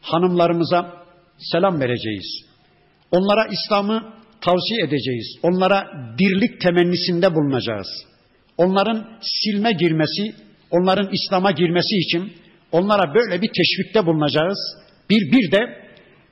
hanımlarımıza 0.01 0.93
selam 1.37 1.79
vereceğiz. 1.79 2.45
Onlara 3.11 3.47
İslam'ı 3.47 4.13
tavsiye 4.41 4.81
edeceğiz. 4.81 5.37
Onlara 5.43 5.87
dirlik 6.17 6.61
temennisinde 6.61 7.35
bulunacağız. 7.35 7.87
Onların 8.57 9.19
silme 9.21 9.71
girmesi, 9.71 10.35
onların 10.71 11.09
İslam'a 11.11 11.51
girmesi 11.51 11.97
için 11.97 12.33
onlara 12.71 13.13
böyle 13.13 13.41
bir 13.41 13.49
teşvikte 13.57 14.05
bulunacağız. 14.05 14.57
Bir 15.11 15.31
bir 15.31 15.51
de 15.51 15.81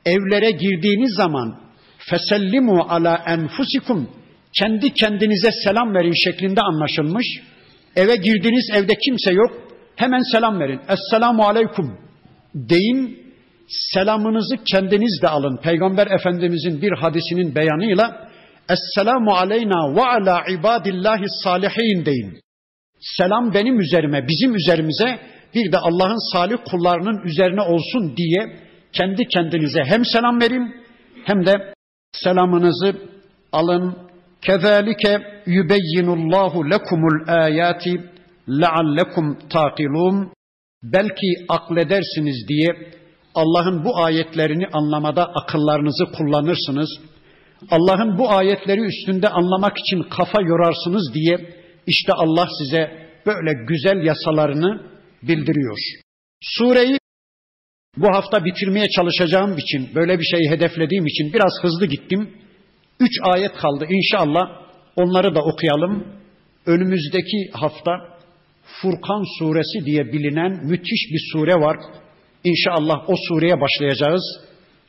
evlere 0.05 0.51
girdiğiniz 0.51 1.15
zaman 1.15 1.59
fesellimu 1.97 2.81
ala 2.81 3.23
enfusikum 3.27 4.09
kendi 4.59 4.93
kendinize 4.93 5.51
selam 5.63 5.93
verin 5.95 6.13
şeklinde 6.25 6.61
anlaşılmış. 6.61 7.25
Eve 7.95 8.15
girdiniz 8.15 8.69
evde 8.73 8.95
kimse 8.95 9.33
yok. 9.33 9.51
Hemen 9.95 10.21
selam 10.31 10.59
verin. 10.59 10.79
Esselamu 10.89 11.43
aleyküm 11.43 11.97
deyin. 12.55 13.19
Selamınızı 13.93 14.55
kendiniz 14.71 15.21
de 15.21 15.27
alın. 15.27 15.59
Peygamber 15.63 16.07
Efendimizin 16.07 16.81
bir 16.81 16.91
hadisinin 16.91 17.55
beyanıyla 17.55 18.29
Esselamu 18.69 19.31
aleyna 19.31 19.95
ve 19.95 20.01
ala 20.01 20.43
ibadillahi 20.49 21.25
salihin 21.43 22.05
deyin. 22.05 22.39
Selam 22.99 23.53
benim 23.53 23.79
üzerime, 23.79 24.27
bizim 24.27 24.55
üzerimize 24.55 25.19
bir 25.55 25.71
de 25.71 25.77
Allah'ın 25.77 26.31
salih 26.33 26.57
kullarının 26.71 27.25
üzerine 27.25 27.61
olsun 27.61 28.17
diye 28.17 28.68
kendi 28.93 29.27
kendinize 29.27 29.83
hem 29.83 30.05
selam 30.05 30.41
verin 30.41 30.75
hem 31.25 31.45
de 31.45 31.73
selamınızı 32.11 32.95
alın. 33.51 34.09
Kezalike 34.41 35.41
yubeyyinullahu 35.45 36.69
lekumul 36.69 37.27
ayati 37.27 38.01
leallekum 38.49 39.37
taqilun. 39.49 40.31
Belki 40.83 41.27
akledersiniz 41.49 42.47
diye 42.47 42.67
Allah'ın 43.35 43.85
bu 43.85 43.97
ayetlerini 43.97 44.67
anlamada 44.73 45.25
akıllarınızı 45.25 46.05
kullanırsınız. 46.17 46.89
Allah'ın 47.71 48.17
bu 48.17 48.31
ayetleri 48.31 48.81
üstünde 48.81 49.29
anlamak 49.29 49.77
için 49.77 50.03
kafa 50.03 50.41
yorarsınız 50.41 51.13
diye 51.13 51.37
işte 51.87 52.13
Allah 52.13 52.47
size 52.57 53.09
böyle 53.25 53.65
güzel 53.67 54.05
yasalarını 54.05 54.81
bildiriyor. 55.23 55.77
Sureyi 56.41 56.98
bu 57.97 58.07
hafta 58.15 58.45
bitirmeye 58.45 58.89
çalışacağım 58.89 59.57
için, 59.57 59.89
böyle 59.95 60.19
bir 60.19 60.23
şeyi 60.23 60.49
hedeflediğim 60.49 61.05
için 61.05 61.33
biraz 61.33 61.51
hızlı 61.61 61.85
gittim. 61.85 62.29
Üç 62.99 63.11
ayet 63.21 63.53
kaldı. 63.53 63.85
İnşallah 63.89 64.41
onları 64.95 65.35
da 65.35 65.39
okuyalım. 65.41 66.07
Önümüzdeki 66.65 67.49
hafta 67.53 67.91
Furkan 68.81 69.23
suresi 69.39 69.85
diye 69.85 70.05
bilinen 70.13 70.65
müthiş 70.65 71.11
bir 71.11 71.21
sure 71.31 71.53
var. 71.53 71.77
İnşallah 72.43 73.09
o 73.09 73.13
sureye 73.27 73.61
başlayacağız. 73.61 74.21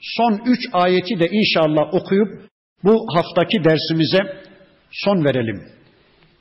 Son 0.01 0.41
üç 0.47 0.61
ayeti 0.73 1.21
de 1.21 1.29
inşallah 1.29 1.95
okuyup 1.95 2.29
bu 2.85 3.07
haftaki 3.15 3.65
dersimize 3.65 4.19
son 4.91 5.25
verelim. 5.25 5.63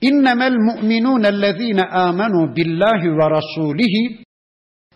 İnnemel 0.01 0.53
mu'minun 0.53 1.23
ellezine 1.23 1.83
amenu 1.83 2.55
billahi 2.55 3.17
ve 3.17 3.29
rasulihi 3.29 4.23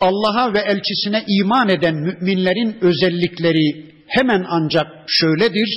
Allah'a 0.08 0.54
ve 0.54 0.60
elçisine 0.60 1.24
iman 1.28 1.70
eden 1.70 1.96
müminlerin 1.96 2.78
özellikleri 2.82 3.94
hemen 4.08 4.46
ancak 4.50 4.88
şöyledir. 5.08 5.70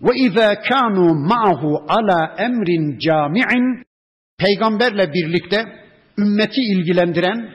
Ve 0.00 0.16
izâ 0.16 0.52
kânû 0.54 1.28
ma'hu 1.28 1.84
ala 1.88 2.34
emrin 2.38 2.98
cami'in 2.98 3.84
peygamberle 4.38 5.12
birlikte 5.12 5.64
ümmeti 6.18 6.60
ilgilendiren, 6.62 7.50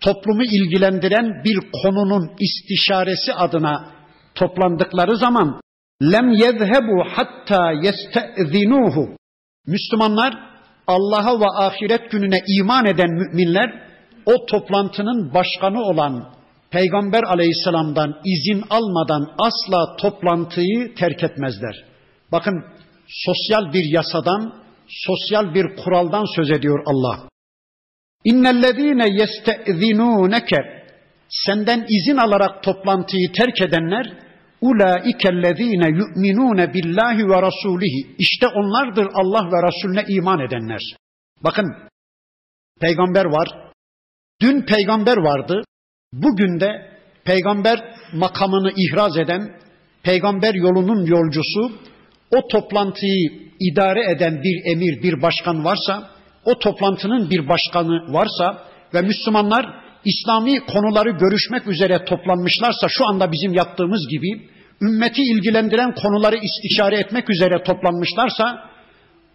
toplumu 0.00 0.42
ilgilendiren 0.44 1.44
bir 1.44 1.58
konunun 1.82 2.30
istişaresi 2.40 3.32
adına 3.34 3.90
toplandıkları 4.34 5.16
zaman 5.16 5.60
lem 6.02 6.30
yezhebu 6.30 7.04
hatta 7.12 7.72
yestezinuhu 7.72 9.16
Müslümanlar 9.66 10.34
Allah'a 10.86 11.40
ve 11.40 11.46
ahiret 11.46 12.10
gününe 12.10 12.38
iman 12.46 12.86
eden 12.86 13.10
müminler 13.10 13.89
o 14.32 14.46
toplantının 14.46 15.34
başkanı 15.34 15.82
olan 15.82 16.34
Peygamber 16.70 17.22
aleyhisselamdan 17.22 18.20
izin 18.24 18.64
almadan 18.70 19.34
asla 19.38 19.96
toplantıyı 19.96 20.94
terk 20.94 21.22
etmezler. 21.22 21.84
Bakın 22.32 22.64
sosyal 23.08 23.72
bir 23.72 23.84
yasadan, 23.84 24.54
sosyal 24.88 25.54
bir 25.54 25.76
kuraldan 25.76 26.24
söz 26.36 26.50
ediyor 26.50 26.82
Allah. 26.86 27.28
İnnellezîne 28.24 29.08
yestezinûneke 29.08 30.56
senden 31.28 31.86
izin 31.88 32.16
alarak 32.16 32.62
toplantıyı 32.62 33.32
terk 33.32 33.60
edenler 33.62 34.12
ulaikellezîne 34.60 35.88
yu'minûne 35.88 36.74
billahi 36.74 37.28
ve 37.28 37.42
rasulihi 37.42 38.14
işte 38.18 38.46
onlardır 38.46 39.08
Allah 39.14 39.52
ve 39.52 39.68
Resulüne 39.68 40.04
iman 40.08 40.40
edenler. 40.40 40.80
Bakın 41.44 41.66
peygamber 42.80 43.24
var, 43.24 43.69
Dün 44.40 44.62
peygamber 44.62 45.16
vardı. 45.16 45.62
Bugün 46.12 46.60
de 46.60 46.90
peygamber 47.24 47.78
makamını 48.12 48.72
ihraz 48.76 49.18
eden, 49.18 49.50
peygamber 50.02 50.54
yolunun 50.54 51.06
yolcusu, 51.06 51.72
o 52.36 52.48
toplantıyı 52.48 53.30
idare 53.60 54.12
eden 54.12 54.42
bir 54.42 54.72
emir, 54.72 55.02
bir 55.02 55.22
başkan 55.22 55.64
varsa, 55.64 56.10
o 56.44 56.58
toplantının 56.58 57.30
bir 57.30 57.48
başkanı 57.48 58.12
varsa 58.12 58.64
ve 58.94 59.02
Müslümanlar 59.02 59.66
İslami 60.04 60.60
konuları 60.60 61.10
görüşmek 61.10 61.66
üzere 61.66 62.04
toplanmışlarsa 62.04 62.88
şu 62.88 63.06
anda 63.06 63.32
bizim 63.32 63.54
yaptığımız 63.54 64.08
gibi 64.08 64.48
ümmeti 64.82 65.22
ilgilendiren 65.22 65.94
konuları 65.94 66.36
istişare 66.36 66.96
etmek 66.96 67.30
üzere 67.30 67.62
toplanmışlarsa 67.62 68.70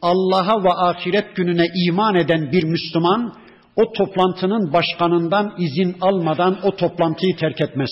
Allah'a 0.01 0.63
ve 0.63 0.73
ahiret 0.73 1.35
gününe 1.35 1.67
iman 1.87 2.15
eden 2.15 2.51
bir 2.51 2.63
Müslüman 2.63 3.33
o 3.76 3.92
toplantının 3.92 4.72
başkanından 4.72 5.54
izin 5.58 5.96
almadan 6.00 6.58
o 6.62 6.76
toplantıyı 6.76 7.36
terk 7.36 7.60
etmez. 7.60 7.90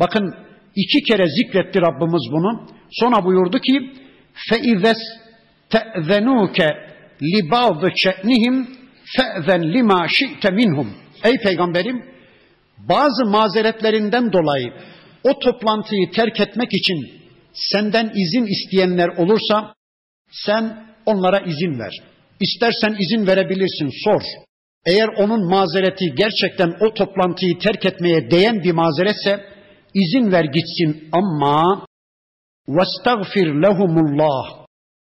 Bakın 0.00 0.34
iki 0.76 1.02
kere 1.02 1.26
zikretti 1.26 1.80
Rabbimiz 1.80 2.32
bunu. 2.32 2.66
Sonra 2.90 3.24
buyurdu 3.24 3.58
ki 3.58 3.92
فَاِذَسْ 4.50 5.00
تَأْذَنُوكَ 5.70 6.58
لِبَعْضِ 7.32 7.82
شَأْنِهِمْ 8.04 8.66
فَأْذَنْ 9.16 9.62
لِمَا 9.74 10.00
شِئْتَ 10.08 10.44
مِنْهُمْ 10.58 10.88
Ey 11.24 11.32
peygamberim 11.42 12.04
bazı 12.78 13.24
mazeretlerinden 13.24 14.32
dolayı 14.32 14.72
o 15.24 15.38
toplantıyı 15.38 16.10
terk 16.10 16.40
etmek 16.40 16.74
için 16.74 17.08
senden 17.52 18.12
izin 18.14 18.46
isteyenler 18.46 19.08
olursa 19.08 19.74
sen 20.30 20.86
onlara 21.06 21.40
izin 21.40 21.78
ver. 21.78 22.02
İstersen 22.40 22.96
izin 22.98 23.26
verebilirsin, 23.26 23.90
sor. 24.04 24.22
Eğer 24.85 25.07
onun 25.07 25.49
mazereti 25.49 26.05
gerçekten 26.15 26.75
o 26.81 26.93
toplantıyı 26.93 27.59
terk 27.59 27.85
etmeye 27.85 28.31
değen 28.31 28.63
bir 28.63 28.71
mazeretse 28.71 29.45
izin 29.93 30.31
ver 30.31 30.43
gitsin 30.43 31.09
ama 31.11 31.85
vestagfir 32.67 33.47
lehumullah. 33.47 34.65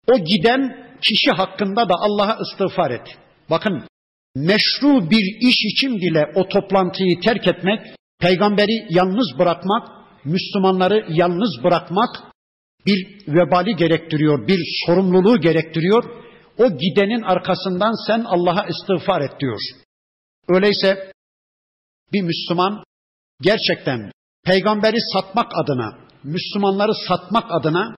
O 0.08 0.18
giden 0.18 0.92
kişi 1.02 1.32
hakkında 1.32 1.90
da 1.90 1.94
Allah'a 2.00 2.38
istiğfar 2.42 2.92
et. 2.92 3.18
Bakın 3.50 3.84
meşru 4.36 5.10
bir 5.10 5.38
iş 5.42 5.66
için 5.74 5.98
bile 5.98 6.26
o 6.36 6.48
toplantıyı 6.48 7.20
terk 7.20 7.48
etmek, 7.48 7.80
peygamberi 8.20 8.88
yalnız 8.90 9.40
bırakmak, 9.40 9.88
Müslümanları 10.26 11.06
yalnız 11.10 11.64
bırakmak 11.64 12.10
bir 12.86 13.08
vebali 13.28 13.76
gerektiriyor, 13.76 14.48
bir 14.48 14.60
sorumluluğu 14.86 15.42
gerektiriyor 15.42 16.21
o 16.62 16.78
gidenin 16.78 17.22
arkasından 17.22 18.08
sen 18.08 18.24
Allah'a 18.24 18.68
istiğfar 18.68 19.22
et 19.22 19.40
diyor. 19.40 19.60
Öyleyse 20.50 21.12
bir 22.14 22.22
Müslüman 22.22 22.84
gerçekten 23.42 24.12
peygamberi 24.46 24.98
satmak 25.14 25.52
adına, 25.64 25.98
Müslümanları 26.24 26.92
satmak 27.08 27.46
adına 27.50 27.96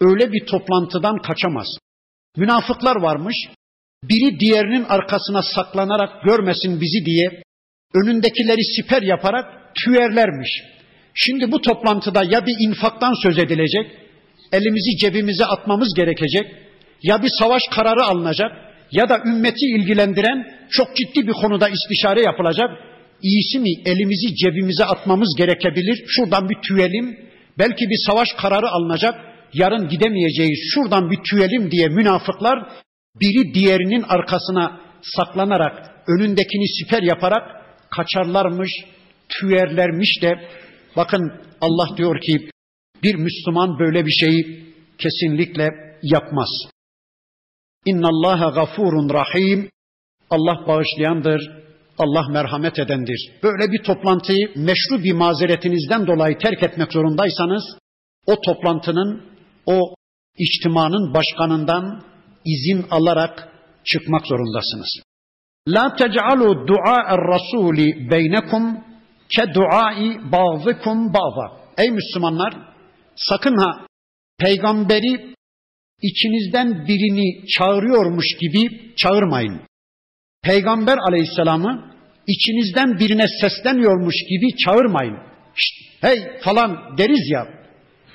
öyle 0.00 0.32
bir 0.32 0.46
toplantıdan 0.46 1.22
kaçamaz. 1.22 1.66
Münafıklar 2.36 2.96
varmış, 2.96 3.36
biri 4.02 4.40
diğerinin 4.40 4.84
arkasına 4.84 5.42
saklanarak 5.42 6.24
görmesin 6.24 6.80
bizi 6.80 7.06
diye 7.06 7.42
önündekileri 7.94 8.64
siper 8.64 9.02
yaparak 9.02 9.74
tüyerlermiş. 9.84 10.50
Şimdi 11.14 11.52
bu 11.52 11.60
toplantıda 11.60 12.24
ya 12.24 12.46
bir 12.46 12.56
infaktan 12.68 13.22
söz 13.22 13.38
edilecek 13.38 14.06
elimizi 14.52 14.96
cebimize 15.00 15.44
atmamız 15.44 15.94
gerekecek. 15.96 16.65
Ya 17.02 17.22
bir 17.22 17.30
savaş 17.38 17.62
kararı 17.74 18.04
alınacak 18.04 18.52
ya 18.92 19.08
da 19.08 19.18
ümmeti 19.26 19.66
ilgilendiren 19.66 20.46
çok 20.70 20.96
ciddi 20.96 21.26
bir 21.26 21.32
konuda 21.32 21.68
istişare 21.68 22.20
yapılacak. 22.22 22.70
İyisi 23.22 23.58
mi 23.58 23.70
elimizi 23.86 24.36
cebimize 24.36 24.84
atmamız 24.84 25.34
gerekebilir. 25.38 26.04
Şuradan 26.06 26.48
bir 26.48 26.56
tüyelim. 26.68 27.16
Belki 27.58 27.90
bir 27.90 27.98
savaş 28.06 28.28
kararı 28.32 28.68
alınacak. 28.68 29.14
Yarın 29.52 29.88
gidemeyeceğiz. 29.88 30.58
Şuradan 30.74 31.10
bir 31.10 31.18
tüyelim 31.30 31.70
diye 31.70 31.88
münafıklar 31.88 32.58
biri 33.20 33.54
diğerinin 33.54 34.02
arkasına 34.02 34.80
saklanarak 35.02 35.90
önündekini 36.08 36.68
siper 36.68 37.02
yaparak 37.02 37.42
kaçarlarmış, 37.90 38.70
tüyerlermiş 39.28 40.22
de 40.22 40.48
bakın 40.96 41.32
Allah 41.60 41.96
diyor 41.96 42.20
ki 42.20 42.50
bir 43.02 43.14
Müslüman 43.14 43.78
böyle 43.78 44.06
bir 44.06 44.10
şeyi 44.10 44.66
kesinlikle 44.98 45.68
yapmaz. 46.02 46.48
İnna 47.86 48.08
Allaha 48.08 48.48
gafurun 48.50 49.10
rahim. 49.10 49.70
Allah 50.30 50.66
bağışlayandır, 50.68 51.40
Allah 51.98 52.28
merhamet 52.28 52.78
edendir. 52.78 53.32
Böyle 53.42 53.72
bir 53.72 53.82
toplantıyı 53.82 54.52
meşru 54.56 55.02
bir 55.04 55.12
mazeretinizden 55.12 56.06
dolayı 56.06 56.38
terk 56.38 56.62
etmek 56.62 56.92
zorundaysanız 56.92 57.64
o 58.26 58.40
toplantının, 58.40 59.22
o 59.66 59.94
içtimanın 60.38 61.14
başkanından 61.14 62.02
izin 62.44 62.86
alarak 62.90 63.48
çıkmak 63.84 64.26
zorundasınız. 64.26 65.00
La 65.68 65.96
tec'alu 65.96 66.68
du'a 66.68 67.18
rasuli 67.18 68.10
beynekum 68.10 68.84
ke 69.36 69.54
duai 69.54 70.32
ba'zikum 70.32 71.14
ba'za. 71.14 71.56
Ey 71.78 71.90
Müslümanlar 71.90 72.54
sakın 73.16 73.56
ha 73.56 73.86
peygamberi 74.38 75.35
içinizden 76.02 76.86
birini 76.88 77.46
çağırıyormuş 77.46 78.26
gibi 78.40 78.94
çağırmayın. 78.96 79.60
Peygamber 80.42 80.98
aleyhisselamı 80.98 81.96
içinizden 82.26 82.98
birine 82.98 83.26
sesleniyormuş 83.40 84.14
gibi 84.28 84.56
çağırmayın. 84.56 85.16
Şşt, 85.54 85.74
hey 86.00 86.38
falan 86.40 86.98
deriz 86.98 87.30
ya. 87.30 87.48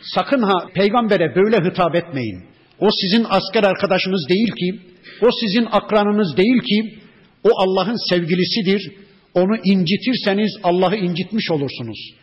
Sakın 0.01 0.41
ha 0.41 0.67
peygambere 0.73 1.35
böyle 1.35 1.69
hitap 1.69 1.95
etmeyin. 1.95 2.43
O 2.79 2.87
sizin 3.01 3.25
asker 3.29 3.63
arkadaşınız 3.63 4.29
değil 4.29 4.51
ki, 4.51 4.79
o 5.21 5.29
sizin 5.39 5.65
akranınız 5.71 6.37
değil 6.37 6.61
ki, 6.61 6.99
o 7.43 7.49
Allah'ın 7.55 8.09
sevgilisidir. 8.09 8.91
Onu 9.33 9.57
incitirseniz 9.63 10.51
Allah'ı 10.63 10.95
incitmiş 10.95 11.51
olursunuz. 11.51 12.13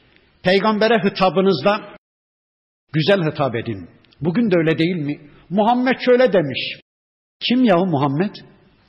Peygambere 0.42 0.98
hitabınızda 1.04 1.80
güzel 2.92 3.20
hitap 3.30 3.54
edin. 3.54 3.88
Bugün 4.20 4.50
de 4.50 4.54
öyle 4.56 4.78
değil 4.78 4.96
mi? 4.96 5.20
Muhammed 5.50 5.96
şöyle 6.04 6.32
demiş. 6.32 6.80
Kim 7.40 7.64
yahu 7.64 7.86
Muhammed? 7.86 8.34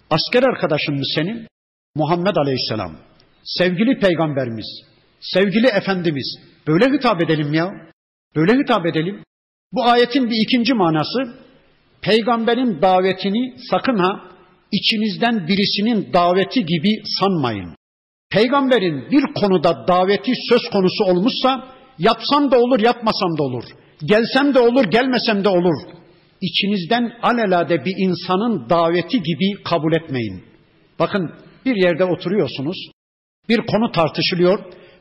Asker 0.09 0.43
arkadaşın 0.43 0.95
mı 0.95 1.05
senin? 1.15 1.47
Muhammed 1.95 2.35
Aleyhisselam. 2.35 2.95
Sevgili 3.43 3.99
peygamberimiz, 3.99 4.81
sevgili 5.19 5.67
efendimiz. 5.67 6.39
Böyle 6.67 6.97
hitap 6.97 7.21
edelim 7.21 7.53
ya. 7.53 7.71
Böyle 8.35 8.53
hitap 8.53 8.85
edelim. 8.85 9.23
Bu 9.71 9.83
ayetin 9.83 10.29
bir 10.29 10.37
ikinci 10.41 10.73
manası 10.73 11.19
peygamberin 12.01 12.81
davetini 12.81 13.55
sakın 13.71 13.97
ha 13.97 14.29
içinizden 14.71 15.47
birisinin 15.47 16.13
daveti 16.13 16.65
gibi 16.65 17.01
sanmayın. 17.19 17.75
Peygamberin 18.31 19.11
bir 19.11 19.33
konuda 19.33 19.87
daveti 19.87 20.31
söz 20.49 20.61
konusu 20.69 21.03
olmuşsa 21.03 21.67
yapsam 21.99 22.51
da 22.51 22.59
olur, 22.59 22.79
yapmasam 22.79 23.37
da 23.37 23.43
olur. 23.43 23.63
Gelsem 24.05 24.53
de 24.53 24.59
olur, 24.59 24.83
gelmesem 24.83 25.43
de 25.43 25.49
olur. 25.49 25.98
İçinizden 26.41 27.13
alelade 27.21 27.85
bir 27.85 27.93
insanın 27.97 28.69
daveti 28.69 29.23
gibi 29.23 29.63
kabul 29.63 29.93
etmeyin. 29.93 30.43
Bakın 30.99 31.31
bir 31.65 31.75
yerde 31.75 32.03
oturuyorsunuz. 32.03 32.77
Bir 33.49 33.57
konu 33.57 33.91
tartışılıyor. 33.91 34.59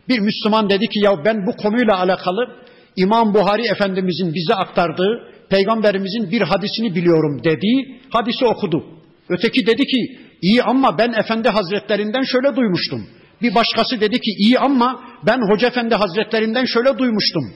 Bir 0.09 0.19
Müslüman 0.19 0.71
dedi 0.71 0.89
ki 0.89 1.01
ya 1.01 1.25
ben 1.25 1.47
bu 1.47 1.57
konuyla 1.57 1.99
alakalı 1.99 2.57
İmam 2.97 3.35
Buhari 3.35 3.67
Efendimizin 3.67 4.35
bize 4.35 4.55
aktardığı 4.55 5.33
peygamberimizin 5.51 6.31
bir 6.31 6.41
hadisini 6.41 6.95
biliyorum 6.95 7.45
dediği 7.45 8.01
hadisi 8.11 8.45
okudu. 8.45 8.85
Öteki 9.29 9.67
dedi 9.67 9.83
ki 9.87 10.19
iyi 10.43 10.63
ama 10.63 10.99
ben 10.99 11.13
Efendi 11.13 11.49
Hazretlerinden 11.49 12.23
şöyle 12.23 12.57
duymuştum. 12.57 13.07
Bir 13.43 13.55
başkası 13.55 14.01
dedi 14.01 14.21
ki 14.21 14.31
iyi 14.39 14.59
ama 14.59 15.01
ben 15.27 15.41
Hoca 15.51 15.69
Efendi 15.69 15.95
Hazretlerinden 15.95 16.65
şöyle 16.65 16.99
duymuştum. 16.99 17.53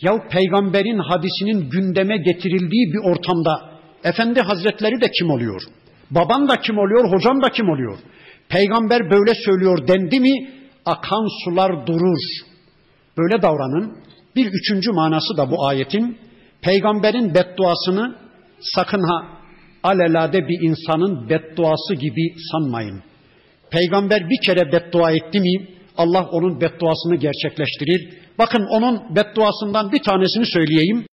Ya 0.00 0.28
peygamberin 0.30 0.98
hadisinin 0.98 1.70
gündeme 1.70 2.16
getirildiği 2.16 2.92
bir 2.92 3.10
ortamda 3.10 3.74
Efendi 4.04 4.40
Hazretleri 4.40 5.00
de 5.00 5.10
kim 5.10 5.30
oluyor? 5.30 5.62
Baban 6.10 6.48
da 6.48 6.56
kim 6.60 6.78
oluyor? 6.78 7.12
Hocam 7.12 7.42
da 7.42 7.48
kim 7.50 7.68
oluyor? 7.68 7.98
Peygamber 8.48 9.10
böyle 9.10 9.34
söylüyor 9.34 9.88
dendi 9.88 10.20
mi 10.20 10.50
akan 10.86 11.26
sular 11.44 11.86
durur. 11.86 12.18
Böyle 13.18 13.42
davranın. 13.42 13.96
Bir 14.36 14.46
üçüncü 14.46 14.92
manası 14.92 15.36
da 15.36 15.50
bu 15.50 15.66
ayetin 15.66 16.18
peygamberin 16.62 17.34
bedduasını 17.34 18.16
sakın 18.60 19.02
ha 19.02 19.38
alelade 19.82 20.48
bir 20.48 20.68
insanın 20.68 21.28
bedduası 21.28 21.94
gibi 21.94 22.34
sanmayın. 22.52 23.02
Peygamber 23.70 24.30
bir 24.30 24.46
kere 24.46 24.72
beddua 24.72 25.12
etti 25.12 25.40
mi 25.40 25.68
Allah 25.96 26.28
onun 26.32 26.60
bedduasını 26.60 27.16
gerçekleştirir. 27.16 28.23
Bakın 28.38 28.66
onun 28.70 29.16
bedduasından 29.16 29.92
bir 29.92 30.02
tanesini 30.02 30.46
söyleyeyim. 30.46 31.06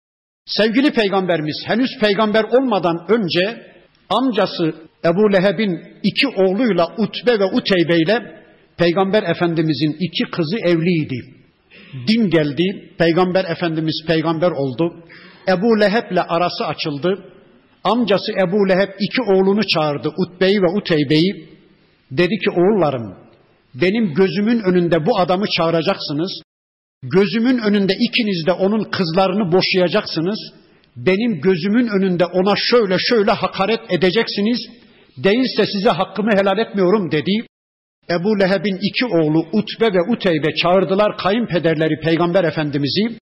Sevgili 0.47 0.93
peygamberimiz 0.93 1.57
henüz 1.65 1.91
peygamber 2.01 2.45
olmadan 2.45 3.07
önce 3.09 3.67
amcası 4.09 4.75
Ebu 5.05 5.33
Leheb'in 5.33 5.81
iki 6.03 6.29
oğluyla 6.29 6.87
Utbe 6.99 7.39
ve 7.41 7.45
Uteybe 7.45 7.97
ile 7.97 8.43
peygamber 8.77 9.23
efendimizin 9.23 9.97
iki 10.01 10.31
kızı 10.31 10.57
evliydi. 10.59 11.39
Din 12.09 12.31
geldi, 12.31 12.95
peygamber 12.99 13.45
efendimiz 13.45 14.05
peygamber 14.07 14.51
oldu. 14.51 15.05
Ebu 15.49 15.81
Leheb'le 15.81 16.25
arası 16.29 16.67
açıldı. 16.67 17.25
Amcası 17.85 18.33
Ebu 18.33 18.69
Leheb 18.69 18.89
iki 19.01 19.23
oğlunu 19.23 19.67
çağırdı, 19.67 20.13
Utbe'yi 20.17 20.63
ve 20.63 20.67
Uteybe'yi. 20.67 21.49
Dedi 22.11 22.39
ki 22.39 22.51
oğullarım 22.51 23.15
benim 23.75 24.15
gözümün 24.15 24.61
önünde 24.61 25.07
bu 25.07 25.19
adamı 25.19 25.45
çağıracaksınız. 25.57 26.43
Gözümün 27.03 27.59
önünde 27.59 27.93
ikiniz 27.95 28.47
de 28.47 28.53
onun 28.53 28.85
kızlarını 28.85 29.53
boşayacaksınız. 29.53 30.39
Benim 30.97 31.41
gözümün 31.41 31.87
önünde 31.87 32.25
ona 32.25 32.55
şöyle 32.57 32.97
şöyle 32.99 33.31
hakaret 33.31 33.81
edeceksiniz. 33.91 34.59
Değilse 35.17 35.67
size 35.73 35.91
hakkımı 35.91 36.31
helal 36.31 36.59
etmiyorum 36.59 37.11
dedi. 37.11 37.47
Ebu 38.11 38.41
Leheb'in 38.41 38.79
iki 38.83 39.07
oğlu 39.07 39.47
Utbe 39.53 39.87
ve 39.95 40.01
Uteybe 40.13 40.55
çağırdılar 40.55 41.17
kayınpederleri 41.17 42.01
Peygamber 42.01 42.45
Efendimiz'i. 42.45 43.19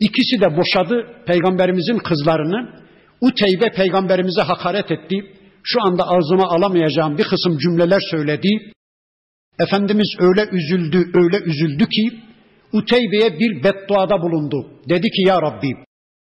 İkisi 0.00 0.40
de 0.40 0.56
boşadı 0.56 1.06
Peygamberimizin 1.26 1.98
kızlarını. 1.98 2.70
Uteybe 3.20 3.72
Peygamberimize 3.72 4.42
hakaret 4.42 4.90
etti. 4.90 5.16
Şu 5.62 5.82
anda 5.82 6.04
ağzıma 6.08 6.44
alamayacağım 6.48 7.18
bir 7.18 7.24
kısım 7.24 7.58
cümleler 7.58 8.00
söyledi. 8.10 8.72
Efendimiz 9.60 10.08
öyle 10.18 10.48
üzüldü, 10.52 11.10
öyle 11.14 11.38
üzüldü 11.44 11.88
ki 11.88 12.27
Uteybe'ye 12.72 13.38
bir 13.40 13.64
bedduada 13.64 14.22
bulundu. 14.22 14.66
Dedi 14.88 15.10
ki 15.10 15.22
ya 15.28 15.42
Rabbi 15.42 15.88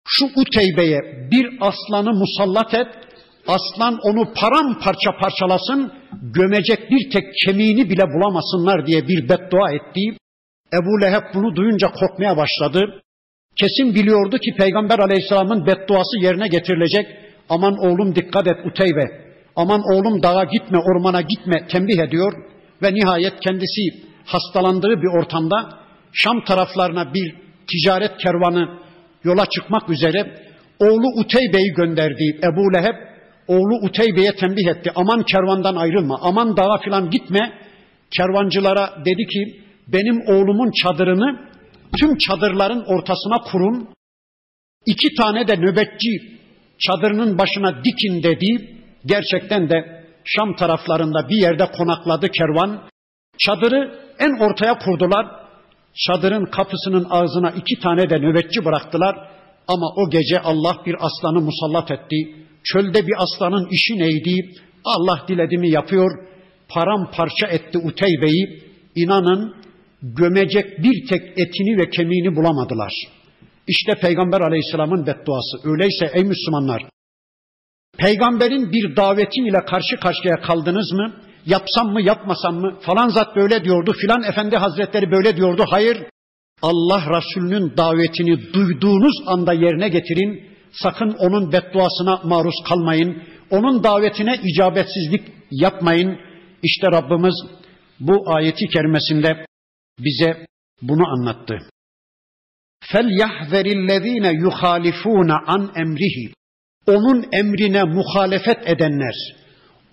şu 0.08 0.26
Uteybe'ye 0.36 1.28
bir 1.32 1.48
aslanı 1.62 2.14
musallat 2.14 2.74
et, 2.74 2.88
aslan 3.48 4.00
onu 4.04 4.34
paramparça 4.34 5.12
parçalasın, 5.22 5.94
gömecek 6.22 6.92
bir 6.92 7.12
tek 7.12 7.24
kemiğini 7.46 7.90
bile 7.90 8.04
bulamasınlar 8.04 8.88
diye 8.88 9.08
bir 9.08 9.30
beddua 9.30 9.72
etti. 9.72 10.02
Ebu 10.74 11.02
Leheb 11.02 11.24
bunu 11.34 11.56
duyunca 11.56 11.88
korkmaya 11.92 12.38
başladı. 12.38 13.02
Kesin 13.60 13.96
biliyordu 13.96 14.38
ki 14.38 14.54
Peygamber 14.58 15.00
Aleyhisselam'ın 15.00 15.66
bedduası 15.66 16.18
yerine 16.22 16.48
getirilecek. 16.48 17.08
Aman 17.50 17.78
oğlum 17.78 18.16
dikkat 18.16 18.48
et 18.48 18.58
Uteybe. 18.66 19.06
Aman 19.56 19.82
oğlum 19.94 20.24
dağa 20.24 20.44
gitme, 20.44 20.78
ormana 20.78 21.22
gitme 21.22 21.68
tembih 21.68 22.00
ediyor. 22.00 22.34
Ve 22.82 22.94
nihayet 22.94 23.40
kendisi 23.40 23.82
hastalandığı 24.26 25.02
bir 25.02 25.20
ortamda 25.20 25.87
Şam 26.18 26.44
taraflarına 26.44 27.14
bir 27.14 27.36
ticaret 27.72 28.18
kervanı 28.18 28.80
yola 29.24 29.46
çıkmak 29.46 29.90
üzere 29.90 30.48
oğlu 30.80 31.20
Uteybe'yi 31.20 31.74
gönderdi 31.74 32.40
Ebu 32.44 32.74
Leheb. 32.74 32.96
Oğlu 33.48 33.86
Uteybe'ye 33.86 34.36
tembih 34.36 34.68
etti. 34.68 34.92
Aman 34.96 35.24
kervandan 35.24 35.76
ayrılma, 35.76 36.20
aman 36.22 36.58
dağa 36.58 36.78
filan 36.78 37.10
gitme. 37.10 37.54
Kervancılara 38.18 38.94
dedi 39.06 39.28
ki 39.28 39.62
benim 39.88 40.22
oğlumun 40.28 40.72
çadırını 40.72 41.40
tüm 42.00 42.18
çadırların 42.18 42.84
ortasına 42.88 43.38
kurun. 43.52 43.90
İki 44.86 45.16
tane 45.16 45.48
de 45.48 45.58
nöbetçi 45.58 46.10
çadırının 46.80 47.38
başına 47.38 47.84
dikin 47.84 48.24
dedi. 48.24 48.78
Gerçekten 49.06 49.70
de 49.70 50.04
Şam 50.26 50.56
taraflarında 50.56 51.30
bir 51.30 51.38
yerde 51.38 51.66
konakladı 51.72 52.28
kervan. 52.30 52.82
Çadırı 53.40 54.00
en 54.20 54.40
ortaya 54.40 54.78
kurdular. 54.78 55.47
Çadırın 55.98 56.46
kapısının 56.46 57.08
ağzına 57.10 57.52
iki 57.52 57.80
tane 57.80 58.10
de 58.10 58.20
nöbetçi 58.20 58.66
bıraktılar. 58.66 59.16
Ama 59.68 59.88
o 59.96 60.10
gece 60.10 60.40
Allah 60.40 60.78
bir 60.86 60.96
aslanı 61.00 61.42
musallat 61.42 61.92
etti. 61.92 62.36
Çölde 62.64 63.08
bir 63.08 63.24
aslanın 63.24 63.68
işi 63.72 64.00
neydi? 64.00 64.56
Allah 64.84 65.26
diledi 65.28 65.58
mi 65.58 65.70
yapıyor. 65.70 66.12
Paramparça 66.70 67.48
etti 67.48 67.78
Uteybe'yi. 67.78 68.64
İnanın 68.96 69.56
gömecek 70.02 70.84
bir 70.84 71.08
tek 71.08 71.22
etini 71.40 71.78
ve 71.78 71.90
kemiğini 71.90 72.36
bulamadılar. 72.36 72.94
İşte 73.68 73.96
Peygamber 74.02 74.42
Aleyhisselam'ın 74.42 75.06
bedduası. 75.06 75.70
Öyleyse 75.70 76.12
ey 76.14 76.24
Müslümanlar, 76.24 76.84
peygamberin 77.98 78.72
bir 78.72 78.96
davetiyle 78.96 79.66
karşı 79.66 79.96
karşıya 79.96 80.36
kaldınız 80.42 80.92
mı? 80.92 81.14
Yapsam 81.47 81.93
mı 81.93 82.03
yapmasam 82.03 82.55
mı? 82.55 82.79
Falan 82.81 83.09
zat 83.09 83.37
böyle 83.37 83.65
diyordu, 83.65 83.93
filan 84.01 84.23
efendi 84.23 84.57
hazretleri 84.57 85.11
böyle 85.11 85.37
diyordu. 85.37 85.65
Hayır, 85.71 85.99
Allah 86.63 87.03
Resulü'nün 87.17 87.77
davetini 87.77 88.53
duyduğunuz 88.53 89.15
anda 89.27 89.53
yerine 89.53 89.89
getirin. 89.89 90.53
Sakın 90.73 91.11
onun 91.19 91.53
bedduasına 91.53 92.21
maruz 92.25 92.55
kalmayın. 92.69 93.23
Onun 93.51 93.85
davetine 93.85 94.41
icabetsizlik 94.43 95.23
yapmayın. 95.51 96.19
İşte 96.63 96.87
Rabbimiz 96.87 97.35
bu 98.01 98.35
ayeti 98.35 98.69
kerimesinde 98.69 99.47
bize 99.99 100.47
bunu 100.83 101.03
anlattı. 101.09 101.59
فَلْيَحْذَرِ 102.93 103.67
الَّذ۪ينَ 103.79 104.27
يُخَالِفُونَ 104.47 105.31
an 105.47 105.73
emrihi. 105.77 106.33
Onun 106.87 107.27
emrine 107.33 107.85
muhalefet 107.85 108.69
edenler. 108.69 109.15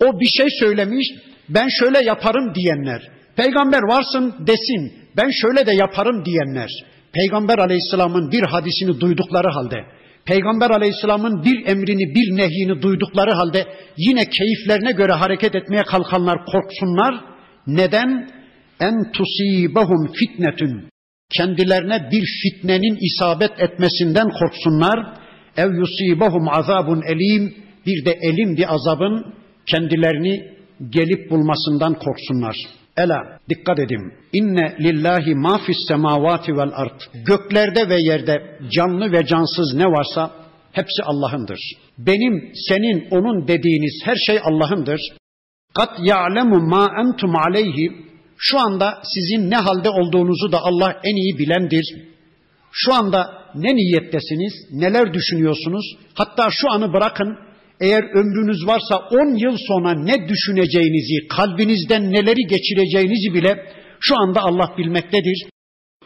O 0.04 0.20
bir 0.20 0.28
şey 0.38 0.48
söylemiş, 0.60 1.06
ben 1.49 1.67
şöyle 1.79 2.03
yaparım 2.03 2.55
diyenler. 2.55 3.01
Peygamber 3.35 3.81
varsın 3.81 4.35
desin, 4.47 4.93
ben 5.17 5.29
şöyle 5.41 5.65
de 5.65 5.71
yaparım 5.71 6.25
diyenler. 6.25 6.69
Peygamber 7.13 7.57
aleyhisselamın 7.57 8.31
bir 8.31 8.43
hadisini 8.43 8.99
duydukları 8.99 9.47
halde, 9.49 9.85
Peygamber 10.25 10.69
aleyhisselamın 10.69 11.43
bir 11.43 11.67
emrini, 11.67 12.15
bir 12.15 12.37
nehyini 12.37 12.81
duydukları 12.81 13.31
halde 13.31 13.65
yine 13.97 14.29
keyiflerine 14.29 14.91
göre 14.91 15.11
hareket 15.11 15.55
etmeye 15.55 15.83
kalkanlar 15.83 16.45
korksunlar. 16.45 17.15
Neden? 17.67 18.29
En 18.79 19.11
tusibahum 19.11 20.13
fitnetün. 20.13 20.89
Kendilerine 21.29 22.09
bir 22.11 22.25
fitnenin 22.43 22.97
isabet 23.01 23.51
etmesinden 23.59 24.29
korksunlar. 24.29 25.13
Ev 25.57 25.71
yusibahum 25.73 26.49
azabun 26.49 27.01
elim. 27.01 27.53
Bir 27.85 28.05
de 28.05 28.11
elim 28.21 28.57
bir 28.57 28.73
azabın 28.73 29.33
kendilerini 29.65 30.54
gelip 30.89 31.31
bulmasından 31.31 31.93
korksunlar. 31.93 32.55
Ela 32.97 33.39
dikkat 33.49 33.79
edin. 33.79 34.13
İnne 34.33 34.75
lillahi 34.79 35.35
ma 35.35 35.57
fis 35.57 35.77
semavati 35.87 36.57
vel 36.57 36.71
ard. 36.73 36.99
Göklerde 37.25 37.89
ve 37.89 38.01
yerde 38.01 38.59
canlı 38.71 39.11
ve 39.11 39.25
cansız 39.25 39.73
ne 39.75 39.85
varsa 39.85 40.31
hepsi 40.71 41.03
Allah'ındır. 41.03 41.59
Benim, 41.97 42.51
senin, 42.69 43.07
onun 43.11 43.47
dediğiniz 43.47 44.01
her 44.05 44.15
şey 44.15 44.39
Allah'ındır. 44.43 45.01
Kat 45.73 45.89
ya'lemu 45.99 46.59
ma 46.59 46.87
entum 46.99 47.35
aleyhi. 47.35 47.91
Şu 48.37 48.59
anda 48.59 49.01
sizin 49.03 49.51
ne 49.51 49.55
halde 49.55 49.89
olduğunuzu 49.89 50.51
da 50.51 50.59
Allah 50.61 50.99
en 51.03 51.15
iyi 51.15 51.39
bilendir. 51.39 51.85
Şu 52.71 52.93
anda 52.93 53.45
ne 53.55 53.75
niyettesiniz, 53.75 54.53
neler 54.71 55.13
düşünüyorsunuz? 55.13 55.85
Hatta 56.13 56.47
şu 56.51 56.71
anı 56.71 56.93
bırakın, 56.93 57.37
eğer 57.79 58.03
ömrünüz 58.03 58.67
varsa 58.67 58.97
10 58.97 59.35
yıl 59.35 59.57
sonra 59.67 59.93
ne 59.93 60.29
düşüneceğinizi, 60.29 61.27
kalbinizden 61.27 62.11
neleri 62.11 62.47
geçireceğinizi 62.47 63.33
bile 63.33 63.65
şu 63.99 64.15
anda 64.17 64.41
Allah 64.41 64.73
bilmektedir. 64.77 65.49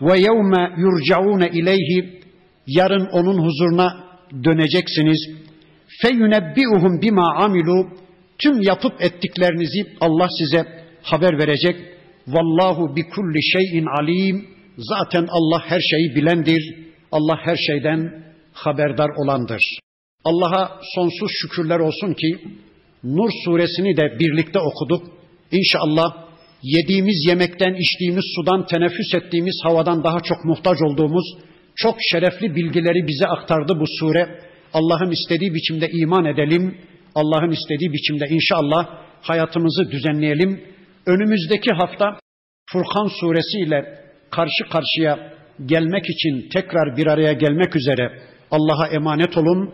Ve 0.02 0.20
yevme 0.20 0.76
yurcaune 0.78 1.50
ileyhi 1.54 2.20
yarın 2.68 3.06
onun 3.12 3.46
huzuruna 3.46 4.04
döneceksiniz. 4.44 5.30
Feyunebbiuhum 6.02 7.02
bima 7.02 7.36
amilu 7.36 7.88
tüm 8.40 8.62
yapıp 8.62 9.02
ettiklerinizi 9.02 9.86
Allah 10.02 10.28
size 10.40 10.66
haber 11.04 11.38
verecek. 11.38 11.76
Vallahu 12.28 12.96
bi 12.96 13.10
kulli 13.10 13.44
şeyin 13.44 13.86
alim. 13.86 14.48
Zaten 14.78 15.28
Allah 15.30 15.62
her 15.66 15.80
şeyi 15.80 16.16
bilendir. 16.16 16.76
Allah 17.12 17.38
her 17.44 17.56
şeyden 17.56 18.24
haberdar 18.54 19.10
olandır. 19.24 19.80
Allah'a 20.24 20.80
sonsuz 20.96 21.32
şükürler 21.42 21.80
olsun 21.80 22.14
ki 22.14 22.40
Nur 23.04 23.30
suresini 23.46 23.98
de 23.98 24.20
birlikte 24.20 24.60
okuduk. 24.60 25.04
İnşallah 25.52 26.14
yediğimiz 26.64 27.26
yemekten, 27.28 27.74
içtiğimiz 27.74 28.26
sudan, 28.36 28.66
teneffüs 28.66 29.14
ettiğimiz 29.14 29.60
havadan 29.64 30.04
daha 30.04 30.20
çok 30.20 30.46
muhtaç 30.46 30.78
olduğumuz 30.82 31.26
çok 31.76 31.96
şerefli 32.12 32.56
bilgileri 32.56 33.08
bize 33.08 33.28
aktardı 33.28 33.80
bu 33.80 33.86
sure. 34.00 34.40
Allah'ın 34.74 35.12
istediği 35.12 35.54
biçimde 35.54 35.90
iman 35.92 36.26
edelim. 36.26 36.78
Allah'ın 37.16 37.52
istediği 37.52 37.94
biçimde 37.94 38.26
inşallah 38.30 38.88
hayatımızı 39.22 39.92
düzenleyelim. 39.92 40.62
Önümüzdeki 41.06 41.72
hafta 41.72 42.20
Furkan 42.72 43.08
suresi 43.20 43.60
ile 43.60 44.00
karşı 44.32 44.64
karşıya 44.72 45.34
gelmek 45.66 46.10
için 46.10 46.50
tekrar 46.50 46.98
bir 46.98 47.08
araya 47.08 47.34
gelmek 47.34 47.76
üzere 47.76 48.22
Allah'a 48.52 48.88
emanet 48.88 49.38
olun. 49.38 49.74